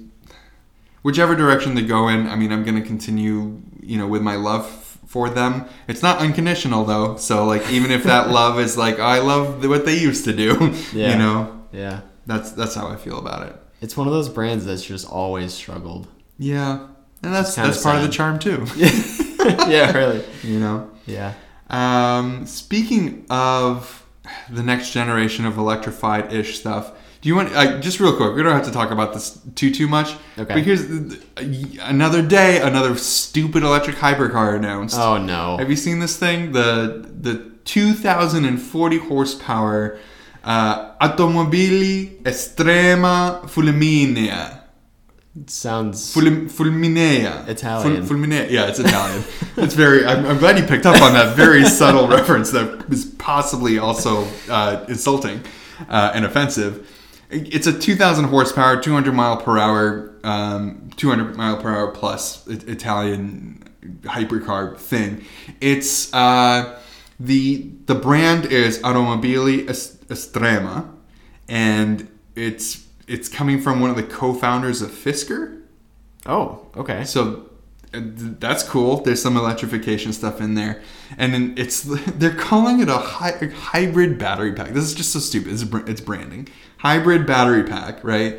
whichever 1.02 1.34
direction 1.36 1.74
they 1.74 1.82
go 1.82 2.08
in. 2.08 2.26
I 2.28 2.36
mean, 2.36 2.52
I'm 2.52 2.64
gonna 2.64 2.82
continue, 2.82 3.60
you 3.80 3.98
know, 3.98 4.06
with 4.06 4.22
my 4.22 4.36
love 4.36 4.66
for 5.06 5.30
them. 5.30 5.64
It's 5.88 6.02
not 6.02 6.18
unconditional 6.18 6.84
though. 6.84 7.16
So 7.16 7.44
like, 7.44 7.70
even 7.70 7.90
if 7.90 8.02
that 8.04 8.30
love 8.40 8.58
is 8.58 8.76
like, 8.76 8.98
I 8.98 9.20
love 9.20 9.64
what 9.68 9.84
they 9.84 9.96
used 9.98 10.24
to 10.24 10.32
do, 10.32 10.74
Yeah. 10.92 11.12
you 11.12 11.18
know, 11.18 11.62
Yeah. 11.72 12.00
that's 12.26 12.50
that's 12.52 12.74
how 12.74 12.88
I 12.88 12.96
feel 12.96 13.18
about 13.18 13.46
it. 13.46 13.56
It's 13.80 13.96
one 13.96 14.06
of 14.08 14.12
those 14.12 14.28
brands 14.28 14.64
that's 14.64 14.82
just 14.82 15.06
always 15.08 15.52
struggled. 15.54 16.08
Yeah, 16.38 16.86
and 17.22 17.32
that's 17.34 17.54
that's 17.54 17.82
part 17.82 17.96
of 17.96 18.02
the 18.02 18.08
charm 18.08 18.38
too. 18.38 18.66
yeah, 19.68 19.92
really. 19.92 20.24
you 20.42 20.58
know. 20.60 20.90
Yeah. 21.06 21.32
Um, 21.70 22.46
speaking 22.46 23.26
of 23.30 24.04
the 24.50 24.62
next 24.62 24.90
generation 24.92 25.46
of 25.46 25.56
electrified 25.58 26.32
ish 26.32 26.58
stuff, 26.58 26.92
do 27.20 27.28
you 27.28 27.34
want 27.36 27.52
uh, 27.54 27.80
just 27.80 27.98
real 27.98 28.16
quick? 28.16 28.34
We 28.36 28.42
don't 28.42 28.52
have 28.52 28.66
to 28.66 28.70
talk 28.72 28.90
about 28.90 29.12
this 29.14 29.40
too 29.54 29.72
too 29.72 29.88
much. 29.88 30.12
Okay. 30.38 30.54
But 30.54 30.62
here's 30.62 30.86
the- 30.86 31.20
another 31.82 32.22
day, 32.22 32.60
another 32.60 32.96
stupid 32.96 33.62
electric 33.62 33.96
hypercar 33.96 34.54
announced. 34.56 34.96
Oh 34.98 35.16
no. 35.18 35.56
Have 35.58 35.70
you 35.70 35.76
seen 35.76 35.98
this 35.98 36.16
thing? 36.18 36.52
The 36.52 37.08
the 37.20 37.50
2040 37.64 38.98
horsepower 38.98 39.98
uh, 40.44 40.94
Automobili 40.98 42.22
Estrema 42.22 43.48
Fulminea. 43.50 44.62
It 45.38 45.50
sounds 45.50 46.14
Fulm- 46.14 46.50
Fulminea. 46.50 47.44
Italian. 47.48 47.96
Ful- 47.98 48.06
fulminea. 48.16 48.48
Yeah, 48.48 48.68
it's 48.68 48.78
Italian. 48.78 49.22
it's 49.56 49.74
very. 49.74 50.04
I'm, 50.06 50.24
I'm 50.24 50.38
glad 50.38 50.58
you 50.58 50.64
picked 50.64 50.86
up 50.86 51.00
on 51.02 51.12
that 51.12 51.36
very 51.36 51.64
subtle 51.64 52.08
reference 52.08 52.50
that 52.52 52.86
is 52.90 53.04
possibly 53.18 53.78
also 53.78 54.26
uh, 54.48 54.84
insulting 54.88 55.42
uh, 55.88 56.12
and 56.14 56.24
offensive. 56.24 56.88
It's 57.28 57.66
a 57.66 57.76
2,000 57.76 58.26
horsepower, 58.26 58.80
200 58.80 59.12
mile 59.12 59.36
per 59.36 59.58
hour, 59.58 60.14
um, 60.22 60.90
200 60.96 61.36
mile 61.36 61.56
per 61.60 61.70
hour 61.74 61.90
plus 61.90 62.46
Italian 62.46 63.64
hypercar 64.04 64.78
thing. 64.78 65.24
It's 65.60 66.12
uh, 66.14 66.80
the 67.20 67.68
the 67.86 67.94
brand 67.96 68.46
is 68.46 68.78
Automobili 68.78 69.68
Es- 69.68 69.96
Estrema, 70.08 70.88
and 71.48 72.08
it's 72.36 72.85
it's 73.06 73.28
coming 73.28 73.60
from 73.60 73.80
one 73.80 73.90
of 73.90 73.96
the 73.96 74.02
co-founders 74.02 74.82
of 74.82 74.90
Fisker. 74.90 75.62
Oh, 76.26 76.66
okay. 76.76 77.04
So 77.04 77.50
uh, 77.94 78.00
that's 78.02 78.62
cool. 78.62 79.00
There's 79.02 79.22
some 79.22 79.36
electrification 79.36 80.12
stuff 80.12 80.40
in 80.40 80.54
there, 80.54 80.82
and 81.16 81.32
then 81.32 81.54
it's 81.56 81.82
they're 82.06 82.34
calling 82.34 82.80
it 82.80 82.88
a, 82.88 82.96
hy- 82.98 83.50
hybrid 83.54 84.18
battery 84.18 84.52
pack. 84.52 84.70
This 84.70 84.84
is 84.84 84.94
just 84.94 85.12
so 85.12 85.18
stupid. 85.20 85.52
It's, 85.52 85.62
it's 85.88 86.00
branding 86.00 86.48
hybrid 86.78 87.26
battery 87.26 87.64
pack, 87.64 88.02
right? 88.04 88.38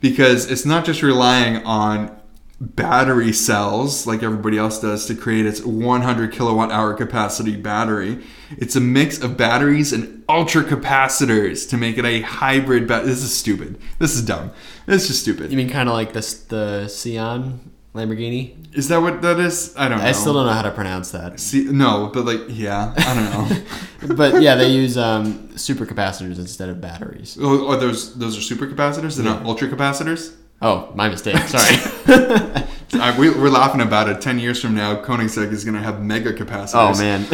Because 0.00 0.50
it's 0.50 0.64
not 0.64 0.84
just 0.84 1.02
relying 1.02 1.64
on 1.64 2.17
battery 2.60 3.32
cells 3.32 4.06
like 4.06 4.22
everybody 4.22 4.58
else 4.58 4.80
does 4.80 5.06
to 5.06 5.14
create 5.14 5.46
its 5.46 5.60
100 5.62 6.32
kilowatt 6.32 6.72
hour 6.72 6.92
capacity 6.94 7.56
battery. 7.56 8.24
It's 8.50 8.74
a 8.74 8.80
mix 8.80 9.20
of 9.20 9.36
batteries 9.36 9.92
and 9.92 10.24
ultra 10.28 10.64
capacitors 10.64 11.68
to 11.70 11.76
make 11.76 11.98
it 11.98 12.04
a 12.04 12.22
hybrid. 12.22 12.88
Ba- 12.88 13.02
this 13.04 13.22
is 13.22 13.36
stupid. 13.36 13.80
This 13.98 14.14
is 14.14 14.22
dumb. 14.22 14.50
This 14.86 15.02
is 15.02 15.08
just 15.08 15.22
stupid. 15.22 15.50
You 15.50 15.56
mean 15.56 15.70
kind 15.70 15.88
of 15.88 15.94
like 15.94 16.12
this 16.12 16.34
the 16.34 16.88
Sion 16.88 17.70
Lamborghini? 17.94 18.74
Is 18.76 18.88
that 18.88 19.02
what 19.02 19.22
that 19.22 19.38
is? 19.38 19.74
I 19.76 19.88
don't 19.88 19.98
know. 19.98 20.04
I 20.04 20.12
still 20.12 20.34
don't 20.34 20.46
know 20.46 20.52
how 20.52 20.62
to 20.62 20.70
pronounce 20.72 21.12
that. 21.12 21.38
See, 21.38 21.64
no, 21.64 22.10
but 22.12 22.24
like, 22.24 22.40
yeah, 22.48 22.92
I 22.96 23.14
don't 23.14 24.08
know. 24.08 24.14
but 24.14 24.42
yeah, 24.42 24.56
they 24.56 24.68
use 24.68 24.98
um, 24.98 25.48
supercapacitors 25.50 26.38
instead 26.38 26.68
of 26.68 26.80
batteries. 26.80 27.38
oh, 27.40 27.68
oh, 27.68 27.76
those 27.76 28.14
those 28.18 28.36
are 28.36 28.42
super 28.42 28.66
capacitors. 28.66 29.16
They're 29.16 29.24
not 29.24 29.44
ultra 29.44 29.68
capacitors. 29.68 30.34
Oh, 30.60 30.90
my 30.94 31.08
mistake. 31.08 31.36
Sorry. 31.46 31.76
I, 32.94 33.16
we, 33.18 33.30
we're 33.30 33.48
laughing 33.50 33.80
about 33.80 34.08
it. 34.08 34.20
Ten 34.20 34.38
years 34.38 34.60
from 34.60 34.74
now, 34.74 35.00
Koenigsegg 35.02 35.52
is 35.52 35.64
going 35.64 35.76
to 35.76 35.82
have 35.82 36.02
mega 36.02 36.32
capacitors. 36.32 36.74
oh 36.74 36.94
man. 36.98 37.26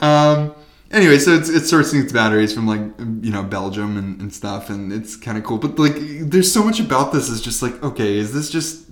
um, 0.00 0.54
anyway, 0.90 1.18
so 1.18 1.32
it's 1.32 1.48
it's 1.48 1.72
sourcing 1.72 2.04
its 2.04 2.12
batteries 2.12 2.52
from 2.52 2.66
like 2.66 2.80
you 3.24 3.32
know 3.32 3.42
Belgium 3.42 3.96
and, 3.96 4.20
and 4.20 4.32
stuff, 4.32 4.70
and 4.70 4.92
it's 4.92 5.16
kind 5.16 5.38
of 5.38 5.44
cool. 5.44 5.58
But 5.58 5.78
like, 5.78 5.94
there's 5.96 6.52
so 6.52 6.62
much 6.62 6.78
about 6.78 7.12
this. 7.12 7.28
Is 7.28 7.40
just 7.40 7.62
like, 7.62 7.82
okay, 7.82 8.16
is 8.16 8.32
this 8.32 8.50
just? 8.50 8.86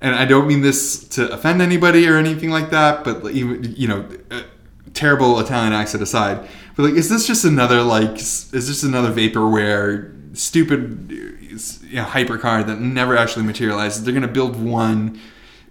And 0.00 0.14
I 0.14 0.24
don't 0.24 0.46
mean 0.46 0.62
this 0.62 1.06
to 1.08 1.30
offend 1.32 1.60
anybody 1.60 2.08
or 2.08 2.16
anything 2.16 2.50
like 2.50 2.70
that, 2.70 3.04
but 3.04 3.30
even 3.32 3.74
you 3.76 3.88
know, 3.88 4.08
uh, 4.30 4.42
terrible 4.94 5.38
Italian 5.40 5.72
accent 5.72 6.02
aside, 6.02 6.48
but 6.76 6.84
like, 6.84 6.94
is 6.94 7.08
this 7.08 7.26
just 7.26 7.44
another 7.44 7.82
like, 7.82 8.16
is 8.16 8.50
this 8.50 8.82
another 8.82 9.12
vaporware 9.12 10.17
stupid 10.38 11.10
you 11.10 11.96
know, 11.96 12.04
hypercar 12.04 12.66
that 12.66 12.80
never 12.80 13.16
actually 13.16 13.44
materializes? 13.44 14.04
They're 14.04 14.14
gonna 14.14 14.28
build 14.28 14.56
one 14.56 15.20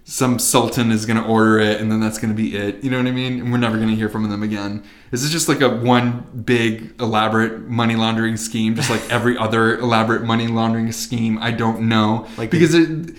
some 0.08 0.38
sultan 0.38 0.90
is 0.90 1.04
going 1.04 1.18
to 1.18 1.28
order 1.28 1.58
it 1.58 1.82
and 1.82 1.92
then 1.92 2.00
that's 2.00 2.16
going 2.16 2.34
to 2.34 2.34
be 2.34 2.56
it. 2.56 2.82
You 2.82 2.90
know 2.90 2.96
what 2.96 3.06
i 3.06 3.10
mean? 3.10 3.40
And 3.40 3.52
we're 3.52 3.58
never 3.58 3.76
going 3.76 3.90
to 3.90 3.94
hear 3.94 4.08
from 4.08 4.26
them 4.30 4.42
again. 4.42 4.82
Is 5.12 5.20
this 5.20 5.30
just 5.30 5.50
like 5.50 5.60
a 5.60 5.68
one 5.68 6.42
big 6.46 6.98
elaborate 6.98 7.68
money 7.68 7.94
laundering 7.94 8.38
scheme 8.38 8.74
just 8.74 8.88
like 8.88 9.02
every 9.10 9.36
other 9.38 9.78
elaborate 9.78 10.22
money 10.22 10.46
laundering 10.46 10.92
scheme. 10.92 11.36
I 11.42 11.50
don't 11.50 11.90
know. 11.90 12.26
Like 12.38 12.50
because 12.50 12.72
it 12.72 13.16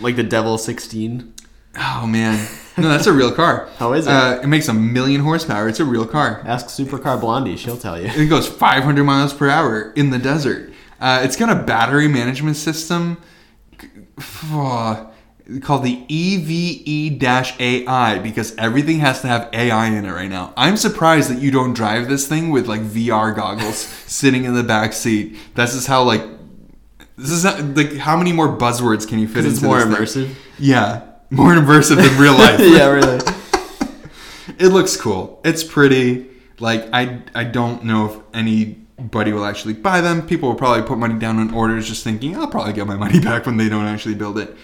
like 0.00 0.16
the 0.16 0.24
Devel 0.24 0.58
16. 0.58 1.32
Oh 1.78 2.06
man 2.06 2.46
no 2.76 2.88
that's 2.88 3.06
a 3.06 3.12
real 3.12 3.32
car 3.32 3.68
How 3.78 3.92
is 3.94 4.06
it? 4.06 4.10
uh, 4.12 4.40
it 4.42 4.46
makes 4.46 4.68
a 4.68 4.74
million 4.74 5.20
horsepower 5.22 5.68
it's 5.68 5.80
a 5.80 5.84
real 5.84 6.06
car 6.06 6.42
Ask 6.44 6.66
Supercar 6.66 7.20
Blondie, 7.20 7.56
she'll 7.56 7.76
tell 7.76 8.00
you. 8.00 8.06
it 8.08 8.26
goes 8.28 8.46
500 8.48 9.04
miles 9.04 9.32
per 9.32 9.48
hour 9.48 9.92
in 9.96 10.10
the 10.10 10.18
desert. 10.18 10.72
Uh, 11.00 11.20
it's 11.24 11.36
got 11.36 11.50
a 11.50 11.54
battery 11.62 12.08
management 12.08 12.56
system 12.56 13.18
uh, 14.52 15.06
called 15.60 15.82
the 15.82 16.04
EVE-AI 17.10 18.18
because 18.20 18.54
everything 18.56 18.98
has 19.00 19.20
to 19.22 19.26
have 19.26 19.48
AI 19.52 19.86
in 19.88 20.04
it 20.04 20.10
right 20.12 20.30
now. 20.30 20.52
I'm 20.56 20.76
surprised 20.76 21.30
that 21.30 21.40
you 21.40 21.50
don't 21.50 21.72
drive 21.74 22.08
this 22.08 22.26
thing 22.28 22.50
with 22.50 22.66
like 22.68 22.80
VR 22.82 23.34
goggles 23.34 23.76
sitting 24.06 24.44
in 24.44 24.54
the 24.54 24.62
back 24.62 24.92
seat. 24.92 25.36
This 25.54 25.74
is 25.74 25.86
how 25.86 26.04
like 26.04 26.22
this 27.16 27.30
is 27.30 27.44
not, 27.44 27.60
like 27.76 27.96
how 27.96 28.16
many 28.16 28.32
more 28.32 28.56
buzzwords 28.56 29.06
can 29.08 29.18
you 29.18 29.26
fit 29.28 29.38
into 29.44 29.50
It's 29.50 29.62
more 29.62 29.82
this 29.84 30.14
thing? 30.14 30.26
immersive. 30.26 30.34
Yeah, 30.58 31.02
more 31.32 31.54
immersive 31.54 31.96
than 31.96 32.20
real 32.20 32.34
life 32.34 32.60
yeah, 32.62 32.86
really. 32.88 33.18
it 34.58 34.68
looks 34.68 34.96
cool. 34.96 35.40
It's 35.44 35.64
pretty. 35.64 36.28
Like 36.60 36.88
I 36.92 37.22
I 37.34 37.44
don't 37.44 37.84
know 37.84 38.06
if 38.10 38.16
anybody 38.34 39.32
will 39.32 39.44
actually 39.44 39.74
buy 39.74 40.00
them. 40.00 40.26
People 40.26 40.50
will 40.50 40.56
probably 40.56 40.82
put 40.82 40.98
money 40.98 41.18
down 41.18 41.38
on 41.38 41.52
orders 41.54 41.88
just 41.88 42.04
thinking 42.04 42.36
I'll 42.36 42.46
probably 42.48 42.72
get 42.74 42.86
my 42.86 42.96
money 42.96 43.18
back 43.30 43.46
when 43.46 43.56
they 43.56 43.68
don't 43.68 43.86
actually 43.86 44.14
build 44.14 44.38
it. 44.38 44.54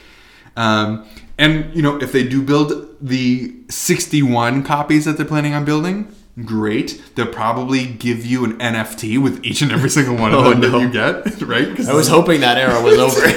Um, 0.56 1.06
and 1.38 1.74
you 1.74 1.82
know 1.82 1.96
if 2.00 2.12
they 2.12 2.26
do 2.26 2.42
build 2.42 2.96
the 3.00 3.54
61 3.70 4.62
copies 4.64 5.04
that 5.06 5.16
they're 5.16 5.26
planning 5.26 5.54
on 5.54 5.64
building, 5.64 6.14
great. 6.44 7.00
They'll 7.14 7.26
probably 7.32 7.86
give 7.86 8.26
you 8.26 8.44
an 8.44 8.58
NFT 8.58 9.18
with 9.22 9.44
each 9.44 9.62
and 9.62 9.72
every 9.72 9.88
single 9.90 10.16
one 10.16 10.34
of 10.34 10.40
Oh, 10.44 10.50
them 10.50 10.60
no. 10.60 10.70
that 10.70 10.80
you 10.80 10.90
get, 10.90 11.42
right? 11.42 11.88
I 11.88 11.94
was 11.94 12.08
hoping 12.08 12.40
that 12.42 12.58
era 12.58 12.80
was 12.82 12.98
over. 12.98 13.28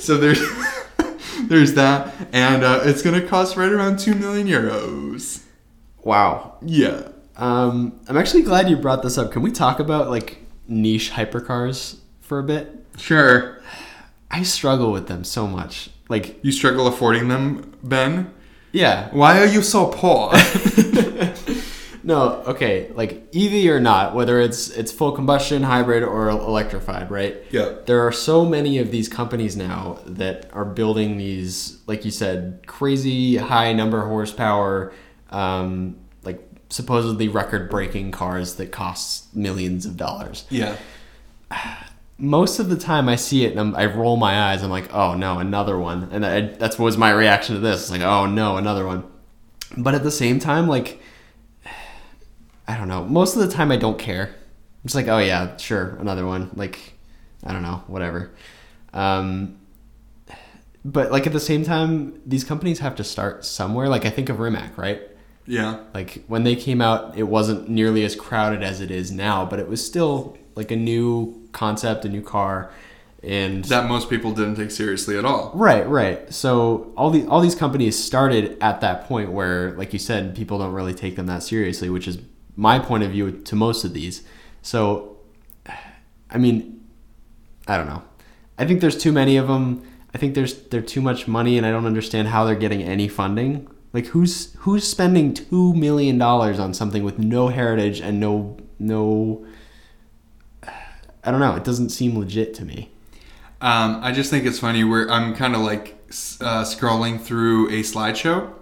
so 0.00 0.16
there's 0.18 0.40
there's 1.48 1.74
that, 1.74 2.12
and 2.32 2.64
uh, 2.64 2.80
it's 2.84 3.02
gonna 3.02 3.20
cost 3.26 3.56
right 3.56 3.70
around 3.72 3.98
two 3.98 4.14
million 4.14 4.46
euros. 4.46 5.42
wow. 6.02 6.56
Yeah. 6.62 7.08
Um, 7.36 7.98
I'm 8.08 8.16
actually 8.16 8.42
glad 8.42 8.68
you 8.68 8.76
brought 8.76 9.02
this 9.02 9.16
up. 9.18 9.32
Can 9.32 9.42
we 9.42 9.50
talk 9.50 9.80
about 9.80 10.10
like 10.10 10.38
niche 10.68 11.10
hypercars 11.12 11.98
for 12.20 12.38
a 12.38 12.42
bit? 12.42 12.84
Sure. 12.98 13.58
I 14.30 14.42
struggle 14.42 14.92
with 14.92 15.08
them 15.08 15.24
so 15.24 15.46
much. 15.46 15.90
Like, 16.08 16.38
You 16.44 16.52
struggle 16.52 16.86
affording 16.86 17.28
them, 17.28 17.72
Ben? 17.82 18.32
yeah, 18.72 19.08
Why 19.12 19.38
are 19.40 19.46
you 19.46 19.62
so 19.62 19.86
poor? 19.86 20.32
no, 22.04 22.42
okay, 22.46 22.90
like 22.94 23.28
EV 23.34 23.70
or 23.70 23.80
not, 23.80 24.14
whether 24.14 24.40
it's 24.40 24.70
it's 24.70 24.90
full 24.90 25.12
combustion, 25.12 25.62
hybrid, 25.62 26.02
or 26.02 26.28
electrified, 26.28 27.10
right? 27.10 27.36
Yeah. 27.50 27.76
There 27.86 28.04
are 28.06 28.12
so 28.12 28.44
many 28.44 28.78
of 28.78 28.90
these 28.90 29.08
companies 29.08 29.56
now 29.56 30.00
that 30.06 30.50
are 30.52 30.64
building 30.64 31.16
these, 31.16 31.80
like 31.86 32.04
you 32.04 32.10
said, 32.10 32.64
crazy 32.66 33.36
high 33.36 33.72
number 33.72 34.06
horsepower, 34.06 34.92
um, 35.30 35.96
like 36.24 36.40
supposedly 36.70 37.28
record-breaking 37.28 38.10
cars 38.10 38.56
that 38.56 38.72
cost 38.72 39.34
millions 39.36 39.86
of 39.86 39.96
dollars. 39.96 40.44
Yeah. 40.50 40.76
Most 42.18 42.58
of 42.58 42.68
the 42.68 42.76
time, 42.76 43.08
I 43.08 43.16
see 43.16 43.44
it 43.44 43.52
and 43.52 43.60
I'm, 43.60 43.76
I 43.76 43.86
roll 43.86 44.16
my 44.16 44.50
eyes. 44.50 44.62
I'm 44.62 44.70
like, 44.70 44.92
oh 44.92 45.14
no, 45.14 45.38
another 45.38 45.78
one, 45.78 46.08
and 46.10 46.26
I, 46.26 46.40
that's 46.40 46.78
what 46.78 46.86
was 46.86 46.98
my 46.98 47.10
reaction 47.10 47.54
to 47.54 47.60
this. 47.60 47.82
It's 47.82 47.90
like, 47.90 48.02
oh 48.02 48.26
no, 48.26 48.56
another 48.56 48.86
one. 48.86 49.04
But 49.76 49.94
at 49.94 50.02
the 50.02 50.10
same 50.10 50.38
time, 50.38 50.68
like 50.68 51.00
I 52.72 52.78
don't 52.78 52.88
know. 52.88 53.04
Most 53.04 53.36
of 53.36 53.42
the 53.46 53.54
time, 53.54 53.70
I 53.70 53.76
don't 53.76 53.98
care. 53.98 54.34
It's 54.82 54.94
like, 54.94 55.06
oh 55.06 55.18
yeah, 55.18 55.58
sure, 55.58 55.96
another 56.00 56.26
one. 56.26 56.50
Like, 56.54 56.94
I 57.44 57.52
don't 57.52 57.62
know, 57.62 57.84
whatever. 57.86 58.30
Um, 58.94 59.58
but 60.82 61.12
like 61.12 61.26
at 61.26 61.34
the 61.34 61.40
same 61.40 61.64
time, 61.64 62.18
these 62.24 62.44
companies 62.44 62.78
have 62.78 62.96
to 62.96 63.04
start 63.04 63.44
somewhere. 63.44 63.90
Like 63.90 64.06
I 64.06 64.10
think 64.10 64.30
of 64.30 64.40
Rimac, 64.40 64.78
right? 64.78 65.02
Yeah. 65.46 65.80
Like 65.92 66.24
when 66.28 66.44
they 66.44 66.56
came 66.56 66.80
out, 66.80 67.16
it 67.18 67.24
wasn't 67.24 67.68
nearly 67.68 68.04
as 68.04 68.16
crowded 68.16 68.62
as 68.62 68.80
it 68.80 68.90
is 68.90 69.12
now, 69.12 69.44
but 69.44 69.58
it 69.58 69.68
was 69.68 69.84
still 69.84 70.38
like 70.54 70.70
a 70.70 70.76
new 70.76 71.46
concept, 71.52 72.06
a 72.06 72.08
new 72.08 72.22
car, 72.22 72.70
and 73.22 73.64
That 73.66 73.86
most 73.86 74.08
people 74.08 74.32
didn't 74.32 74.56
take 74.56 74.70
seriously 74.70 75.18
at 75.18 75.26
all. 75.26 75.52
Right, 75.54 75.86
right. 75.86 76.32
So 76.32 76.92
all 76.96 77.10
the 77.10 77.26
all 77.26 77.42
these 77.42 77.54
companies 77.54 78.02
started 78.02 78.56
at 78.62 78.80
that 78.80 79.04
point 79.04 79.30
where, 79.30 79.72
like 79.72 79.92
you 79.92 79.98
said, 79.98 80.34
people 80.34 80.58
don't 80.58 80.72
really 80.72 80.94
take 80.94 81.16
them 81.16 81.26
that 81.26 81.42
seriously, 81.42 81.90
which 81.90 82.08
is 82.08 82.18
my 82.56 82.78
point 82.78 83.02
of 83.02 83.10
view 83.10 83.30
to 83.30 83.56
most 83.56 83.84
of 83.84 83.94
these. 83.94 84.22
So, 84.62 85.16
I 86.30 86.38
mean, 86.38 86.84
I 87.66 87.76
don't 87.76 87.86
know. 87.86 88.02
I 88.58 88.66
think 88.66 88.80
there's 88.80 88.98
too 88.98 89.12
many 89.12 89.36
of 89.36 89.48
them. 89.48 89.82
I 90.14 90.18
think 90.18 90.34
there's 90.34 90.54
they're 90.64 90.82
too 90.82 91.00
much 91.00 91.26
money, 91.26 91.56
and 91.56 91.66
I 91.66 91.70
don't 91.70 91.86
understand 91.86 92.28
how 92.28 92.44
they're 92.44 92.54
getting 92.54 92.82
any 92.82 93.08
funding. 93.08 93.68
Like 93.92 94.06
who's 94.06 94.54
who's 94.60 94.86
spending 94.88 95.34
two 95.34 95.74
million 95.74 96.18
dollars 96.18 96.58
on 96.58 96.74
something 96.74 97.02
with 97.02 97.18
no 97.18 97.48
heritage 97.48 98.00
and 98.00 98.20
no 98.20 98.58
no. 98.78 99.46
I 101.24 101.30
don't 101.30 101.40
know. 101.40 101.54
It 101.54 101.64
doesn't 101.64 101.90
seem 101.90 102.18
legit 102.18 102.52
to 102.54 102.64
me. 102.64 102.90
Um, 103.60 104.00
I 104.02 104.10
just 104.10 104.28
think 104.28 104.44
it's 104.44 104.58
funny 104.58 104.82
where 104.82 105.08
I'm 105.08 105.36
kind 105.36 105.54
of 105.54 105.60
like 105.60 105.96
uh, 106.40 106.64
scrolling 106.64 107.20
through 107.20 107.68
a 107.68 107.82
slideshow 107.82 108.52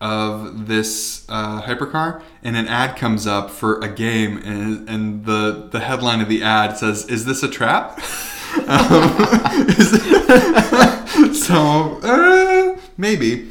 of 0.00 0.66
this 0.66 1.24
uh, 1.28 1.62
hypercar, 1.62 2.22
and 2.42 2.56
an 2.56 2.66
ad 2.68 2.96
comes 2.96 3.26
up 3.26 3.50
for 3.50 3.80
a 3.80 3.88
game, 3.88 4.36
and, 4.38 4.88
and 4.88 5.24
the 5.24 5.68
the 5.70 5.80
headline 5.80 6.20
of 6.20 6.28
the 6.28 6.42
ad 6.42 6.76
says, 6.76 7.06
"Is 7.08 7.24
this 7.24 7.42
a 7.42 7.48
trap?" 7.48 7.98
um, 8.68 9.16
is- 9.68 11.44
so 11.46 12.00
uh, 12.02 12.78
maybe 12.96 13.50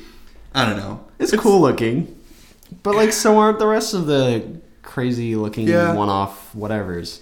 I 0.54 0.66
don't 0.66 0.78
know. 0.78 1.06
It's, 1.20 1.36
cool 1.36 1.62
looking, 1.62 2.20
but 2.84 2.96
like 2.96 3.14
so 3.14 3.38
aren't 3.40 3.60
the 3.60 3.68
rest 3.68 3.94
of 3.94 4.06
the 4.08 4.60
crazy 4.82 5.36
looking 5.36 5.68
Yeah. 5.68 5.94
one-off 5.94 6.52
whatevers. 6.54 7.22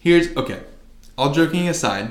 Here's 0.00 0.36
okay. 0.36 0.60
All 1.16 1.32
joking 1.32 1.68
aside, 1.68 2.10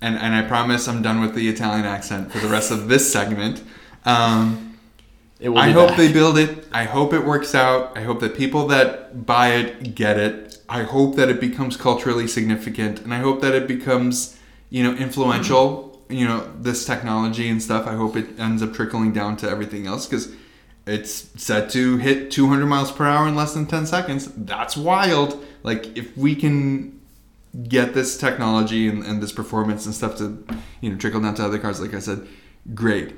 and, 0.00 0.16
and 0.18 0.34
I 0.34 0.42
promise 0.42 0.86
I'm 0.88 1.00
done 1.00 1.20
with 1.20 1.34
the 1.34 1.48
Italian 1.48 1.86
accent 1.86 2.30
for 2.32 2.38
the 2.38 2.48
rest 2.48 2.70
of 2.70 2.88
this 2.88 3.10
segment. 3.10 3.62
Um, 4.04 4.71
It 5.42 5.48
will 5.48 5.58
I 5.58 5.70
hope 5.70 5.88
back. 5.88 5.96
they 5.96 6.12
build 6.12 6.38
it. 6.38 6.66
I 6.72 6.84
hope 6.84 7.12
it 7.12 7.24
works 7.24 7.54
out. 7.54 7.96
I 7.98 8.02
hope 8.02 8.20
that 8.20 8.36
people 8.36 8.68
that 8.68 9.26
buy 9.26 9.48
it 9.48 9.94
get 9.96 10.16
it. 10.16 10.58
I 10.68 10.84
hope 10.84 11.16
that 11.16 11.28
it 11.28 11.40
becomes 11.40 11.76
culturally 11.76 12.28
significant, 12.28 13.00
and 13.00 13.12
I 13.12 13.18
hope 13.18 13.40
that 13.40 13.52
it 13.52 13.66
becomes, 13.66 14.38
you 14.70 14.82
know, 14.84 14.94
influential. 14.94 16.00
You 16.08 16.28
know, 16.28 16.52
this 16.60 16.84
technology 16.84 17.48
and 17.48 17.62
stuff. 17.62 17.86
I 17.86 17.94
hope 17.94 18.16
it 18.16 18.38
ends 18.38 18.62
up 18.62 18.72
trickling 18.72 19.12
down 19.12 19.36
to 19.38 19.48
everything 19.48 19.86
else 19.86 20.06
because 20.06 20.32
it's 20.86 21.30
set 21.42 21.70
to 21.70 21.96
hit 21.96 22.30
200 22.30 22.66
miles 22.66 22.92
per 22.92 23.06
hour 23.06 23.26
in 23.26 23.34
less 23.34 23.54
than 23.54 23.66
10 23.66 23.86
seconds. 23.86 24.30
That's 24.36 24.76
wild. 24.76 25.42
Like 25.62 25.96
if 25.96 26.16
we 26.16 26.34
can 26.34 27.00
get 27.68 27.94
this 27.94 28.16
technology 28.16 28.88
and, 28.88 29.04
and 29.04 29.22
this 29.22 29.32
performance 29.32 29.86
and 29.86 29.94
stuff 29.94 30.16
to 30.18 30.44
you 30.80 30.90
know 30.90 30.96
trickle 30.96 31.20
down 31.20 31.34
to 31.34 31.44
other 31.44 31.58
cars 31.58 31.80
like 31.82 31.92
i 31.92 31.98
said 31.98 32.26
great 32.74 33.14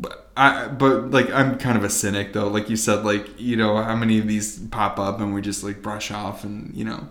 but 0.00 0.30
i 0.36 0.68
but 0.68 1.10
like 1.10 1.28
i'm 1.32 1.58
kind 1.58 1.76
of 1.76 1.84
a 1.84 1.90
cynic 1.90 2.32
though. 2.32 2.48
Like 2.48 2.70
you 2.70 2.76
said 2.76 3.04
like 3.04 3.26
you 3.40 3.56
know 3.56 3.82
how 3.82 3.96
many 3.96 4.18
of 4.18 4.26
these 4.28 4.58
pop 4.70 4.98
up 4.98 5.20
and 5.20 5.34
we 5.34 5.40
just 5.42 5.62
like 5.64 5.82
brush 5.82 6.10
off 6.10 6.44
and 6.44 6.74
you 6.74 6.84
know. 6.84 7.08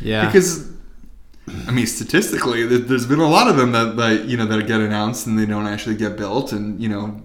Yeah. 0.00 0.26
because 0.26 0.70
i 1.68 1.70
mean 1.70 1.86
statistically 1.86 2.66
there- 2.66 2.78
there's 2.78 3.06
been 3.06 3.20
a 3.20 3.28
lot 3.28 3.48
of 3.48 3.56
them 3.56 3.72
that, 3.72 3.96
that 3.96 4.24
you 4.24 4.36
know 4.36 4.46
that 4.46 4.66
get 4.66 4.80
announced 4.80 5.26
and 5.26 5.38
they 5.38 5.46
don't 5.46 5.66
actually 5.66 5.94
get 5.94 6.16
built 6.16 6.52
and 6.52 6.80
you 6.82 6.88
know 6.88 7.20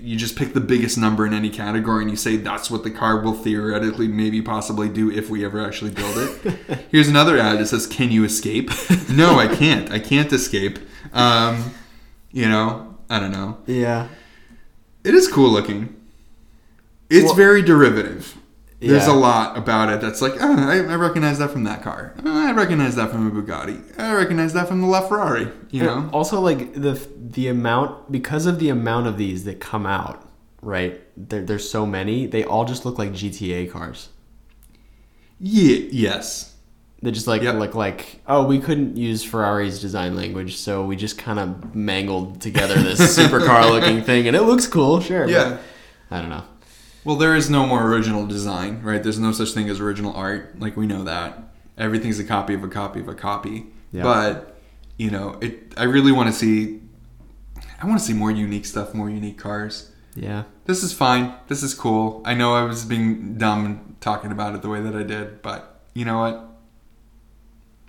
you 0.00 0.16
just 0.16 0.34
pick 0.36 0.54
the 0.54 0.60
biggest 0.60 0.96
number 0.96 1.26
in 1.26 1.34
any 1.34 1.50
category 1.50 2.00
and 2.02 2.10
you 2.10 2.16
say 2.16 2.36
that's 2.36 2.70
what 2.70 2.84
the 2.84 2.90
car 2.90 3.20
will 3.20 3.34
theoretically 3.34 4.08
maybe 4.08 4.40
possibly 4.40 4.88
do 4.88 5.10
if 5.10 5.28
we 5.28 5.44
ever 5.44 5.60
actually 5.66 5.90
build 5.90 6.16
it. 6.16 6.56
Here's 6.90 7.08
another 7.08 7.36
ad 7.38 7.58
that 7.58 7.66
says 7.66 7.86
can 7.86 8.10
you 8.10 8.24
escape? 8.24 8.70
No 9.10 9.38
i 9.38 9.46
can't. 9.48 9.90
I 9.90 9.98
can't 9.98 10.32
escape. 10.32 10.78
Um, 11.12 11.72
you 12.32 12.48
know 12.48 12.96
i 13.10 13.18
don't 13.20 13.32
know. 13.32 13.58
Yeah. 13.66 14.08
It 15.04 15.14
is 15.14 15.28
cool 15.28 15.50
looking 15.50 15.94
it's 17.08 17.24
Well- 17.26 17.34
very 17.34 17.62
derivative 17.62 18.36
there's 18.80 19.06
Yeah. 19.06 19.12
a 19.12 19.18
lot 19.28 19.58
about 19.58 19.90
it 19.92 20.00
that's 20.00 20.22
like, 20.22 20.32
oh, 20.40 20.56
I, 20.56 20.76
I 20.78 20.94
recognize 20.94 21.36
that 21.38 21.50
from 21.50 21.64
that 21.64 21.82
car. 21.82 22.14
Oh, 22.24 22.48
I 22.48 22.52
recognize 22.52 22.94
that 22.96 23.10
from 23.10 23.26
a 23.26 23.30
Bugatti. 23.30 23.78
Ah, 23.98 24.12
I 24.12 24.14
recognize 24.14 24.54
that 24.54 24.68
from 24.68 24.80
the 24.80 24.86
LaFerrari. 24.86 25.52
You 25.70 25.82
know? 25.82 26.08
Also, 26.14 26.40
like 26.40 26.72
the 26.72 26.98
the 27.14 27.48
amount 27.48 28.10
because 28.10 28.46
of 28.46 28.58
the 28.58 28.70
amount 28.70 29.06
of 29.06 29.18
these 29.18 29.44
that 29.44 29.60
come 29.60 29.84
out, 29.84 30.26
right? 30.62 30.98
There, 31.14 31.42
there's 31.42 31.68
so 31.68 31.84
many. 31.84 32.24
They 32.26 32.42
all 32.42 32.64
just 32.64 32.86
look 32.86 32.96
like 32.98 33.12
GTA 33.12 33.70
cars. 33.70 34.08
Yeah. 35.38 35.76
Yes. 35.92 36.49
They 37.02 37.10
just 37.10 37.26
like 37.26 37.40
Yep. 37.42 37.54
look 37.56 37.74
like 37.74 38.20
oh 38.26 38.44
we 38.46 38.58
couldn't 38.58 38.96
use 38.96 39.24
Ferrari's 39.24 39.80
design 39.80 40.14
language, 40.16 40.56
so 40.56 40.84
we 40.84 40.96
just 40.96 41.16
kind 41.16 41.38
of 41.38 41.74
mangled 41.74 42.40
together 42.42 42.74
this 42.74 43.00
supercar 43.18 43.70
looking 43.70 44.02
thing, 44.02 44.26
and 44.26 44.36
it 44.36 44.42
looks 44.42 44.66
cool, 44.66 45.00
sure. 45.00 45.24
but 45.26 45.30
Yeah. 45.30 45.58
I 46.10 46.20
don't 46.20 46.28
know. 46.30 46.44
Well, 47.04 47.16
there 47.16 47.34
is 47.34 47.48
no 47.48 47.64
more 47.66 47.86
original 47.90 48.26
design, 48.26 48.82
right? 48.82 49.02
There's 49.02 49.18
no 49.18 49.32
such 49.32 49.52
thing 49.52 49.70
as 49.70 49.80
original 49.80 50.12
art. 50.14 50.60
Like 50.60 50.76
we 50.76 50.86
know 50.86 51.04
that 51.04 51.38
everything's 51.78 52.18
a 52.18 52.24
copy 52.24 52.52
of 52.52 52.62
a 52.62 52.68
copy 52.68 53.00
of 53.00 53.08
a 53.08 53.14
copy. 53.14 53.66
Yeah. 53.92 54.02
But 54.02 54.58
you 54.98 55.10
know, 55.10 55.38
it. 55.40 55.72
I 55.78 55.84
really 55.84 56.12
want 56.12 56.28
to 56.28 56.34
see. 56.34 56.80
I 57.82 57.86
want 57.86 57.98
to 57.98 58.04
see 58.04 58.12
more 58.12 58.30
unique 58.30 58.66
stuff, 58.66 58.92
more 58.92 59.08
unique 59.08 59.38
cars. 59.38 59.90
Yeah. 60.14 60.42
This 60.66 60.82
is 60.82 60.92
fine. 60.92 61.32
This 61.48 61.62
is 61.62 61.72
cool. 61.72 62.20
I 62.26 62.34
know 62.34 62.52
I 62.54 62.64
was 62.64 62.84
being 62.84 63.38
dumb 63.38 63.96
talking 64.00 64.30
about 64.32 64.54
it 64.54 64.60
the 64.60 64.68
way 64.68 64.82
that 64.82 64.94
I 64.94 65.02
did, 65.02 65.40
but 65.40 65.80
you 65.94 66.04
know 66.04 66.18
what? 66.20 66.49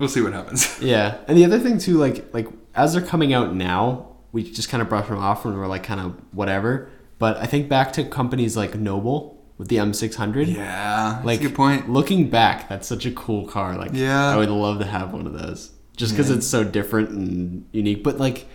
We'll 0.02 0.10
see 0.10 0.22
what 0.22 0.34
happens. 0.34 0.80
Yeah, 0.82 1.20
and 1.28 1.38
the 1.38 1.46
other 1.46 1.60
thing 1.60 1.78
too, 1.78 1.98
like 1.98 2.34
like 2.34 2.48
as 2.74 2.94
they're 2.94 3.04
coming 3.06 3.34
out 3.34 3.54
now, 3.54 4.08
we 4.32 4.44
just 4.52 4.68
kind 4.68 4.82
of 4.82 4.90
brush 4.90 5.08
them 5.08 5.20
off 5.20 5.46
and 5.46 5.56
we're 5.56 5.68
like 5.68 5.84
kind 5.84 6.00
of 6.02 6.16
whatever. 6.34 6.90
But 7.20 7.38
I 7.38 7.46
think 7.46 7.70
back 7.70 7.94
to 7.94 8.04
companies 8.04 8.58
like 8.58 8.74
Noble 8.74 9.40
with 9.60 9.68
the 9.68 9.76
M600. 9.76 10.56
yeah, 10.56 11.22
like 11.24 11.40
good 11.42 11.54
point. 11.54 11.88
Looking 11.88 12.32
back, 12.32 12.68
that's 12.68 12.88
such 12.88 13.06
a 13.06 13.12
cool 13.12 13.46
car. 13.46 13.78
Like, 13.78 13.92
Yeah. 13.94 14.30
I 14.30 14.38
would 14.38 14.50
love 14.50 14.80
to 14.80 14.86
have 14.86 15.14
one 15.14 15.28
of 15.28 15.34
those, 15.34 15.70
just 15.96 16.14
because 16.14 16.32
Yeah. 16.32 16.38
it's 16.38 16.48
so 16.48 16.64
different 16.64 17.10
and 17.12 17.66
unique. 17.72 18.04
But 18.04 18.18
like, 18.18 18.48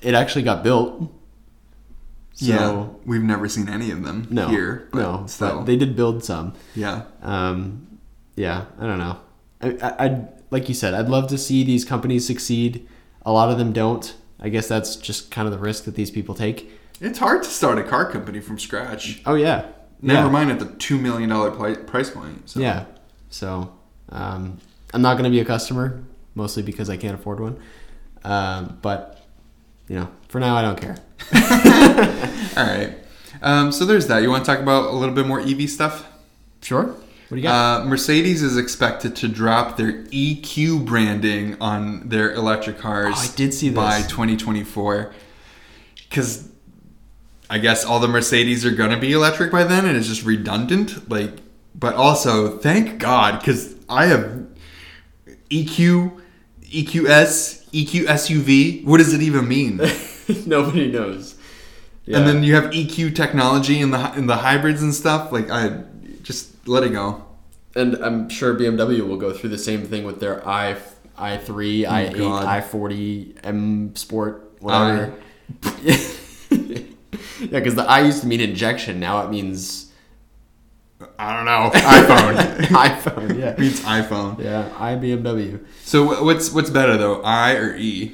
it 0.00 0.14
actually 0.14 0.44
got 0.44 0.64
built. 0.64 1.12
So, 2.32 2.46
yeah, 2.46 2.86
we've 3.04 3.22
never 3.22 3.48
seen 3.50 3.68
any 3.68 3.90
of 3.90 4.02
them 4.02 4.28
No, 4.30 4.48
here, 4.48 4.88
but 4.92 4.98
no, 5.00 5.24
still, 5.26 5.62
they 5.62 5.76
did 5.76 5.94
build 5.94 6.24
some. 6.24 6.54
yeah. 6.74 7.02
Um, 7.22 7.86
yeah, 8.34 8.64
I 8.78 8.86
don't 8.86 8.98
know. 8.98 9.18
I, 9.62 9.68
I, 9.82 10.04
I'd 10.04 10.35
like 10.50 10.68
you 10.68 10.74
said, 10.74 10.94
I'd 10.94 11.08
love 11.08 11.26
to 11.28 11.38
see 11.38 11.64
these 11.64 11.84
companies 11.84 12.26
succeed. 12.26 12.88
A 13.22 13.32
lot 13.32 13.50
of 13.50 13.58
them 13.58 13.72
don't. 13.72 14.14
I 14.38 14.48
guess 14.48 14.68
that's 14.68 14.96
just 14.96 15.30
kind 15.30 15.46
of 15.46 15.52
the 15.52 15.58
risk 15.58 15.84
that 15.84 15.94
these 15.94 16.10
people 16.10 16.34
take. 16.34 16.70
It's 17.00 17.18
hard 17.18 17.42
to 17.42 17.48
start 17.48 17.78
a 17.78 17.82
car 17.82 18.10
company 18.10 18.40
from 18.40 18.58
scratch. 18.58 19.22
Oh 19.26 19.34
yeah, 19.34 19.66
Never 20.02 20.26
yeah. 20.26 20.32
mind 20.32 20.50
at 20.50 20.58
the 20.58 20.66
two 20.66 20.98
million 20.98 21.30
dollar 21.30 21.50
price 21.50 22.10
point. 22.10 22.48
So. 22.48 22.60
Yeah. 22.60 22.84
So 23.30 23.74
um, 24.10 24.58
I'm 24.94 25.02
not 25.02 25.14
going 25.14 25.24
to 25.24 25.30
be 25.30 25.40
a 25.40 25.44
customer, 25.44 26.02
mostly 26.34 26.62
because 26.62 26.88
I 26.90 26.96
can't 26.96 27.14
afford 27.14 27.40
one. 27.40 27.58
Um, 28.24 28.78
but 28.82 29.26
you 29.88 29.96
know, 29.96 30.08
for 30.28 30.40
now, 30.40 30.56
I 30.56 30.62
don't 30.62 30.80
care. 30.80 30.96
All 32.56 32.66
right. 32.66 32.94
Um, 33.42 33.72
so 33.72 33.84
there's 33.84 34.06
that. 34.08 34.22
You 34.22 34.30
want 34.30 34.44
to 34.44 34.50
talk 34.50 34.60
about 34.60 34.90
a 34.90 34.96
little 34.96 35.14
bit 35.14 35.26
more 35.26 35.40
EV 35.40 35.68
stuff? 35.68 36.06
Sure. 36.62 36.94
What 37.28 37.36
do 37.36 37.40
you 37.40 37.42
got? 37.42 37.82
Uh, 37.82 37.84
Mercedes 37.84 38.42
is 38.42 38.56
expected 38.56 39.16
to 39.16 39.28
drop 39.28 39.76
their 39.76 40.04
EQ 40.04 40.84
branding 40.84 41.56
on 41.60 42.08
their 42.08 42.32
electric 42.32 42.78
cars. 42.78 43.14
Oh, 43.16 43.30
I 43.32 43.36
did 43.36 43.52
see 43.52 43.70
by 43.70 44.02
2024. 44.02 45.12
Because 46.08 46.48
I 47.50 47.58
guess 47.58 47.84
all 47.84 47.98
the 47.98 48.08
Mercedes 48.08 48.64
are 48.64 48.70
gonna 48.70 48.98
be 48.98 49.12
electric 49.12 49.50
by 49.50 49.64
then, 49.64 49.86
and 49.86 49.96
it's 49.96 50.06
just 50.06 50.24
redundant. 50.24 51.10
Like, 51.10 51.38
but 51.74 51.94
also 51.94 52.58
thank 52.58 53.00
God 53.00 53.40
because 53.40 53.74
I 53.88 54.06
have 54.06 54.46
EQ, 55.50 56.20
EQS, 56.62 57.68
EQ 57.70 58.04
SUV. 58.06 58.84
What 58.84 58.98
does 58.98 59.12
it 59.12 59.22
even 59.22 59.48
mean? 59.48 59.80
Nobody 60.46 60.90
knows. 60.90 61.34
And 62.06 62.24
then 62.24 62.44
you 62.44 62.54
have 62.54 62.66
EQ 62.66 63.16
technology 63.16 63.80
in 63.80 63.90
the 63.90 64.12
in 64.14 64.28
the 64.28 64.36
hybrids 64.36 64.80
and 64.80 64.94
stuff. 64.94 65.32
Like 65.32 65.50
I 65.50 65.82
just 66.26 66.66
let 66.66 66.82
it 66.82 66.90
go. 66.92 67.24
and 67.76 67.94
I'm 67.96 68.28
sure 68.28 68.54
BMW 68.54 69.06
will 69.06 69.16
go 69.16 69.32
through 69.32 69.50
the 69.50 69.58
same 69.58 69.86
thing 69.86 70.04
with 70.04 70.18
their 70.20 70.46
i 70.46 70.76
i3, 71.18 71.86
i8, 71.86 72.14
Oh, 72.14 72.18
God. 72.18 72.44
i40, 72.46 73.36
M 73.44 73.94
Sport, 73.96 74.52
whatever. 74.60 75.14
yeah, 76.50 77.60
because 77.60 77.74
the 77.74 77.84
I 77.88 78.00
used 78.00 78.20
to 78.22 78.26
mean 78.26 78.40
injection. 78.40 78.98
Now 79.00 79.24
it 79.24 79.30
means 79.30 79.92
I 81.18 81.36
don't 81.36 81.44
know. 81.44 81.70
iPhone. 81.74 82.34
iPhone. 82.90 83.38
Yeah, 83.38 83.50
it 83.50 83.58
means 83.58 83.80
iPhone. 83.80 84.38
yeah, 84.42 84.68
I 84.78 84.94
BMW. 84.96 85.64
So 85.84 86.22
what's 86.24 86.50
what's 86.52 86.70
better 86.70 86.96
though, 86.96 87.22
I 87.22 87.54
or 87.54 87.76
E? 87.76 88.12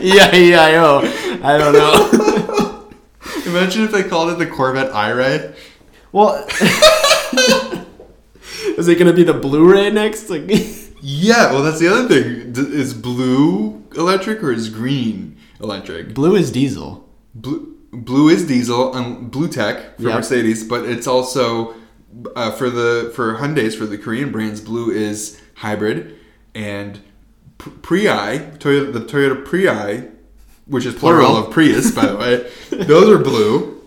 Yeah, 0.00 0.34
yeah, 0.34 0.62
I 0.62 0.72
know. 0.72 1.00
I 1.42 1.58
don't 1.58 1.72
know. 1.74 2.37
Imagine 3.48 3.84
if 3.84 3.92
they 3.92 4.02
called 4.02 4.30
it 4.30 4.38
the 4.38 4.46
Corvette 4.46 4.92
iRay. 4.92 5.54
Well, 6.12 6.46
is 8.78 8.88
it 8.88 8.98
gonna 8.98 9.12
be 9.12 9.24
the 9.24 9.34
Blu-ray 9.34 9.90
next? 9.90 10.30
Like, 10.30 10.44
Yeah, 11.00 11.52
well 11.52 11.62
that's 11.62 11.78
the 11.78 11.88
other 11.88 12.08
thing. 12.08 12.52
Is 12.56 12.92
blue 12.92 13.84
electric 13.96 14.42
or 14.42 14.50
is 14.52 14.68
green 14.68 15.36
electric? 15.60 16.12
blue 16.14 16.34
is 16.34 16.50
diesel. 16.50 17.08
Blue, 17.34 17.76
blue 17.92 18.28
is 18.28 18.46
diesel 18.46 18.94
and 18.96 19.30
blue 19.30 19.48
tech 19.48 19.96
for 19.96 20.02
Yep. 20.04 20.14
Mercedes, 20.14 20.64
but 20.64 20.84
it's 20.86 21.06
also 21.06 21.74
uh, 22.34 22.50
for 22.50 22.68
the 22.68 23.12
for 23.14 23.36
Hyundai's 23.36 23.74
for 23.76 23.86
the 23.86 23.96
Korean 23.96 24.32
brands. 24.32 24.60
Blue 24.60 24.90
is 24.90 25.40
hybrid 25.56 26.16
and 26.54 27.00
P- 27.58 27.70
Prii 27.70 28.58
Toyota 28.58 28.92
the 28.92 29.00
Toyota 29.00 29.44
Prii, 29.44 30.10
which 30.68 30.86
is 30.86 30.94
plural, 30.94 31.26
Plural. 31.26 31.46
of 31.46 31.52
Prius 31.52 31.90
by 31.90 32.06
the 32.06 32.16
way. 32.16 32.50
Those 32.84 33.10
are 33.10 33.18
blue. 33.22 33.82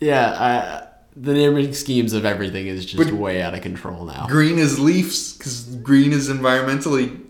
Yeah, 0.00 0.36
I, 0.38 0.86
the 1.16 1.32
naming 1.32 1.72
schemes 1.72 2.12
of 2.12 2.24
everything 2.26 2.66
is 2.66 2.84
just 2.84 2.96
But- 3.10 3.12
way 3.18 3.40
out 3.40 3.54
of 3.54 3.62
control 3.62 4.04
now. 4.04 4.26
Green 4.28 4.58
is 4.58 4.78
Leafs 4.78 5.32
because 5.36 5.62
green 5.82 6.12
is 6.12 6.28
environmentally. 6.28 7.22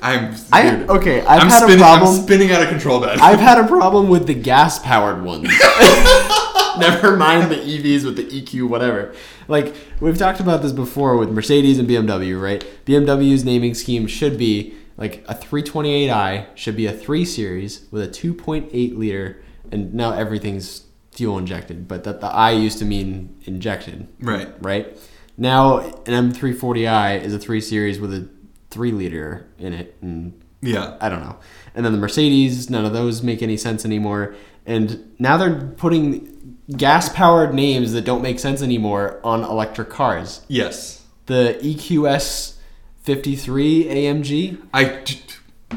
I'm 0.00 0.34
I 0.52 0.70
dude, 0.76 0.90
okay. 0.90 1.20
I've 1.22 1.42
I'm 1.42 1.48
had 1.48 1.58
spinning, 1.62 1.76
a 1.78 1.82
problem. 1.82 2.14
I'm 2.16 2.22
spinning 2.22 2.50
out 2.52 2.62
of 2.62 2.68
control, 2.68 3.00
Ben. 3.00 3.20
I've 3.20 3.38
had 3.40 3.58
a 3.58 3.66
problem 3.66 4.08
with 4.08 4.26
the 4.26 4.34
gas 4.34 4.78
powered 4.78 5.22
ones. 5.22 5.48
Never 6.78 7.16
mind 7.16 7.50
the 7.50 7.56
EVs 7.56 8.04
with 8.04 8.16
the 8.16 8.24
EQ, 8.24 8.68
whatever. 8.68 9.14
Like, 9.46 9.74
we've 10.00 10.16
talked 10.16 10.40
about 10.40 10.62
this 10.62 10.72
before 10.72 11.16
with 11.16 11.30
Mercedes 11.30 11.78
and 11.78 11.88
BMW, 11.88 12.40
right? 12.40 12.64
BMW's 12.86 13.44
naming 13.44 13.74
scheme 13.74 14.06
should 14.06 14.38
be 14.38 14.74
like 15.02 15.24
a 15.26 15.34
328i 15.34 16.46
should 16.54 16.76
be 16.76 16.86
a 16.86 16.92
3 16.92 17.24
Series 17.24 17.88
with 17.90 18.02
a 18.04 18.06
2.8 18.06 18.96
liter, 18.96 19.42
and 19.72 19.92
now 19.92 20.12
everything's 20.12 20.84
fuel 21.10 21.38
injected, 21.38 21.88
but 21.88 22.04
that 22.04 22.20
the 22.20 22.28
I 22.28 22.52
used 22.52 22.78
to 22.78 22.84
mean 22.84 23.34
injected, 23.44 24.06
right. 24.20 24.48
right? 24.60 24.96
Now, 25.36 25.80
an 26.06 26.32
M340i 26.32 27.20
is 27.20 27.34
a 27.34 27.38
3 27.40 27.60
Series 27.60 27.98
with 27.98 28.14
a 28.14 28.28
3 28.70 28.92
liter 28.92 29.48
in 29.58 29.72
it, 29.72 29.96
and 30.00 30.40
Yeah. 30.62 30.96
I 31.00 31.08
don't 31.08 31.20
know. 31.20 31.36
And 31.74 31.84
then 31.84 31.92
the 31.92 31.98
Mercedes, 31.98 32.70
none 32.70 32.84
of 32.84 32.92
those 32.92 33.22
make 33.22 33.42
any 33.42 33.56
sense 33.56 33.84
anymore. 33.84 34.34
And 34.64 35.12
now 35.18 35.36
they're 35.36 35.72
putting 35.76 36.56
gas 36.76 37.08
powered 37.08 37.52
names 37.52 37.92
that 37.92 38.04
don't 38.04 38.22
make 38.22 38.38
sense 38.38 38.62
anymore 38.62 39.20
on 39.24 39.42
electric 39.42 39.90
cars. 39.90 40.42
Yes. 40.48 41.02
The 41.26 41.58
EQS 41.60 42.54
53 43.02 43.84
AMG. 43.86 44.62
I. 44.72 45.02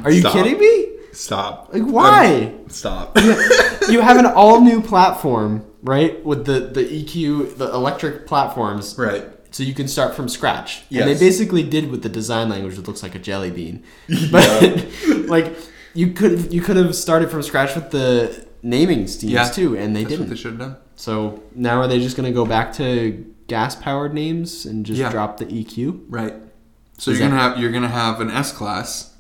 Are 0.04 0.12
you 0.12 0.20
Stop. 0.22 0.34
kidding 0.34 0.60
me? 0.60 0.88
Stop. 1.12 1.74
Like, 1.74 1.84
why? 1.84 2.54
Um, 2.58 2.70
stop. 2.70 3.18
you 3.90 4.02
have 4.02 4.18
an 4.18 4.26
all 4.26 4.62
new 4.62 4.82
platform, 4.82 5.66
right? 5.84 6.24
With 6.26 6.46
the, 6.46 6.60
the 6.60 6.84
EQ, 6.84 7.58
the 7.58 7.74
electric 7.74 8.28
platforms. 8.28 8.96
right. 8.98 9.24
So 9.52 9.64
you 9.64 9.74
can 9.74 9.88
start 9.88 10.14
from 10.16 10.28
scratch. 10.28 10.84
And 10.92 11.08
they 11.10 11.18
basically 11.18 11.64
did 11.64 11.90
with 11.90 12.04
the 12.04 12.10
design 12.10 12.50
language 12.50 12.76
that 12.76 12.86
looks 12.90 13.02
like 13.02 13.16
a 13.16 13.20
jelly 13.20 13.52
bean. 13.52 13.84
But 14.30 14.86
like 15.30 15.56
you 15.94 16.12
could 16.12 16.52
you 16.54 16.60
could 16.60 16.76
have 16.76 16.94
started 16.94 17.32
from 17.32 17.42
scratch 17.42 17.74
with 17.74 17.90
the 17.92 18.46
naming 18.64 19.08
schemes 19.08 19.32
Yeah. 19.32 19.48
too, 19.48 19.78
and 19.78 19.96
they 19.96 20.04
That's 20.04 20.12
didn't. 20.18 20.30
they 20.30 20.36
should 20.36 20.52
have 20.54 20.60
done. 20.60 20.76
so 20.98 21.42
now 21.56 21.80
are 21.80 21.88
they 21.88 22.00
just 22.00 22.18
gonna 22.18 22.34
go 22.34 22.46
back 22.46 22.74
to 22.74 23.34
gas 23.48 23.78
powered 23.78 24.14
names 24.14 24.66
and 24.66 24.86
just 24.86 25.00
Yeah. 25.00 25.10
drop 25.10 25.38
the 25.38 25.46
EQ? 25.46 26.02
Right. 26.10 26.34
So 26.98 27.12
Is 27.12 27.20
you're 27.20 27.28
that- 27.30 27.36
gonna 27.36 27.50
have 27.50 27.60
you're 27.60 27.72
gonna 27.72 27.88
have 27.90 28.22
an 28.22 28.30
S 28.32 28.52
class, 28.52 29.14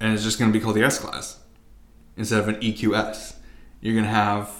and 0.00 0.12
it's 0.12 0.22
just 0.24 0.38
gonna 0.38 0.52
be 0.52 0.60
called 0.60 0.76
the 0.76 0.82
S 0.84 0.98
class 0.98 1.38
instead 2.16 2.40
of 2.40 2.48
an 2.48 2.56
EQS. 2.56 3.34
You're 3.80 3.94
gonna 3.94 4.08
have 4.08 4.50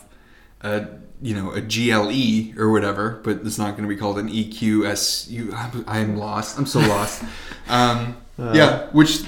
a 0.63 0.87
you 1.23 1.35
know 1.35 1.51
a 1.53 1.61
GLE 1.61 2.59
or 2.61 2.71
whatever, 2.71 3.21
but 3.25 3.41
it's 3.45 3.59
not 3.59 3.77
gonna 3.77 3.89
be 3.89 3.97
called 3.97 4.19
an 4.19 4.29
EQS. 4.29 5.29
You, 5.31 5.53
I'm, 5.55 5.85
I'm 5.87 6.17
lost. 6.17 6.59
I'm 6.59 6.67
so 6.67 6.81
lost. 6.95 7.23
um, 7.69 8.17
Uh. 8.39 8.53
yeah, 8.55 8.87
which 8.93 9.23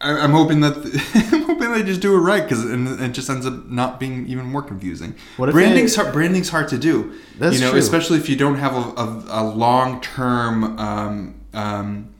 I, 0.00 0.12
I'm 0.12 0.30
hoping 0.32 0.60
that 0.60 0.76
I'm 1.32 1.42
hoping 1.42 1.72
they 1.72 1.82
just 1.82 2.00
do 2.00 2.14
it 2.14 2.18
right 2.18 2.42
because 2.42 2.64
it 2.64 3.10
just 3.12 3.28
ends 3.28 3.46
up 3.46 3.66
not 3.66 3.98
being 3.98 4.26
even 4.28 4.46
more 4.46 4.62
confusing. 4.62 5.14
What 5.38 5.50
branding's 5.50 5.94
they- 5.96 6.02
hard, 6.02 6.14
branding's 6.14 6.48
hard 6.50 6.68
to 6.68 6.78
do. 6.78 7.14
That's 7.38 7.56
you 7.56 7.60
know, 7.62 7.70
true. 7.70 7.78
especially 7.80 8.18
if 8.18 8.28
you 8.28 8.36
don't 8.36 8.56
have 8.58 8.74
a, 8.74 9.00
a, 9.02 9.24
a 9.28 9.44
long 9.44 10.00
term 10.00 10.78
um, 10.78 11.34
um, 11.56 12.12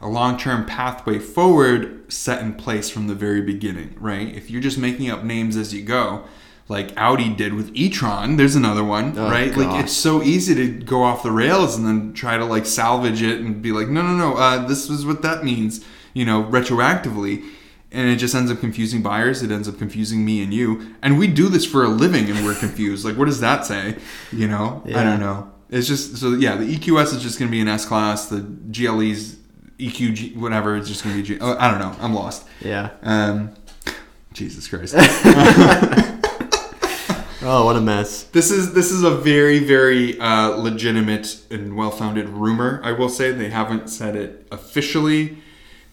a 0.00 0.08
long 0.08 0.38
term 0.38 0.64
pathway 0.66 1.18
forward 1.18 2.10
set 2.12 2.40
in 2.42 2.54
place 2.54 2.88
from 2.90 3.06
the 3.06 3.14
very 3.14 3.40
beginning, 3.42 3.94
right? 3.98 4.28
If 4.34 4.50
you're 4.50 4.62
just 4.62 4.78
making 4.78 5.10
up 5.10 5.24
names 5.24 5.56
as 5.56 5.74
you 5.74 5.82
go, 5.82 6.24
like 6.68 6.92
Audi 6.96 7.28
did 7.30 7.54
with 7.54 7.70
e-tron, 7.74 8.36
there's 8.36 8.54
another 8.54 8.84
one, 8.84 9.18
Oh, 9.18 9.28
right? 9.30 9.48
gosh. 9.52 9.58
Like 9.58 9.84
it's 9.84 9.92
so 9.92 10.22
easy 10.22 10.54
to 10.54 10.68
go 10.84 11.02
off 11.02 11.22
the 11.22 11.32
rails 11.32 11.76
and 11.76 11.84
then 11.86 12.12
try 12.12 12.38
to 12.38 12.44
like 12.44 12.64
salvage 12.64 13.22
it 13.22 13.40
and 13.40 13.60
be 13.60 13.72
like, 13.72 13.88
no, 13.88 14.02
no, 14.02 14.14
no, 14.16 14.36
uh, 14.36 14.66
this 14.68 14.88
is 14.88 15.04
what 15.04 15.22
that 15.22 15.42
means, 15.44 15.84
you 16.14 16.24
know, 16.24 16.44
retroactively. 16.44 17.44
And 17.92 18.08
it 18.08 18.16
just 18.16 18.36
ends 18.36 18.52
up 18.52 18.60
confusing 18.60 19.02
buyers. 19.02 19.42
It 19.42 19.50
ends 19.50 19.68
up 19.68 19.76
confusing 19.78 20.24
me 20.24 20.44
and 20.44 20.54
you. 20.54 20.94
And 21.02 21.18
we 21.18 21.26
do 21.26 21.48
this 21.48 21.66
for 21.66 21.82
a 21.84 21.88
living 21.88 22.30
and 22.30 22.44
we're 22.44 22.54
confused. 22.54 23.04
Like, 23.04 23.16
what 23.16 23.24
does 23.24 23.40
that 23.40 23.66
say? 23.66 23.96
You 24.30 24.46
know? 24.46 24.80
I 24.86 25.02
don't 25.02 25.18
know. 25.18 25.50
It's 25.70 25.86
just, 25.86 26.16
so 26.16 26.32
yeah, 26.32 26.56
the 26.56 26.76
EQS 26.76 27.14
is 27.14 27.22
just 27.22 27.38
going 27.38 27.48
to 27.48 27.52
be 27.52 27.60
an 27.60 27.68
S 27.68 27.86
class. 27.86 28.26
The 28.26 28.40
GLE's 28.40 29.36
EQG, 29.78 30.36
whatever, 30.36 30.76
it's 30.76 30.88
just 30.88 31.04
going 31.04 31.16
to 31.16 31.22
be 31.22 31.26
G. 31.26 31.38
Oh, 31.40 31.56
I 31.58 31.70
don't 31.70 31.78
know. 31.78 31.94
I'm 32.00 32.12
lost. 32.12 32.46
Yeah. 32.60 32.90
Um, 33.02 33.54
Jesus 34.32 34.68
Christ. 34.68 34.94
Oh, 37.42 37.64
what 37.64 37.74
a 37.74 37.80
mess. 37.80 38.24
This 38.24 38.50
is 38.50 38.74
this 38.74 38.90
is 38.90 39.02
a 39.02 39.10
very 39.10 39.60
very 39.60 40.20
uh, 40.20 40.50
legitimate 40.50 41.40
and 41.50 41.74
well 41.74 41.90
founded 41.90 42.28
rumor. 42.28 42.82
I 42.84 42.92
will 42.92 43.08
say 43.08 43.32
they 43.32 43.48
haven't 43.48 43.88
said 43.88 44.14
it 44.14 44.46
officially, 44.52 45.38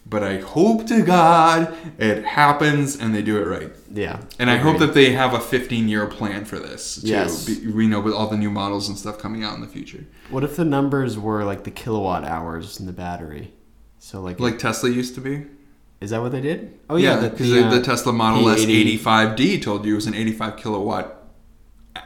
but 0.09 0.23
I 0.23 0.37
hope 0.39 0.87
to 0.87 1.01
God 1.01 1.75
it 1.97 2.23
happens 2.23 2.95
and 2.95 3.13
they 3.13 3.21
do 3.21 3.37
it 3.41 3.45
right. 3.45 3.71
Yeah. 3.91 4.21
And 4.39 4.49
I 4.49 4.57
hope 4.57 4.79
that 4.79 4.93
they 4.93 5.11
have 5.11 5.33
a 5.33 5.39
15 5.39 5.87
year 5.87 6.05
plan 6.07 6.45
for 6.45 6.59
this. 6.59 7.01
Too. 7.01 7.07
Yes. 7.07 7.47
We 7.47 7.87
know 7.87 7.99
with 7.99 8.13
all 8.13 8.27
the 8.27 8.37
new 8.37 8.49
models 8.49 8.87
and 8.87 8.97
stuff 8.97 9.17
coming 9.17 9.43
out 9.43 9.55
in 9.55 9.61
the 9.61 9.67
future, 9.67 10.05
What 10.29 10.43
if 10.43 10.55
the 10.55 10.65
numbers 10.65 11.17
were 11.17 11.43
like 11.43 11.63
the 11.63 11.71
kilowatt 11.71 12.23
hours 12.23 12.79
in 12.79 12.85
the 12.85 12.93
battery? 12.93 13.53
So 13.99 14.21
like, 14.21 14.39
like 14.39 14.59
Tesla 14.59 14.89
used 14.89 15.15
to 15.15 15.21
be. 15.21 15.45
is 15.99 16.11
that 16.11 16.21
what 16.21 16.31
they 16.31 16.41
did? 16.41 16.79
Oh 16.89 16.95
yeah, 16.95 17.17
the, 17.17 17.29
because 17.29 17.49
the, 17.49 17.61
the, 17.61 17.79
uh, 17.79 17.83
Tesla 17.83 18.13
Model 18.13 18.47
S 18.49 18.63
P80. 18.63 18.99
85D 18.99 19.61
told 19.61 19.85
you 19.85 19.93
it 19.93 19.95
was 19.95 20.07
an 20.07 20.13
85 20.13 20.57
kilowatt 20.57 21.17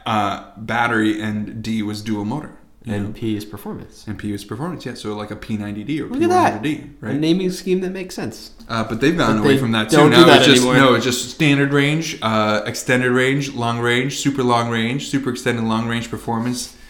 uh, 0.06 0.50
battery 0.56 1.20
and 1.20 1.62
D 1.62 1.82
was 1.82 2.02
dual 2.02 2.24
motor. 2.24 2.58
You 2.84 2.92
know? 2.92 2.98
and 3.06 3.14
P 3.14 3.36
is 3.36 3.44
performance. 3.44 4.04
and 4.06 4.18
P 4.18 4.32
was 4.32 4.44
performance, 4.44 4.84
yeah. 4.86 4.94
So 4.94 5.14
like 5.14 5.30
a 5.30 5.36
P90D 5.36 6.00
or 6.00 6.06
Look 6.08 6.22
at 6.22 6.28
that. 6.30 6.62
P100D, 6.62 6.84
A 7.02 7.06
right? 7.06 7.14
A 7.14 7.18
naming 7.18 7.50
scheme 7.50 7.80
that 7.80 7.90
makes 7.90 8.14
sense. 8.14 8.50
Uh, 8.68 8.84
but 8.84 9.00
they've 9.00 9.16
gone 9.16 9.36
But 9.38 9.44
away 9.44 9.54
they 9.54 9.60
from 9.60 9.72
that 9.72 9.90
too. 9.90 9.96
don't 9.96 10.10
do 10.10 10.16
Now 10.18 10.26
that 10.26 10.38
it's 10.38 10.46
just 10.46 10.62
anymore. 10.66 10.74
no, 10.76 10.94
it's 10.94 11.04
just 11.04 11.30
standard 11.30 11.72
range, 11.72 12.18
uh, 12.22 12.62
extended 12.66 13.10
range, 13.12 13.52
long 13.54 13.78
range, 13.80 14.18
super 14.18 14.42
long 14.42 14.68
range, 14.70 15.08
super 15.08 15.30
extended 15.30 15.64
long 15.64 15.86
range 15.88 16.10
performance. 16.10 16.76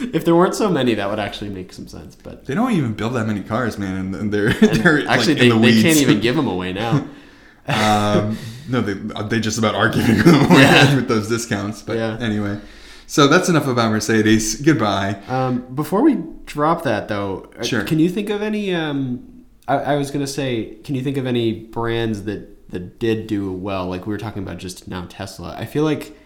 If 0.00 0.24
there 0.24 0.34
weren't 0.34 0.54
so 0.54 0.70
many, 0.70 0.94
that 0.94 1.10
would 1.10 1.18
actually 1.18 1.50
make 1.50 1.72
some 1.72 1.86
sense. 1.88 2.14
But 2.14 2.46
They 2.46 2.54
don't 2.54 2.72
even 2.72 2.94
build 2.94 3.14
that 3.14 3.26
many 3.26 3.42
cars, 3.42 3.76
man, 3.78 3.96
and, 3.96 4.14
and 4.14 4.32
they're 4.32 4.46
and 4.62 4.76
they're 4.76 5.06
actually, 5.08 5.34
like, 5.34 5.40
they, 5.42 5.48
the 5.50 5.58
they 5.58 5.82
can't 5.82 5.98
even 5.98 6.20
give 6.26 6.36
them 6.36 6.46
away 6.46 6.72
now. 6.72 7.06
um, 7.66 8.38
no, 8.68 8.80
they 8.80 8.94
they 9.28 9.40
just 9.40 9.58
about 9.58 9.74
are 9.74 9.88
giving 9.88 10.18
them 10.18 10.34
away 10.50 10.62
Yeah. 10.62 10.94
with 10.96 11.08
those 11.08 11.28
discounts. 11.28 11.82
But 11.82 11.96
Yeah. 11.96 12.16
anyway, 12.20 12.58
so 13.10 13.26
that's 13.26 13.48
enough 13.48 13.66
about 13.66 13.90
Mercedes. 13.90 14.54
Goodbye. 14.60 15.16
Um, 15.26 15.62
before 15.74 16.00
we 16.02 16.18
drop 16.46 16.84
that, 16.84 17.08
though, 17.08 17.50
uh, 17.58 17.64
Sure. 17.64 17.82
can 17.82 17.98
you 17.98 18.08
think 18.08 18.30
of 18.30 18.40
any? 18.40 18.72
Um, 18.74 19.44
I, 19.66 19.74
I 19.78 19.96
was 19.96 20.10
gonna 20.12 20.26
say, 20.28 20.76
can 20.84 20.94
you 20.94 21.02
think 21.02 21.16
of 21.16 21.26
any 21.26 21.52
brands 21.52 22.22
that 22.24 22.70
that 22.70 23.00
did 23.00 23.26
do 23.26 23.50
well, 23.52 23.86
like 23.86 24.06
we 24.06 24.12
were 24.12 24.18
talking 24.18 24.42
about 24.44 24.58
just 24.58 24.86
now 24.86 25.04
Tesla. 25.08 25.56
I 25.58 25.66
feel 25.66 25.82
like 25.82 26.16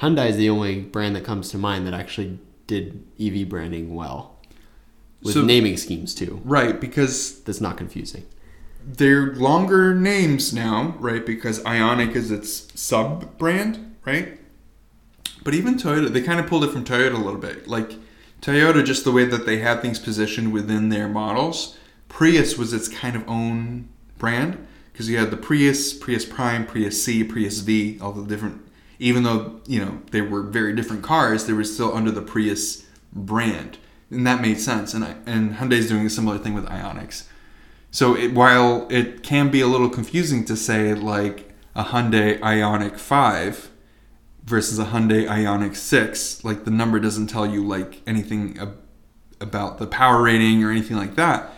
Hyundai 0.00 0.30
is 0.30 0.36
the 0.38 0.48
only 0.48 0.80
brand 0.80 1.14
that 1.16 1.24
comes 1.24 1.50
to 1.50 1.58
mind 1.58 1.86
that 1.86 1.92
actually 1.92 2.38
did 2.66 3.04
EV 3.20 3.46
branding 3.46 3.94
well 3.94 4.38
with 5.22 5.34
So- 5.34 5.42
naming 5.44 5.76
schemes 5.76 6.14
too. 6.14 6.40
Right, 6.44 6.80
because 6.80 7.40
That's 7.42 7.60
not 7.60 7.76
confusing. 7.76 8.24
they're 8.84 9.34
longer 9.34 9.94
names 9.94 10.52
now, 10.54 10.94
right? 10.98 11.24
Because 11.26 11.60
Ioniq 11.64 12.16
is 12.16 12.30
its 12.30 12.68
sub 12.74 13.36
brand, 13.36 13.94
right? 14.06 14.38
But 15.44 15.54
even 15.54 15.74
Toyota, 15.76 16.12
they 16.12 16.22
kind 16.22 16.38
of 16.40 16.46
pulled 16.46 16.64
it 16.64 16.70
from 16.70 16.84
Toyota 16.84 17.14
a 17.14 17.18
little 17.18 17.40
bit. 17.40 17.66
Like 17.66 17.92
Toyota, 18.40 18.84
just 18.84 19.04
the 19.04 19.12
way 19.12 19.24
that 19.24 19.46
they 19.46 19.58
had 19.58 19.80
things 19.82 19.98
positioned 19.98 20.52
within 20.52 20.88
their 20.88 21.08
models. 21.08 21.76
Prius 22.08 22.58
was 22.58 22.72
its 22.72 22.88
kind 22.88 23.16
of 23.16 23.28
own 23.28 23.88
brand 24.18 24.66
because 24.92 25.08
you 25.08 25.18
had 25.18 25.30
the 25.30 25.36
Prius, 25.36 25.92
Prius 25.92 26.24
Prime, 26.24 26.66
Prius 26.66 27.02
C, 27.02 27.24
Prius 27.24 27.60
V, 27.60 27.98
all 28.00 28.12
the 28.12 28.26
different. 28.26 28.60
Even 28.98 29.22
though 29.22 29.60
you 29.66 29.84
know 29.84 30.02
they 30.10 30.20
were 30.20 30.42
very 30.42 30.74
different 30.74 31.02
cars, 31.02 31.46
they 31.46 31.52
were 31.52 31.64
still 31.64 31.94
under 31.94 32.10
the 32.10 32.22
Prius 32.22 32.86
brand, 33.12 33.78
and 34.10 34.26
that 34.26 34.40
made 34.40 34.60
sense. 34.60 34.94
And 34.94 35.04
I- 35.04 35.16
and 35.26 35.54
Hyundai's 35.56 35.88
doing 35.88 36.06
a 36.06 36.10
similar 36.10 36.38
thing 36.38 36.54
with 36.54 36.66
Ioniqs. 36.66 37.24
So 37.90 38.14
it, 38.16 38.32
while 38.32 38.86
it 38.90 39.22
can 39.22 39.50
be 39.50 39.60
a 39.60 39.66
little 39.66 39.90
confusing 39.90 40.44
to 40.46 40.56
say 40.56 40.94
like 40.94 41.52
a 41.74 41.84
Hyundai 41.84 42.38
Ioniq 42.40 42.98
5 42.98 43.70
versus 44.44 44.78
a 44.78 44.86
Hyundai 44.86 45.26
Ioniq 45.26 45.76
6, 45.76 46.44
like 46.44 46.64
the 46.64 46.70
number 46.70 46.98
doesn't 46.98 47.28
tell 47.28 47.46
you 47.46 47.66
like 47.66 48.02
anything 48.06 48.58
ab- 48.58 48.78
about 49.40 49.78
the 49.78 49.86
power 49.86 50.22
rating 50.22 50.62
or 50.64 50.70
anything 50.70 50.96
like 50.96 51.14
that. 51.14 51.52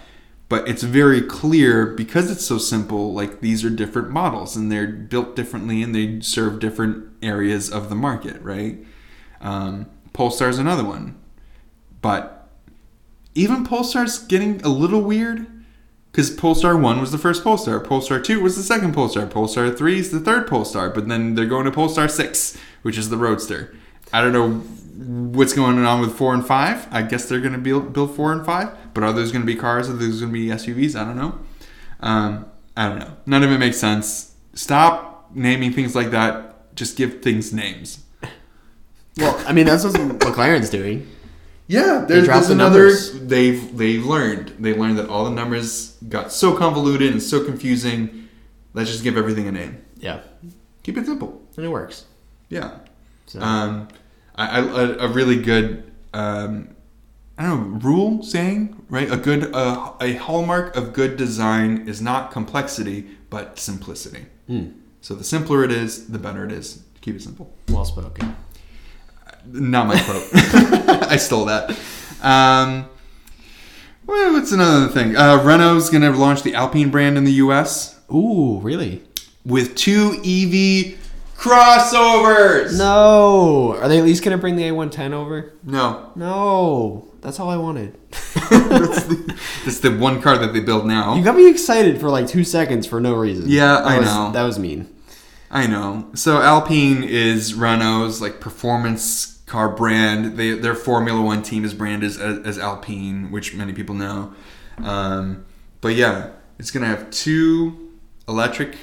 But 0.49 0.68
it's 0.68 0.82
very 0.82 1.22
clear 1.22 1.87
because 1.87 2.30
it's 2.30 2.45
so 2.45 2.59
simple, 2.59 3.14
like 3.14 3.41
these 3.41 3.64
are 3.64 3.70
different 3.70 4.11
models 4.11 4.57
and 4.57 4.70
they're 4.70 4.87
built 4.87 5.35
differently 5.35 5.82
and 5.82 5.95
they 5.95 6.20
serve 6.20 6.61
different 6.61 7.09
areas 7.22 7.70
of 7.70 7.89
the 7.89 7.95
market, 7.95 8.41
right? 8.43 8.78
Um, 9.41 9.87
Polestar's 10.12 10.59
another 10.59 10.85
one. 10.85 11.18
But 12.03 12.49
even 13.35 13.64
Polestar's 13.64 14.18
getting 14.18 14.61
a 14.62 14.68
little 14.68 15.01
weird 15.01 15.47
because 16.15 16.31
Polestar 16.31 16.77
1 16.77 17.01
was 17.01 17.11
the 17.11 17.19
first 17.19 17.43
Polestar, 17.43 17.81
Polestar 17.81 18.21
2 18.21 18.41
was 18.41 18.55
the 18.55 18.62
second 18.62 18.95
Polestar, 18.95 19.27
Polestar 19.27 19.69
3 19.69 19.99
is 19.99 20.12
the 20.12 20.21
third 20.21 20.47
Polestar, 20.47 20.89
but 20.89 21.09
then 21.09 21.35
they're 21.35 21.45
going 21.45 21.65
to 21.65 21.73
Polestar 21.73 22.07
6, 22.07 22.57
which 22.83 22.97
is 22.97 23.11
the 23.11 23.17
Roadster. 23.17 23.75
I 24.12 24.21
don't 24.21 24.33
know 24.33 24.51
what's 25.37 25.55
going 25.55 25.77
on 25.85 26.01
with 26.01 26.17
4 26.17 26.35
and 26.35 26.47
5. 26.47 26.87
I 26.93 27.03
guess 27.03 27.29
they're 27.29 27.41
going 27.41 27.55
to 27.55 27.59
build, 27.59 27.93
build 27.93 28.15
4 28.15 28.33
and 28.33 28.47
5, 28.47 28.95
but 28.95 29.03
are 29.03 29.12
those 29.12 29.33
going 29.33 29.43
to 29.43 29.47
be 29.47 29.57
cars? 29.57 29.91
Are 29.91 29.95
those 29.95 30.21
going 30.21 30.33
to 30.33 30.39
be 30.39 30.47
SUVs? 30.47 30.95
I 30.95 31.05
don't 31.05 31.17
know. 31.17 31.41
Um, 31.99 32.47
I 32.77 32.89
don't 32.89 33.01
know. 33.01 33.17
None 33.27 33.43
of 33.43 33.51
it 33.51 33.59
makes 33.59 33.79
sense. 33.79 34.37
Stop 34.55 35.33
naming 35.35 35.73
things 35.73 35.97
like 35.97 36.12
that. 36.12 36.77
Just 36.77 36.97
give 36.97 37.23
things 37.23 37.53
names. 37.53 38.05
Well, 39.17 39.41
I 39.49 39.53
mean 39.53 39.67
that's 39.67 39.85
what 39.85 39.95
McLaren's 39.95 40.71
doing. 40.71 41.09
Yeah, 41.67 42.05
They 42.07 42.21
there's, 42.21 42.27
the 42.49 42.55
another. 42.55 42.79
numbers. 42.87 43.12
They've 43.21 43.77
they 43.77 43.99
learned. 43.99 44.49
They 44.59 44.75
learned 44.75 44.99
that 44.99 45.09
all 45.09 45.25
the 45.25 45.31
numbers 45.31 45.97
got 46.09 46.31
so 46.33 46.57
convoluted 46.57 47.11
and 47.12 47.23
so 47.23 47.43
confusing. 47.45 48.29
Let's 48.75 48.91
just 48.91 49.03
give 49.03 49.17
everything 49.17 49.47
a 49.49 49.53
name. 49.53 49.83
Yeah, 49.99 50.21
Keep 50.83 50.99
it 50.99 51.07
simple. 51.07 51.41
and 51.57 51.65
it 51.65 51.69
works. 51.71 52.05
Yeah. 52.51 52.79
So 53.27 53.41
Um, 53.41 53.89
I, 54.37 54.61
I 54.61 54.81
a, 55.05 55.09
really 55.09 55.41
good 55.41 55.91
um, 56.12 56.69
I 57.39 57.47
don't 57.47 57.73
know 57.73 57.79
rule 57.89 58.23
saying 58.23 58.85
right. 58.91 59.11
A 59.11 59.17
good 59.17 59.55
uh, 59.55 59.93
a 60.01 60.15
hallmark 60.15 60.77
of 60.77 60.93
good 60.93 61.17
design 61.17 61.89
is 61.89 62.03
not 62.03 62.31
complexity 62.31 63.09
but 63.31 63.59
simplicity. 63.59 64.27
Hmm. 64.47 64.67
So 65.01 65.15
the 65.15 65.25
simpler 65.25 65.65
it 65.65 65.73
is, 65.73 66.09
the 66.09 66.19
better 66.19 66.45
it 66.45 66.53
is. 66.53 66.83
Keep 67.01 67.17
it 67.17 67.23
simple. 67.23 67.53
well 67.71 67.85
spoken. 67.87 68.37
Not 69.47 69.86
my 69.86 70.01
quote. 70.01 70.24
I 71.11 71.16
stole 71.16 71.45
that. 71.47 71.70
Um, 72.22 72.86
well, 74.07 74.32
what's 74.32 74.53
another 74.53 74.88
thing? 74.88 75.16
Uh, 75.16 75.42
Renault's 75.42 75.90
going 75.90 76.03
to 76.03 76.11
launch 76.11 76.42
the 76.42 76.55
Alpine 76.55 76.90
brand 76.90 77.16
in 77.18 77.24
the 77.24 77.32
U.S. 77.32 77.99
Ooh, 78.12 78.59
really? 78.61 79.03
with 79.45 79.74
two 79.74 80.12
EV 80.24 80.99
crossovers. 81.36 82.78
No. 82.78 83.76
Are 83.76 83.88
they 83.88 83.99
at 83.99 84.05
least 84.05 84.24
gonna 84.24 84.38
bring 84.38 84.57
the 84.57 84.62
A110 84.62 85.12
over? 85.12 85.53
No, 85.62 86.11
No. 86.16 87.09
That's 87.20 87.40
all 87.40 87.49
I 87.49 87.57
wanted. 87.57 87.97
That's 88.51 89.80
the 89.80 89.97
one 89.99 90.20
car 90.20 90.36
that 90.38 90.53
they 90.53 90.61
build 90.61 90.86
now. 90.86 91.14
You 91.14 91.24
got 91.24 91.36
me 91.36 91.49
excited 91.51 91.99
for 92.01 92.11
like 92.11 92.26
two 92.26 92.45
seconds 92.45 92.86
for 92.86 93.01
no 93.01 93.14
reason. 93.14 93.45
Yeah, 93.49 93.74
That 93.80 93.84
I 93.86 93.99
was- 93.99 94.07
know. 94.07 94.30
That 94.32 94.42
was 94.45 94.59
mean. 94.59 94.88
I 95.51 95.66
know. 95.66 96.09
So 96.14 96.40
Alpine 96.42 97.03
is 97.05 97.55
Renault's 97.55 98.20
like 98.20 98.40
performance 98.40 99.34
car 99.47 99.68
brand. 99.68 100.36
They 100.36 100.53
their 100.53 100.74
Formula 100.74 101.20
One 101.20 101.42
team 101.42 101.64
is 101.64 101.74
branded 101.74 102.11
as, 102.11 102.18
as 102.18 102.59
Alpine, 102.59 103.30
which 103.30 103.55
many 103.55 103.72
people 103.72 103.95
know. 103.95 104.32
Um, 104.82 105.45
but 105.80 105.95
yeah, 105.95 106.30
it's 106.59 106.70
gonna 106.70 106.86
have 106.86 107.11
two 107.11 107.92
electric 108.26 108.76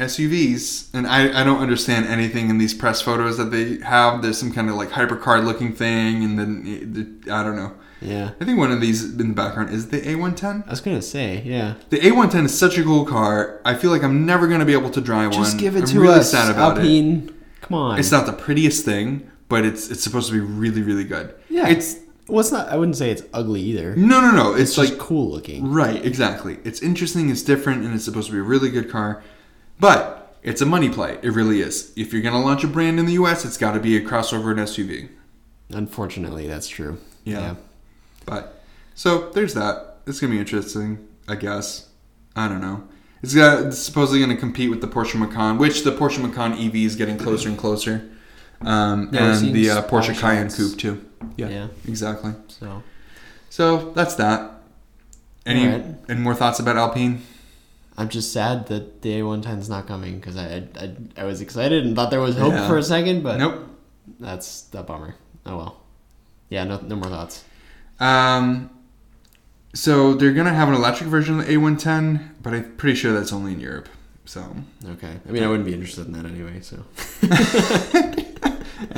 SUVs, 0.00 0.88
and 0.94 1.06
I, 1.06 1.40
I 1.40 1.44
don't 1.44 1.60
understand 1.60 2.06
anything 2.06 2.50
in 2.50 2.58
these 2.58 2.72
press 2.74 3.00
photos 3.02 3.36
that 3.36 3.46
they 3.50 3.78
have. 3.78 4.22
There's 4.22 4.38
some 4.38 4.52
kind 4.52 4.68
of 4.70 4.76
like 4.76 4.90
hypercar 4.90 5.44
looking 5.44 5.72
thing, 5.74 6.22
and 6.24 6.38
then 6.38 6.62
it- 7.24 7.30
I 7.30 7.42
don't 7.42 7.56
know. 7.56 7.72
Yeah. 8.00 8.30
I 8.40 8.44
think 8.44 8.58
one 8.58 8.70
of 8.70 8.80
these 8.80 9.02
in 9.18 9.28
the 9.28 9.34
background 9.34 9.70
is 9.70 9.88
the 9.88 10.00
A110. 10.00 10.66
I 10.68 10.70
was 10.70 10.80
gonna 10.80 11.02
say, 11.02 11.42
yeah. 11.44 11.74
The 11.90 11.98
A110 11.98 12.44
is 12.44 12.56
such 12.56 12.78
a 12.78 12.84
cool 12.84 13.04
car. 13.04 13.60
I 13.64 13.74
feel 13.74 13.90
like 13.90 14.04
I'm 14.04 14.24
never 14.24 14.46
gonna 14.46 14.64
be 14.64 14.72
able 14.72 14.90
to 14.90 15.00
drive 15.00 15.30
Just 15.30 15.38
one. 15.38 15.44
Just 15.46 15.58
give 15.58 15.74
it 15.74 15.80
I'm 15.80 15.86
to 15.86 16.00
really 16.00 16.20
us, 16.20 16.30
sad 16.30 16.48
about 16.48 16.78
it. 16.78 16.82
Alpine. 16.82 17.34
Come 17.60 17.76
on. 17.76 17.98
It's 17.98 18.12
not 18.12 18.26
the 18.26 18.32
prettiest 18.32 18.84
thing, 18.84 19.28
but 19.48 19.64
it's 19.64 19.90
it's 19.90 20.02
supposed 20.02 20.28
to 20.28 20.32
be 20.34 20.40
really 20.40 20.82
really 20.82 21.04
good. 21.04 21.34
Yeah. 21.48 21.68
It's 21.68 21.96
Well, 22.26 22.40
it's 22.40 22.52
not. 22.52 22.68
I 22.68 22.76
wouldn't 22.76 22.96
say 22.96 23.10
it's 23.10 23.22
ugly 23.32 23.60
either. 23.62 23.96
no 23.96 24.20
no 24.20 24.30
no. 24.30 24.52
It's, 24.54 24.76
It's, 24.76 24.78
like 24.78 24.98
cool 24.98 25.30
looking. 25.30 25.70
right 25.70 26.04
exactly. 26.04 26.58
It's 26.64 26.82
interesting. 26.82 27.30
It's 27.30 27.42
different, 27.42 27.84
and 27.84 27.94
it's 27.94 28.04
supposed 28.04 28.28
to 28.28 28.32
be 28.32 28.38
a 28.38 28.42
really 28.42 28.70
good 28.70 28.90
car. 28.90 29.22
But 29.80 30.36
it's 30.42 30.60
a 30.60 30.66
money 30.66 30.88
play. 30.88 31.18
It 31.22 31.30
really 31.32 31.60
is. 31.60 31.92
If 31.96 32.12
you're 32.12 32.22
gonna 32.22 32.42
launch 32.42 32.64
a 32.64 32.68
brand 32.68 32.98
in 32.98 33.06
the 33.06 33.14
U.S., 33.14 33.44
it's 33.44 33.56
got 33.56 33.72
to 33.72 33.80
be 33.80 33.96
a 33.96 34.00
crossover 34.00 34.50
and 34.50 34.60
SUV. 34.60 35.08
Unfortunately, 35.70 36.46
that's 36.46 36.68
true. 36.68 36.98
Yeah. 37.24 37.56
But 38.24 38.62
so 38.94 39.30
there's 39.30 39.54
that. 39.54 39.98
It's 40.06 40.20
gonna 40.20 40.32
be 40.32 40.38
interesting. 40.38 41.06
I 41.26 41.36
guess. 41.36 41.88
I 42.34 42.48
don't 42.48 42.60
know. 42.60 42.84
It's, 43.22 43.34
got, 43.34 43.66
it's 43.66 43.78
supposedly 43.78 44.20
going 44.20 44.30
to 44.30 44.36
compete 44.36 44.70
with 44.70 44.80
the 44.80 44.86
Porsche 44.86 45.16
Macan, 45.18 45.58
which 45.58 45.82
the 45.82 45.90
Porsche 45.90 46.22
Macan 46.22 46.52
EV 46.52 46.76
is 46.76 46.94
getting 46.94 47.18
closer 47.18 47.48
and 47.48 47.58
closer. 47.58 48.08
Um, 48.62 49.08
Yeah, 49.12 49.36
and 49.38 49.54
the 49.54 49.70
uh, 49.70 49.82
Porsche 49.82 50.14
splash 50.14 50.20
Cayenne. 50.20 50.50
Coupe 50.50 50.78
too. 50.78 51.04
Yeah, 51.36 51.48
Yeah. 51.48 51.66
exactly. 51.86 52.32
So 52.48 52.82
So 53.50 53.92
that's 53.92 54.14
that. 54.16 54.52
Any 55.46 55.66
Alright. 55.66 55.84
any 56.08 56.20
more 56.20 56.34
thoughts 56.34 56.58
about 56.60 56.76
Alpine? 56.76 57.22
I'm 57.96 58.08
just 58.08 58.32
sad 58.32 58.66
that 58.68 59.02
the 59.02 59.20
A110 59.20 59.58
is 59.58 59.68
not 59.68 59.86
coming 59.88 60.16
because 60.20 60.36
I, 60.36 60.64
I 60.76 60.94
I 61.16 61.24
was 61.24 61.40
excited 61.40 61.84
and 61.86 61.96
thought 61.96 62.10
there 62.10 62.20
was 62.20 62.36
hope 62.36 62.52
Yeah. 62.52 62.68
for 62.68 62.76
a 62.78 62.82
second, 62.82 63.22
but 63.22 63.38
Nope. 63.38 63.66
that's 64.20 64.62
that 64.72 64.86
bummer. 64.86 65.14
Oh 65.46 65.56
well. 65.56 65.80
Yeah. 66.50 66.64
No. 66.64 66.78
No 66.80 66.96
more 66.96 67.08
thoughts. 67.10 67.44
Um, 68.00 68.70
so 69.74 70.14
they're 70.14 70.32
gonna 70.34 70.52
have 70.54 70.68
an 70.68 70.74
electric 70.74 71.08
version 71.08 71.40
of 71.40 71.46
the 71.46 71.52
A110, 71.54 72.28
but 72.42 72.52
I'm 72.54 72.76
pretty 72.76 72.94
sure 72.96 73.12
that's 73.12 73.32
only 73.32 73.52
in 73.52 73.60
Europe. 73.60 73.88
So 74.26 74.40
Okay. 74.84 75.14
I 75.26 75.30
mean, 75.32 75.42
I 75.42 75.48
wouldn't 75.48 75.64
be 75.66 75.72
interested 75.74 76.06
in 76.06 76.12
that 76.12 76.26
anyway. 76.26 76.60
So. 76.60 76.84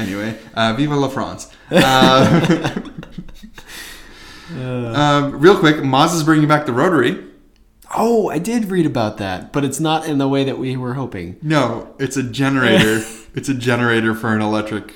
anyway, 0.00 0.38
uh, 0.54 0.74
Viva 0.74 0.96
la 0.96 1.08
France. 1.08 1.50
Uh, 4.52 4.92
um, 4.96 5.38
real 5.38 5.56
quick, 5.56 5.76
Mazda's 5.76 6.24
bringing 6.24 6.48
back 6.48 6.66
the 6.66 6.72
rotary. 6.72 7.24
Oh, 7.94 8.28
I 8.30 8.38
did 8.38 8.64
read 8.64 8.84
about 8.84 9.18
that, 9.18 9.52
but 9.52 9.64
it's 9.64 9.78
not 9.78 10.06
in 10.06 10.18
the 10.18 10.26
way 10.28 10.42
that 10.42 10.58
we 10.58 10.76
were 10.76 10.94
hoping. 10.94 11.36
No, 11.40 11.94
it's 12.00 12.16
a 12.16 12.22
generator. 12.24 13.04
it's 13.34 13.48
a 13.48 13.54
generator 13.54 14.12
for 14.12 14.34
an 14.34 14.40
electric 14.42 14.92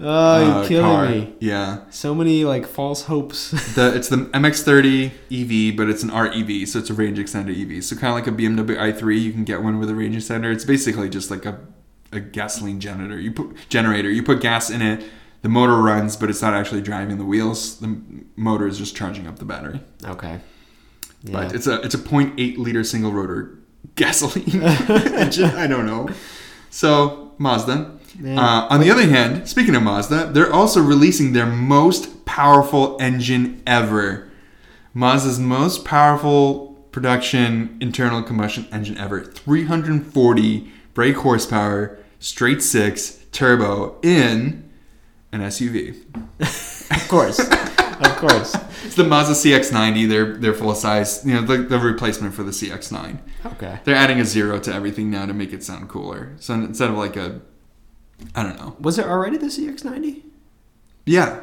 Oh, 0.00 0.06
uh, 0.08 0.58
you're 0.60 0.68
killing 0.68 0.84
car. 0.84 1.08
me. 1.08 1.34
Yeah, 1.40 1.80
So 1.90 2.14
many 2.14 2.44
like 2.44 2.66
false 2.66 3.02
hopes. 3.02 3.50
the 3.74 3.94
it's 3.96 4.08
the 4.08 4.16
MX-30 4.16 5.10
EV, 5.70 5.76
but 5.76 5.88
it's 5.88 6.04
an 6.04 6.10
REV, 6.10 6.68
so 6.68 6.78
it's 6.78 6.88
a 6.88 6.94
range 6.94 7.18
extender 7.18 7.50
EV. 7.50 7.82
So 7.82 7.96
kind 7.96 8.08
of 8.08 8.14
like 8.14 8.26
a 8.28 8.30
BMW 8.30 8.76
i3, 8.78 9.20
you 9.20 9.32
can 9.32 9.42
get 9.44 9.62
one 9.62 9.78
with 9.80 9.90
a 9.90 9.94
range 9.94 10.14
extender. 10.16 10.52
It's 10.52 10.64
basically 10.64 11.08
just 11.08 11.30
like 11.32 11.44
a, 11.46 11.58
a 12.12 12.20
gasoline 12.20 12.80
generator. 12.80 13.18
You 13.20 13.32
put 13.32 13.68
generator, 13.68 14.10
you 14.10 14.22
put 14.22 14.40
gas 14.40 14.70
in 14.70 14.82
it, 14.82 15.04
the 15.42 15.48
motor 15.48 15.76
runs, 15.76 16.16
but 16.16 16.30
it's 16.30 16.42
not 16.42 16.54
actually 16.54 16.80
driving 16.80 17.18
the 17.18 17.24
wheels. 17.24 17.78
The 17.80 18.00
motor 18.36 18.66
is 18.66 18.78
just 18.78 18.96
charging 18.96 19.26
up 19.26 19.38
the 19.38 19.44
battery. 19.44 19.80
okay. 20.04 20.40
Yeah. 21.24 21.32
But 21.32 21.54
it's 21.54 21.66
a 21.66 21.80
it's 21.82 21.94
a 21.94 21.98
0.8 21.98 22.58
liter 22.58 22.84
single 22.84 23.12
rotor 23.12 23.58
gasoline 23.96 24.62
engine. 24.62 25.50
I 25.50 25.66
don't 25.66 25.84
know. 25.86 26.08
So 26.70 27.32
Mazda. 27.38 27.98
Uh, 28.24 28.66
on 28.70 28.80
the 28.80 28.90
other 28.90 29.06
hand, 29.06 29.48
speaking 29.48 29.74
of 29.76 29.82
Mazda, 29.82 30.30
they're 30.32 30.52
also 30.52 30.80
releasing 30.80 31.32
their 31.34 31.46
most 31.46 32.24
powerful 32.24 32.96
engine 33.00 33.62
ever. 33.66 34.28
Mazda's 34.94 35.38
most 35.38 35.84
powerful 35.84 36.76
production 36.90 37.76
internal 37.80 38.22
combustion 38.22 38.66
engine 38.72 38.96
ever. 38.98 39.22
340 39.22 40.72
brake 40.98 41.18
horsepower, 41.18 41.96
straight 42.18 42.60
six, 42.60 43.24
turbo 43.30 44.00
in 44.02 44.68
an 45.30 45.40
SUV. 45.42 45.94
Of 46.90 47.08
course, 47.08 47.38
of 47.38 48.16
course. 48.16 48.56
It's 48.84 48.96
the 48.96 49.04
Mazda 49.04 49.34
CX-90. 49.34 50.08
They're 50.08 50.36
they're 50.38 50.54
full 50.54 50.74
size. 50.74 51.22
You 51.24 51.34
know, 51.34 51.42
the, 51.42 51.58
the 51.58 51.78
replacement 51.78 52.34
for 52.34 52.42
the 52.42 52.50
CX-9. 52.52 53.18
Okay. 53.46 53.78
They're 53.84 53.94
adding 53.94 54.18
a 54.18 54.24
zero 54.24 54.58
to 54.60 54.72
everything 54.74 55.08
now 55.10 55.26
to 55.26 55.34
make 55.34 55.52
it 55.52 55.62
sound 55.62 55.88
cooler. 55.88 56.34
So 56.40 56.54
instead 56.54 56.90
of 56.90 56.96
like 56.96 57.16
a, 57.16 57.40
I 58.34 58.42
don't 58.42 58.56
know. 58.56 58.76
Was 58.80 58.98
it 58.98 59.04
already 59.06 59.36
the 59.36 59.46
CX90? 59.46 60.22
Yeah, 61.06 61.40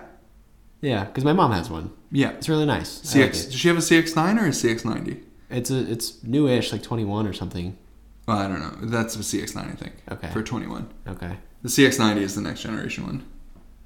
Yeah, 0.82 1.06
because 1.06 1.24
my 1.24 1.34
mom 1.34 1.52
has 1.52 1.70
one. 1.70 1.92
yeah. 2.12 2.32
It's 2.32 2.50
really 2.50 2.66
nice. 2.66 2.92
Like 3.16 3.32
CX. 3.32 3.44
it. 3.44 3.46
Does 3.52 3.56
she 3.56 3.68
have 3.70 3.78
a 3.78 3.82
CX-9 3.82 4.42
or 4.42 4.46
a 4.48 4.50
CX-90? 4.50 5.24
It's 5.50 5.72
a 5.72 5.80
it's 5.92 6.24
newish, 6.24 6.72
like 6.74 6.84
21 6.84 7.28
or 7.28 7.34
something. 7.34 7.78
Well, 8.26 8.38
I 8.38 8.48
don't 8.48 8.60
know. 8.60 8.88
That's 8.90 9.16
a 9.16 9.20
CX-9, 9.20 9.58
I 9.72 9.76
think. 9.76 9.94
Okay. 10.12 10.30
For 10.32 10.42
21. 10.42 10.88
Okay. 11.08 11.38
The 11.62 11.70
CX-90 11.70 12.18
is 12.18 12.36
the 12.36 12.42
next 12.42 12.62
generation 12.64 13.06
one. 13.06 13.24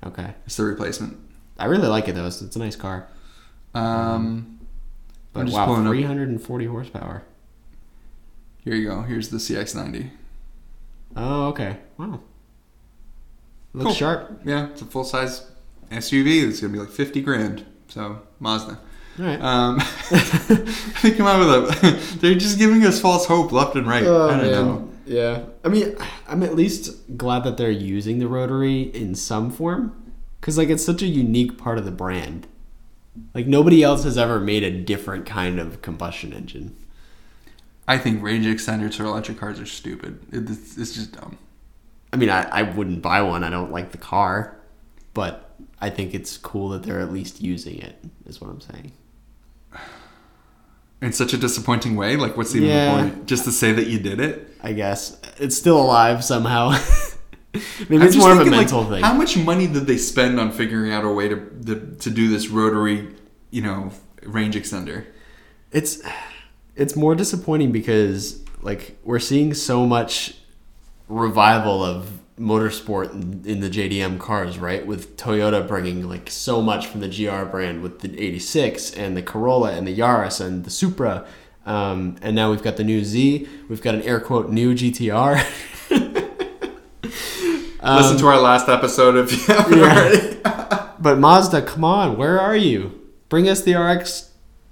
Okay. 0.05 0.33
It's 0.45 0.55
the 0.55 0.63
replacement. 0.63 1.17
I 1.57 1.65
really 1.65 1.87
like 1.87 2.07
it 2.07 2.15
though. 2.15 2.25
It's, 2.27 2.41
it's 2.41 2.55
a 2.55 2.59
nice 2.59 2.75
car. 2.77 3.07
Um, 3.73 4.59
But 5.33 5.49
wow, 5.49 5.65
pulling 5.65 5.85
up- 5.87 5.91
340 5.93 6.65
horsepower. 6.65 7.23
here 8.63 8.75
you 8.75 8.87
go. 8.87 9.01
Here's 9.01 9.29
the 9.29 9.37
CX-90. 9.37 10.09
Oh, 11.17 11.47
okay. 11.49 11.77
Wow. 11.97 12.21
Looks 13.73 13.85
Cool. 13.87 13.93
sharp. 13.93 14.41
Yeah, 14.45 14.67
it's 14.69 14.81
a 14.81 14.85
full 14.85 15.03
size 15.03 15.45
SUV. 15.91 16.47
It's 16.47 16.61
gonna 16.61 16.73
be 16.73 16.79
like 16.79 16.89
50 16.89 17.21
grand. 17.21 17.65
So 17.87 18.21
Mazda. 18.39 18.79
Right. 19.19 19.41
Um, 19.41 19.81
they 21.01 21.11
come 21.11 21.27
out 21.27 21.39
with 21.39 21.83
a. 21.83 22.17
They're 22.21 22.35
just 22.35 22.57
giving 22.57 22.85
us 22.85 23.01
false 23.01 23.25
hope 23.25 23.51
left 23.51 23.75
and 23.75 23.85
right. 23.85 24.05
Oh, 24.05 24.29
I 24.29 24.37
don't 24.37 24.51
know. 24.51 24.89
Yeah. 25.05 25.43
I 25.65 25.67
mean, 25.67 25.97
I'm 26.27 26.41
at 26.41 26.55
least 26.55 27.17
glad 27.17 27.43
that 27.43 27.57
they're 27.57 27.69
using 27.69 28.19
the 28.19 28.27
rotary 28.27 28.83
in 28.83 29.15
some 29.15 29.51
form. 29.51 30.13
Because, 30.39 30.57
like, 30.57 30.69
it's 30.69 30.85
such 30.85 31.01
a 31.01 31.07
unique 31.07 31.57
part 31.57 31.77
of 31.77 31.83
the 31.83 31.91
brand. 31.91 32.47
Like, 33.33 33.45
nobody 33.45 33.83
else 33.83 34.03
has 34.05 34.17
ever 34.17 34.39
made 34.39 34.63
a 34.63 34.71
different 34.71 35.25
kind 35.25 35.59
of 35.59 35.81
combustion 35.81 36.31
engine. 36.31 36.77
I 37.87 37.97
think 37.97 38.23
range 38.23 38.45
extenders 38.45 38.95
for 38.95 39.03
electric 39.03 39.39
cars 39.39 39.59
are 39.59 39.65
stupid. 39.65 40.19
It's, 40.31 40.77
it's 40.77 40.93
just 40.93 41.11
dumb. 41.11 41.37
I 42.13 42.15
mean, 42.15 42.29
I, 42.29 42.43
I 42.43 42.61
wouldn't 42.61 43.01
buy 43.01 43.21
one. 43.21 43.43
I 43.43 43.49
don't 43.49 43.71
like 43.71 43.91
the 43.91 43.97
car. 43.97 44.55
But 45.13 45.55
I 45.81 45.89
think 45.89 46.13
it's 46.13 46.37
cool 46.37 46.69
that 46.69 46.83
they're 46.83 47.01
at 47.01 47.11
least 47.11 47.41
using 47.41 47.79
it, 47.79 47.97
is 48.25 48.39
what 48.39 48.49
I'm 48.49 48.61
saying. 48.61 48.93
In 51.01 51.13
such 51.13 51.33
a 51.33 51.37
disappointing 51.37 51.95
way. 51.95 52.15
Like, 52.17 52.35
what's 52.35 52.53
even 52.55 52.67
Yeah. 52.69 52.85
the 53.03 53.09
point? 53.11 53.25
Just 53.25 53.45
to 53.45 53.51
say 53.51 53.71
that 53.71 53.87
you 53.87 53.99
did 53.99 54.19
it. 54.19 54.53
I 54.61 54.73
guess. 54.73 55.17
It's 55.37 55.55
still 55.57 55.81
alive 55.81 56.23
somehow. 56.23 56.71
Maybe 57.89 57.95
I'm 57.97 58.01
it's 58.03 58.15
more 58.17 58.31
of 58.31 58.37
a 58.39 58.43
thinking, 58.43 58.51
like, 58.51 58.71
mental 58.71 58.85
thing. 58.85 59.01
How 59.03 59.13
much 59.13 59.37
money 59.37 59.65
did 59.67 59.87
they 59.87 59.97
spend 59.97 60.39
on 60.39 60.51
figuring 60.51 60.91
out 60.91 61.03
a 61.05 61.09
way 61.09 61.29
to 61.29 61.37
to, 61.65 61.95
to 61.99 62.09
do 62.09 62.27
this 62.29 62.49
rotary, 62.49 63.15
you 63.49 63.61
know, 63.61 63.91
range 64.23 64.55
extender? 64.55 65.05
it's 65.71 66.01
it's 66.75 66.95
more 66.95 67.13
disappointing 67.13 67.71
because 67.71 68.41
like 68.63 68.97
we're 69.03 69.19
seeing 69.19 69.53
so 69.53 69.85
much 69.85 70.35
revival 71.07 71.83
of 71.83 72.09
motorsport 72.39 73.11
in, 73.45 73.59
the 73.59 73.69
JDM 73.69 74.19
cars, 74.19 74.57
right? 74.57 74.85
With 74.85 75.17
Toyota 75.17 75.67
bringing 75.67 76.07
like 76.07 76.29
so 76.29 76.61
much 76.61 76.87
from 76.87 77.01
the 77.01 77.09
GR 77.09 77.45
brand 77.45 77.83
with 77.83 77.99
the 77.99 78.19
86 78.19 78.93
and 78.93 79.17
the 79.17 79.21
Corolla 79.21 79.73
and 79.73 79.85
the 79.85 79.97
Yaris 79.97 80.43
and 80.43 80.63
the 80.63 80.69
Supra. 80.69 81.25
Um, 81.65 82.15
and 82.21 82.35
now 82.35 82.51
we've 82.51 82.63
got 82.63 82.77
the 82.77 82.83
new 82.83 83.03
Z. 83.03 83.47
We've 83.67 83.81
got 83.81 83.95
an 83.95 84.01
air 84.03 84.19
quote 84.19 84.49
new 84.49 84.73
GTR. 84.73 85.45
Listen 87.81 88.17
to 88.17 88.27
our 88.27 88.39
last 88.39 88.67
episode 88.67 89.15
if 89.15 89.31
you 89.31 89.53
haven't 89.53 89.77
yeah. 89.77 89.85
already. 89.85 90.37
but 90.99 91.17
Mazda, 91.17 91.61
come 91.61 91.83
on, 91.83 92.17
where 92.17 92.39
are 92.39 92.55
you? 92.55 92.99
Bring 93.29 93.47
us 93.47 93.61
the 93.61 93.75
RX 93.75 94.31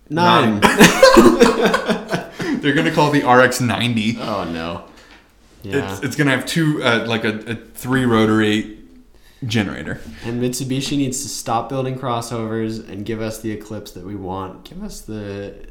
9. 0.10 0.60
They're 2.62 2.74
gonna 2.74 2.92
call 2.92 3.12
the 3.12 3.22
RX90. 3.22 4.18
oh 4.20 4.44
no. 4.52 4.86
Yeah. 5.68 5.94
It's, 5.94 6.04
it's 6.04 6.16
gonna 6.16 6.32
have 6.32 6.46
two, 6.46 6.82
uh, 6.84 7.06
like 7.08 7.24
a, 7.24 7.52
a 7.52 7.56
three 7.56 8.06
rotary 8.06 8.78
generator. 9.46 10.00
And 10.24 10.42
Mitsubishi 10.42 10.98
needs 10.98 11.22
to 11.24 11.30
stop 11.30 11.70
building 11.70 11.98
crossovers 11.98 12.88
and 12.88 13.06
give 13.06 13.22
us 13.22 13.42
the 13.42 13.52
Eclipse 13.52 13.92
that 13.92 14.06
we 14.06 14.16
want. 14.16 14.66
Give 14.66 14.84
us 14.84 15.02
the 15.02 15.68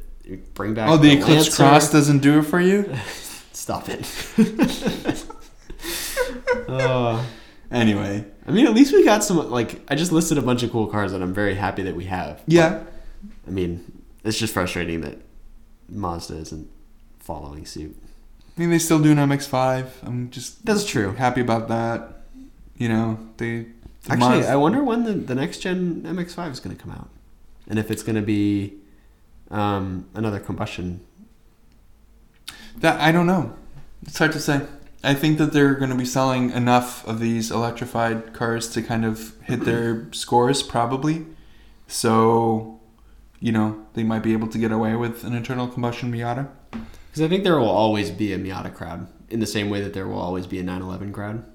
bring 0.54 0.74
back. 0.74 0.88
Oh, 0.88 0.96
the 0.96 1.12
Eclipse 1.12 1.28
Lancer. 1.30 1.56
Cross 1.56 1.92
doesn't 1.92 2.18
do 2.18 2.38
it 2.38 2.42
for 2.42 2.60
you. 2.60 2.94
Stop 3.52 3.88
it. 3.88 4.04
uh, 6.68 7.24
Anyway, 7.70 8.24
I 8.46 8.50
mean, 8.52 8.66
at 8.66 8.74
least 8.74 8.92
we 8.92 9.04
got 9.04 9.24
some. 9.24 9.50
Like, 9.50 9.80
I 9.90 9.96
just 9.96 10.12
listed 10.12 10.38
a 10.38 10.42
bunch 10.42 10.62
of 10.62 10.70
cool 10.70 10.86
cars 10.86 11.12
that 11.12 11.20
I'm 11.20 11.34
very 11.34 11.54
happy 11.54 11.82
that 11.82 11.96
we 11.96 12.04
have. 12.04 12.42
yeah, 12.46 12.84
I 13.46 13.50
mean, 13.50 14.02
it's 14.24 14.38
just 14.38 14.54
frustrating 14.54 15.00
that 15.00 15.18
Mazda 15.88 16.36
isn't 16.36 16.70
following 17.18 17.66
suit. 17.66 17.96
I 18.56 18.60
mean 18.60 18.70
they 18.70 18.78
still 18.78 18.98
do 18.98 19.12
an 19.12 19.18
MX-5. 19.18 19.88
I'm 20.02 20.30
just 20.30 20.64
That's 20.64 20.86
true. 20.86 21.12
happy 21.12 21.40
about 21.40 21.68
that. 21.68 22.22
You 22.76 22.88
know, 22.88 23.18
they 23.36 23.66
the 24.04 24.12
Actually, 24.12 24.46
I 24.46 24.56
wonder 24.56 24.84
when 24.84 25.04
the, 25.04 25.12
the 25.14 25.34
next 25.34 25.58
gen 25.58 26.02
MX5 26.02 26.52
is 26.52 26.60
going 26.60 26.76
to 26.76 26.80
come 26.80 26.92
out, 26.92 27.08
and 27.68 27.78
if 27.78 27.90
it's 27.90 28.02
going 28.02 28.16
to 28.16 28.22
be 28.22 28.74
um, 29.50 30.06
another 30.14 30.38
combustion 30.38 31.00
that 32.78 33.00
I 33.00 33.12
don't 33.12 33.26
know. 33.26 33.54
It's 34.02 34.18
hard 34.18 34.32
to 34.32 34.40
say. 34.40 34.66
I 35.02 35.14
think 35.14 35.38
that 35.38 35.52
they're 35.52 35.74
going 35.74 35.90
to 35.90 35.96
be 35.96 36.04
selling 36.04 36.50
enough 36.50 37.06
of 37.06 37.20
these 37.20 37.50
electrified 37.50 38.32
cars 38.32 38.68
to 38.70 38.82
kind 38.82 39.04
of 39.04 39.34
hit 39.42 39.60
their 39.60 40.08
scores, 40.12 40.62
probably. 40.62 41.26
So, 41.86 42.80
you 43.40 43.52
know, 43.52 43.86
they 43.94 44.02
might 44.02 44.22
be 44.22 44.32
able 44.32 44.48
to 44.48 44.58
get 44.58 44.72
away 44.72 44.96
with 44.96 45.24
an 45.24 45.34
internal 45.34 45.68
combustion 45.68 46.12
Miata. 46.12 46.48
Because 47.16 47.24
I 47.24 47.28
think 47.30 47.44
there 47.44 47.58
will 47.58 47.70
always 47.70 48.10
be 48.10 48.34
a 48.34 48.38
Miata 48.38 48.74
crowd, 48.74 49.06
in 49.30 49.40
the 49.40 49.46
same 49.46 49.70
way 49.70 49.80
that 49.80 49.94
there 49.94 50.06
will 50.06 50.18
always 50.18 50.46
be 50.46 50.58
a 50.58 50.62
911 50.62 51.14
crowd. 51.14 51.46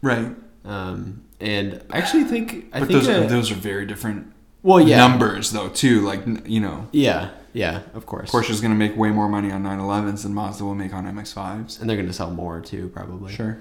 Right. 0.00 0.34
Um, 0.64 1.24
and 1.38 1.84
I 1.90 1.98
actually 1.98 2.24
think 2.24 2.70
I 2.72 2.80
but 2.80 2.88
think 2.88 3.04
those, 3.04 3.08
uh, 3.10 3.26
those 3.26 3.50
are 3.50 3.56
very 3.56 3.84
different 3.84 4.32
well, 4.62 4.80
yeah, 4.80 4.96
numbers, 4.96 5.50
though, 5.50 5.68
too. 5.68 6.00
Like, 6.00 6.22
you 6.46 6.60
know, 6.60 6.88
yeah, 6.92 7.28
yeah, 7.52 7.82
of 7.92 8.06
course. 8.06 8.30
Porsche's 8.30 8.62
going 8.62 8.70
to 8.70 8.78
make 8.78 8.96
way 8.96 9.10
more 9.10 9.28
money 9.28 9.52
on 9.52 9.62
911s 9.64 10.22
than 10.22 10.32
Mazda 10.32 10.64
will 10.64 10.74
make 10.74 10.94
on 10.94 11.04
MX5s. 11.04 11.78
and 11.78 11.90
they're 11.90 11.98
going 11.98 12.08
to 12.08 12.14
sell 12.14 12.30
more 12.30 12.62
too, 12.62 12.88
probably. 12.88 13.34
Sure. 13.34 13.58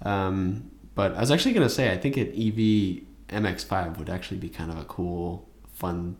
Um, 0.00 0.70
but 0.94 1.14
I 1.16 1.20
was 1.20 1.30
actually 1.30 1.52
going 1.52 1.68
to 1.68 1.74
say 1.74 1.92
I 1.92 1.98
think 1.98 2.16
an 2.16 2.28
EV 2.28 3.42
MX5 3.42 3.98
would 3.98 4.08
actually 4.08 4.38
be 4.38 4.48
kind 4.48 4.70
of 4.70 4.78
a 4.78 4.84
cool, 4.84 5.50
fun 5.74 6.16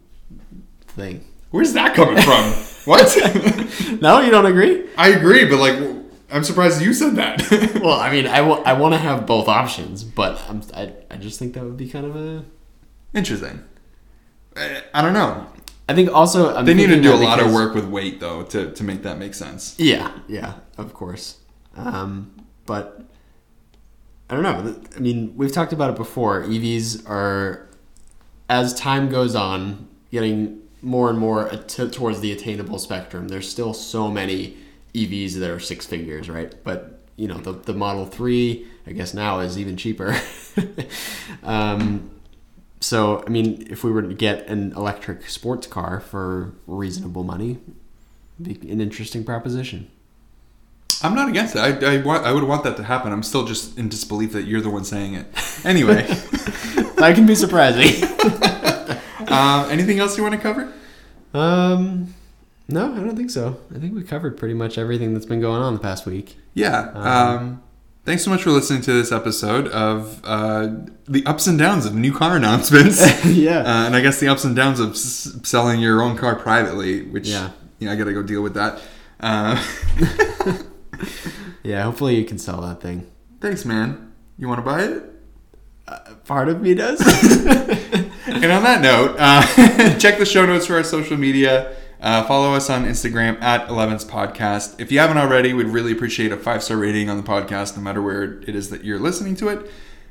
thing. 0.89 1.25
Where's 1.55 1.73
that 1.75 1.95
coming 1.95 2.21
from? 2.21 2.51
what? 2.85 3.17
no, 4.03 4.19
you 4.19 4.33
don't 4.33 4.45
agree? 4.45 4.89
I 4.99 5.11
agree, 5.11 5.45
but 5.45 5.61
like, 5.61 5.79
I'm 6.29 6.43
surprised 6.43 6.83
you 6.83 6.93
said 6.93 7.15
that. 7.15 7.41
Well, 7.81 8.01
I 8.01 8.11
mean, 8.11 8.27
I 8.27 8.41
want 8.41 8.95
to 8.95 8.99
have 8.99 9.25
both 9.25 9.47
options, 9.47 10.03
but 10.03 10.43
I'm, 10.49 10.63
I 10.75 10.93
I 11.13 11.17
just 11.17 11.39
think 11.39 11.55
that 11.55 11.63
would 11.63 11.77
be 11.77 11.89
kind 11.89 12.07
of 12.07 12.17
a. 12.17 12.45
Interesting. 13.15 13.63
I, 14.57 14.83
I 14.93 15.01
don't 15.01 15.13
know. 15.13 15.47
I 15.89 15.95
think 15.95 16.11
also 16.11 16.53
I'm 16.57 16.65
They 16.65 16.75
need 16.75 16.89
to 16.89 17.01
do 17.01 17.15
a 17.15 17.23
lot 17.23 17.39
of 17.39 17.53
work 17.53 17.73
with 17.73 17.85
weight 17.85 18.19
though 18.19 18.43
to, 18.43 18.73
to 18.73 18.83
make 18.83 19.05
that 19.05 19.19
make 19.19 19.35
sense. 19.35 19.77
Yeah, 19.79 20.11
yeah, 20.27 20.55
of 20.77 20.93
course. 20.93 21.39
Um, 21.77 22.35
but 22.67 23.05
I 24.29 24.35
don't 24.35 24.43
know. 24.43 24.75
I 24.97 24.99
mean, 24.99 25.37
we've 25.37 25.53
talked 25.53 25.73
about 25.73 25.91
it 25.91 25.97
before. 25.97 26.43
EVs 26.43 27.09
are, 27.09 27.69
as 28.49 28.75
time 28.75 29.09
goes 29.09 29.37
on, 29.37 29.87
getting 30.11 30.64
more 30.85 31.11
and 31.11 31.19
more 31.19 31.49
towards 31.49 32.21
the 32.21 32.31
attainable 32.33 32.79
spectrum. 32.79 33.29
There's 33.29 33.49
still 33.49 33.75
so 33.75 34.11
many 34.11 34.57
EVs 34.95 35.35
that 35.35 35.51
are 35.51 35.59
six 35.59 35.87
figures, 35.87 36.29
right? 36.29 36.55
But 36.63 37.01
you 37.17 37.27
know, 37.29 37.39
the 37.39 37.53
the 37.53 37.75
Model 37.75 38.07
Three, 38.07 38.67
I 38.87 38.93
guess 38.93 39.15
now 39.15 39.41
is 39.41 39.59
even 39.59 39.77
cheaper. 39.77 40.17
um, 41.43 42.11
so 42.81 43.25
I 43.27 43.31
mean, 43.31 43.67
if 43.71 43.83
we 43.83 43.91
were 43.91 44.03
to 44.03 44.15
get 44.15 44.47
an 44.49 44.73
electric 44.73 45.29
sports 45.29 45.67
car 45.67 46.01
for 46.01 46.55
reasonable 46.67 47.25
money, 47.25 47.59
be 48.41 48.53
an 48.71 48.81
interesting 48.81 49.25
proposition. 49.25 49.91
I'm 51.03 51.15
not 51.15 51.29
against 51.29 51.55
it. 51.57 51.59
I, 51.59 51.97
I, 51.97 52.03
want, 52.03 52.25
I 52.25 52.33
would 52.33 52.45
want 52.45 52.65
that 52.65 52.79
to 52.79 52.85
happen. 52.85 53.13
I'm 53.13 53.23
still 53.23 53.45
just 53.45 53.77
in 53.77 53.91
disbelief 53.91 54.33
that 54.33 54.45
you're 54.45 54.63
the 54.63 54.71
one 54.71 54.85
saying 54.85 55.15
it. 55.15 55.27
Anyway, 55.65 56.03
that 56.97 57.13
can 57.15 57.27
be 57.27 57.35
surprising. 57.35 58.09
uh, 59.29 59.69
anything 59.71 59.99
else 59.99 60.17
you 60.17 60.23
want 60.23 60.35
to 60.35 60.41
cover? 60.41 60.73
um, 61.35 62.15
no, 62.69 62.93
I 62.95 62.99
don't 63.01 63.17
think 63.17 63.31
so. 63.31 63.59
I 63.75 63.79
think 63.79 63.95
we 63.95 64.03
covered 64.03 64.37
pretty 64.39 64.55
much 64.55 64.79
everything 64.79 65.13
that's 65.13 65.27
been 65.27 65.41
going 65.41 65.61
on 65.63 65.75
the 65.75 65.81
past 65.81 66.07
week. 66.07 66.37
Yeah. 66.55 66.91
Um, 66.95 67.63
thanks 68.07 68.25
so 68.25 68.31
much 68.31 68.43
for 68.43 68.51
listening 68.53 68.81
to 68.83 68.93
this 68.93 69.13
episode 69.13 69.69
of 69.69 70.21
uh, 70.25 70.69
the 71.07 71.27
ups 71.27 71.47
and 71.47 71.59
downs 71.59 71.85
of 71.85 71.95
new 71.95 72.13
car 72.15 72.37
announcements. 72.39 73.01
yeah. 73.27 73.59
Uh, 73.59 73.87
and 73.87 73.95
I 73.95 74.01
guess 74.01 74.19
the 74.19 74.29
ups 74.29 74.45
and 74.45 74.57
downs 74.57 74.81
of 74.81 74.93
s- 74.93 75.37
selling 75.43 75.81
your 75.81 76.01
own 76.01 76.17
car 76.17 76.37
privately, 76.37 77.03
which 77.03 77.29
Yeah. 77.29 77.51
yeah, 77.81 77.93
I 77.93 77.97
gotta 77.97 78.15
go 78.15 78.23
deal 78.23 78.43
with 78.43 78.55
that. 78.55 78.81
Uh, 79.21 79.63
Yeah, 81.63 81.83
hopefully 81.85 82.17
you 82.17 82.25
can 82.25 82.39
sell 82.39 82.61
that 82.61 82.81
thing. 82.83 83.11
thanks, 83.41 83.65
man. 83.65 84.13
You 84.39 84.49
want 84.49 84.59
to 84.59 84.63
buy 84.63 84.83
it? 84.83 85.03
Part 86.25 86.49
of 86.49 86.61
me 86.63 86.75
does. 86.75 87.01
And 88.45 88.53
on 88.53 88.63
that 88.65 88.81
note, 88.81 89.17
uh, 89.19 89.43
check 89.99 90.19
the 90.19 90.27
show 90.27 90.45
notes 90.45 90.67
for 90.67 90.75
our 90.77 90.85
social 90.85 91.17
media. 91.17 91.77
Uh, 92.01 92.25
follow 92.25 92.55
us 92.55 92.69
on 92.69 92.85
Instagram 92.85 93.41
at 93.41 93.69
11's 93.69 94.05
Podcast. 94.05 94.79
If 94.79 94.91
you 94.91 94.99
haven't 94.99 95.19
already, 95.19 95.53
we'd 95.53 95.69
really 95.69 95.93
appreciate 95.93 96.33
a 96.33 96.37
five 96.37 96.63
star 96.63 96.77
rating 96.77 97.09
on 97.09 97.17
the 97.17 97.23
podcast, 97.23 97.77
no 97.77 97.83
matter 97.83 98.03
where 98.03 98.23
it 98.43 98.55
is 98.55 98.71
that 98.71 98.85
you're 98.85 98.99
listening 98.99 99.37
to 99.37 99.49
it. 99.49 99.71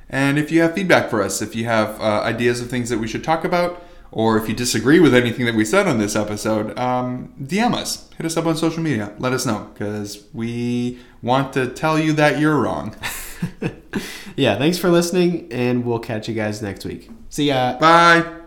And 0.09 0.39
if 0.39 0.51
you 0.51 0.61
have 0.61 0.73
feedback 0.73 1.09
for 1.09 1.21
us, 1.21 1.41
if 1.41 1.55
you 1.55 1.65
have 1.65 1.99
uh, 1.99 2.21
ideas 2.21 2.61
of 2.61 2.69
things 2.69 2.89
that 2.89 2.97
we 2.97 3.07
should 3.07 3.23
talk 3.23 3.43
about, 3.43 3.83
or 4.11 4.37
if 4.37 4.47
you 4.47 4.55
disagree 4.55 4.99
with 4.99 5.13
anything 5.13 5.45
that 5.45 5.55
we 5.55 5.65
said 5.65 5.87
on 5.87 5.97
this 5.97 6.15
episode, 6.15 6.77
um, 6.77 7.33
DM 7.41 7.73
us. 7.73 8.09
Hit 8.17 8.25
us 8.25 8.37
up 8.37 8.45
on 8.45 8.55
social 8.55 8.81
media. 8.81 9.13
Let 9.19 9.33
us 9.33 9.45
know 9.45 9.69
because 9.73 10.25
we 10.33 10.99
want 11.21 11.53
to 11.53 11.67
tell 11.67 11.99
you 11.99 12.13
that 12.13 12.39
you're 12.39 12.59
wrong. 12.59 12.95
yeah, 14.35 14.57
thanks 14.57 14.77
for 14.77 14.89
listening, 14.89 15.51
and 15.51 15.85
we'll 15.85 15.99
catch 15.99 16.27
you 16.27 16.35
guys 16.35 16.61
next 16.61 16.85
week. 16.85 17.09
See 17.29 17.47
ya. 17.47 17.77
Bye. 17.79 18.42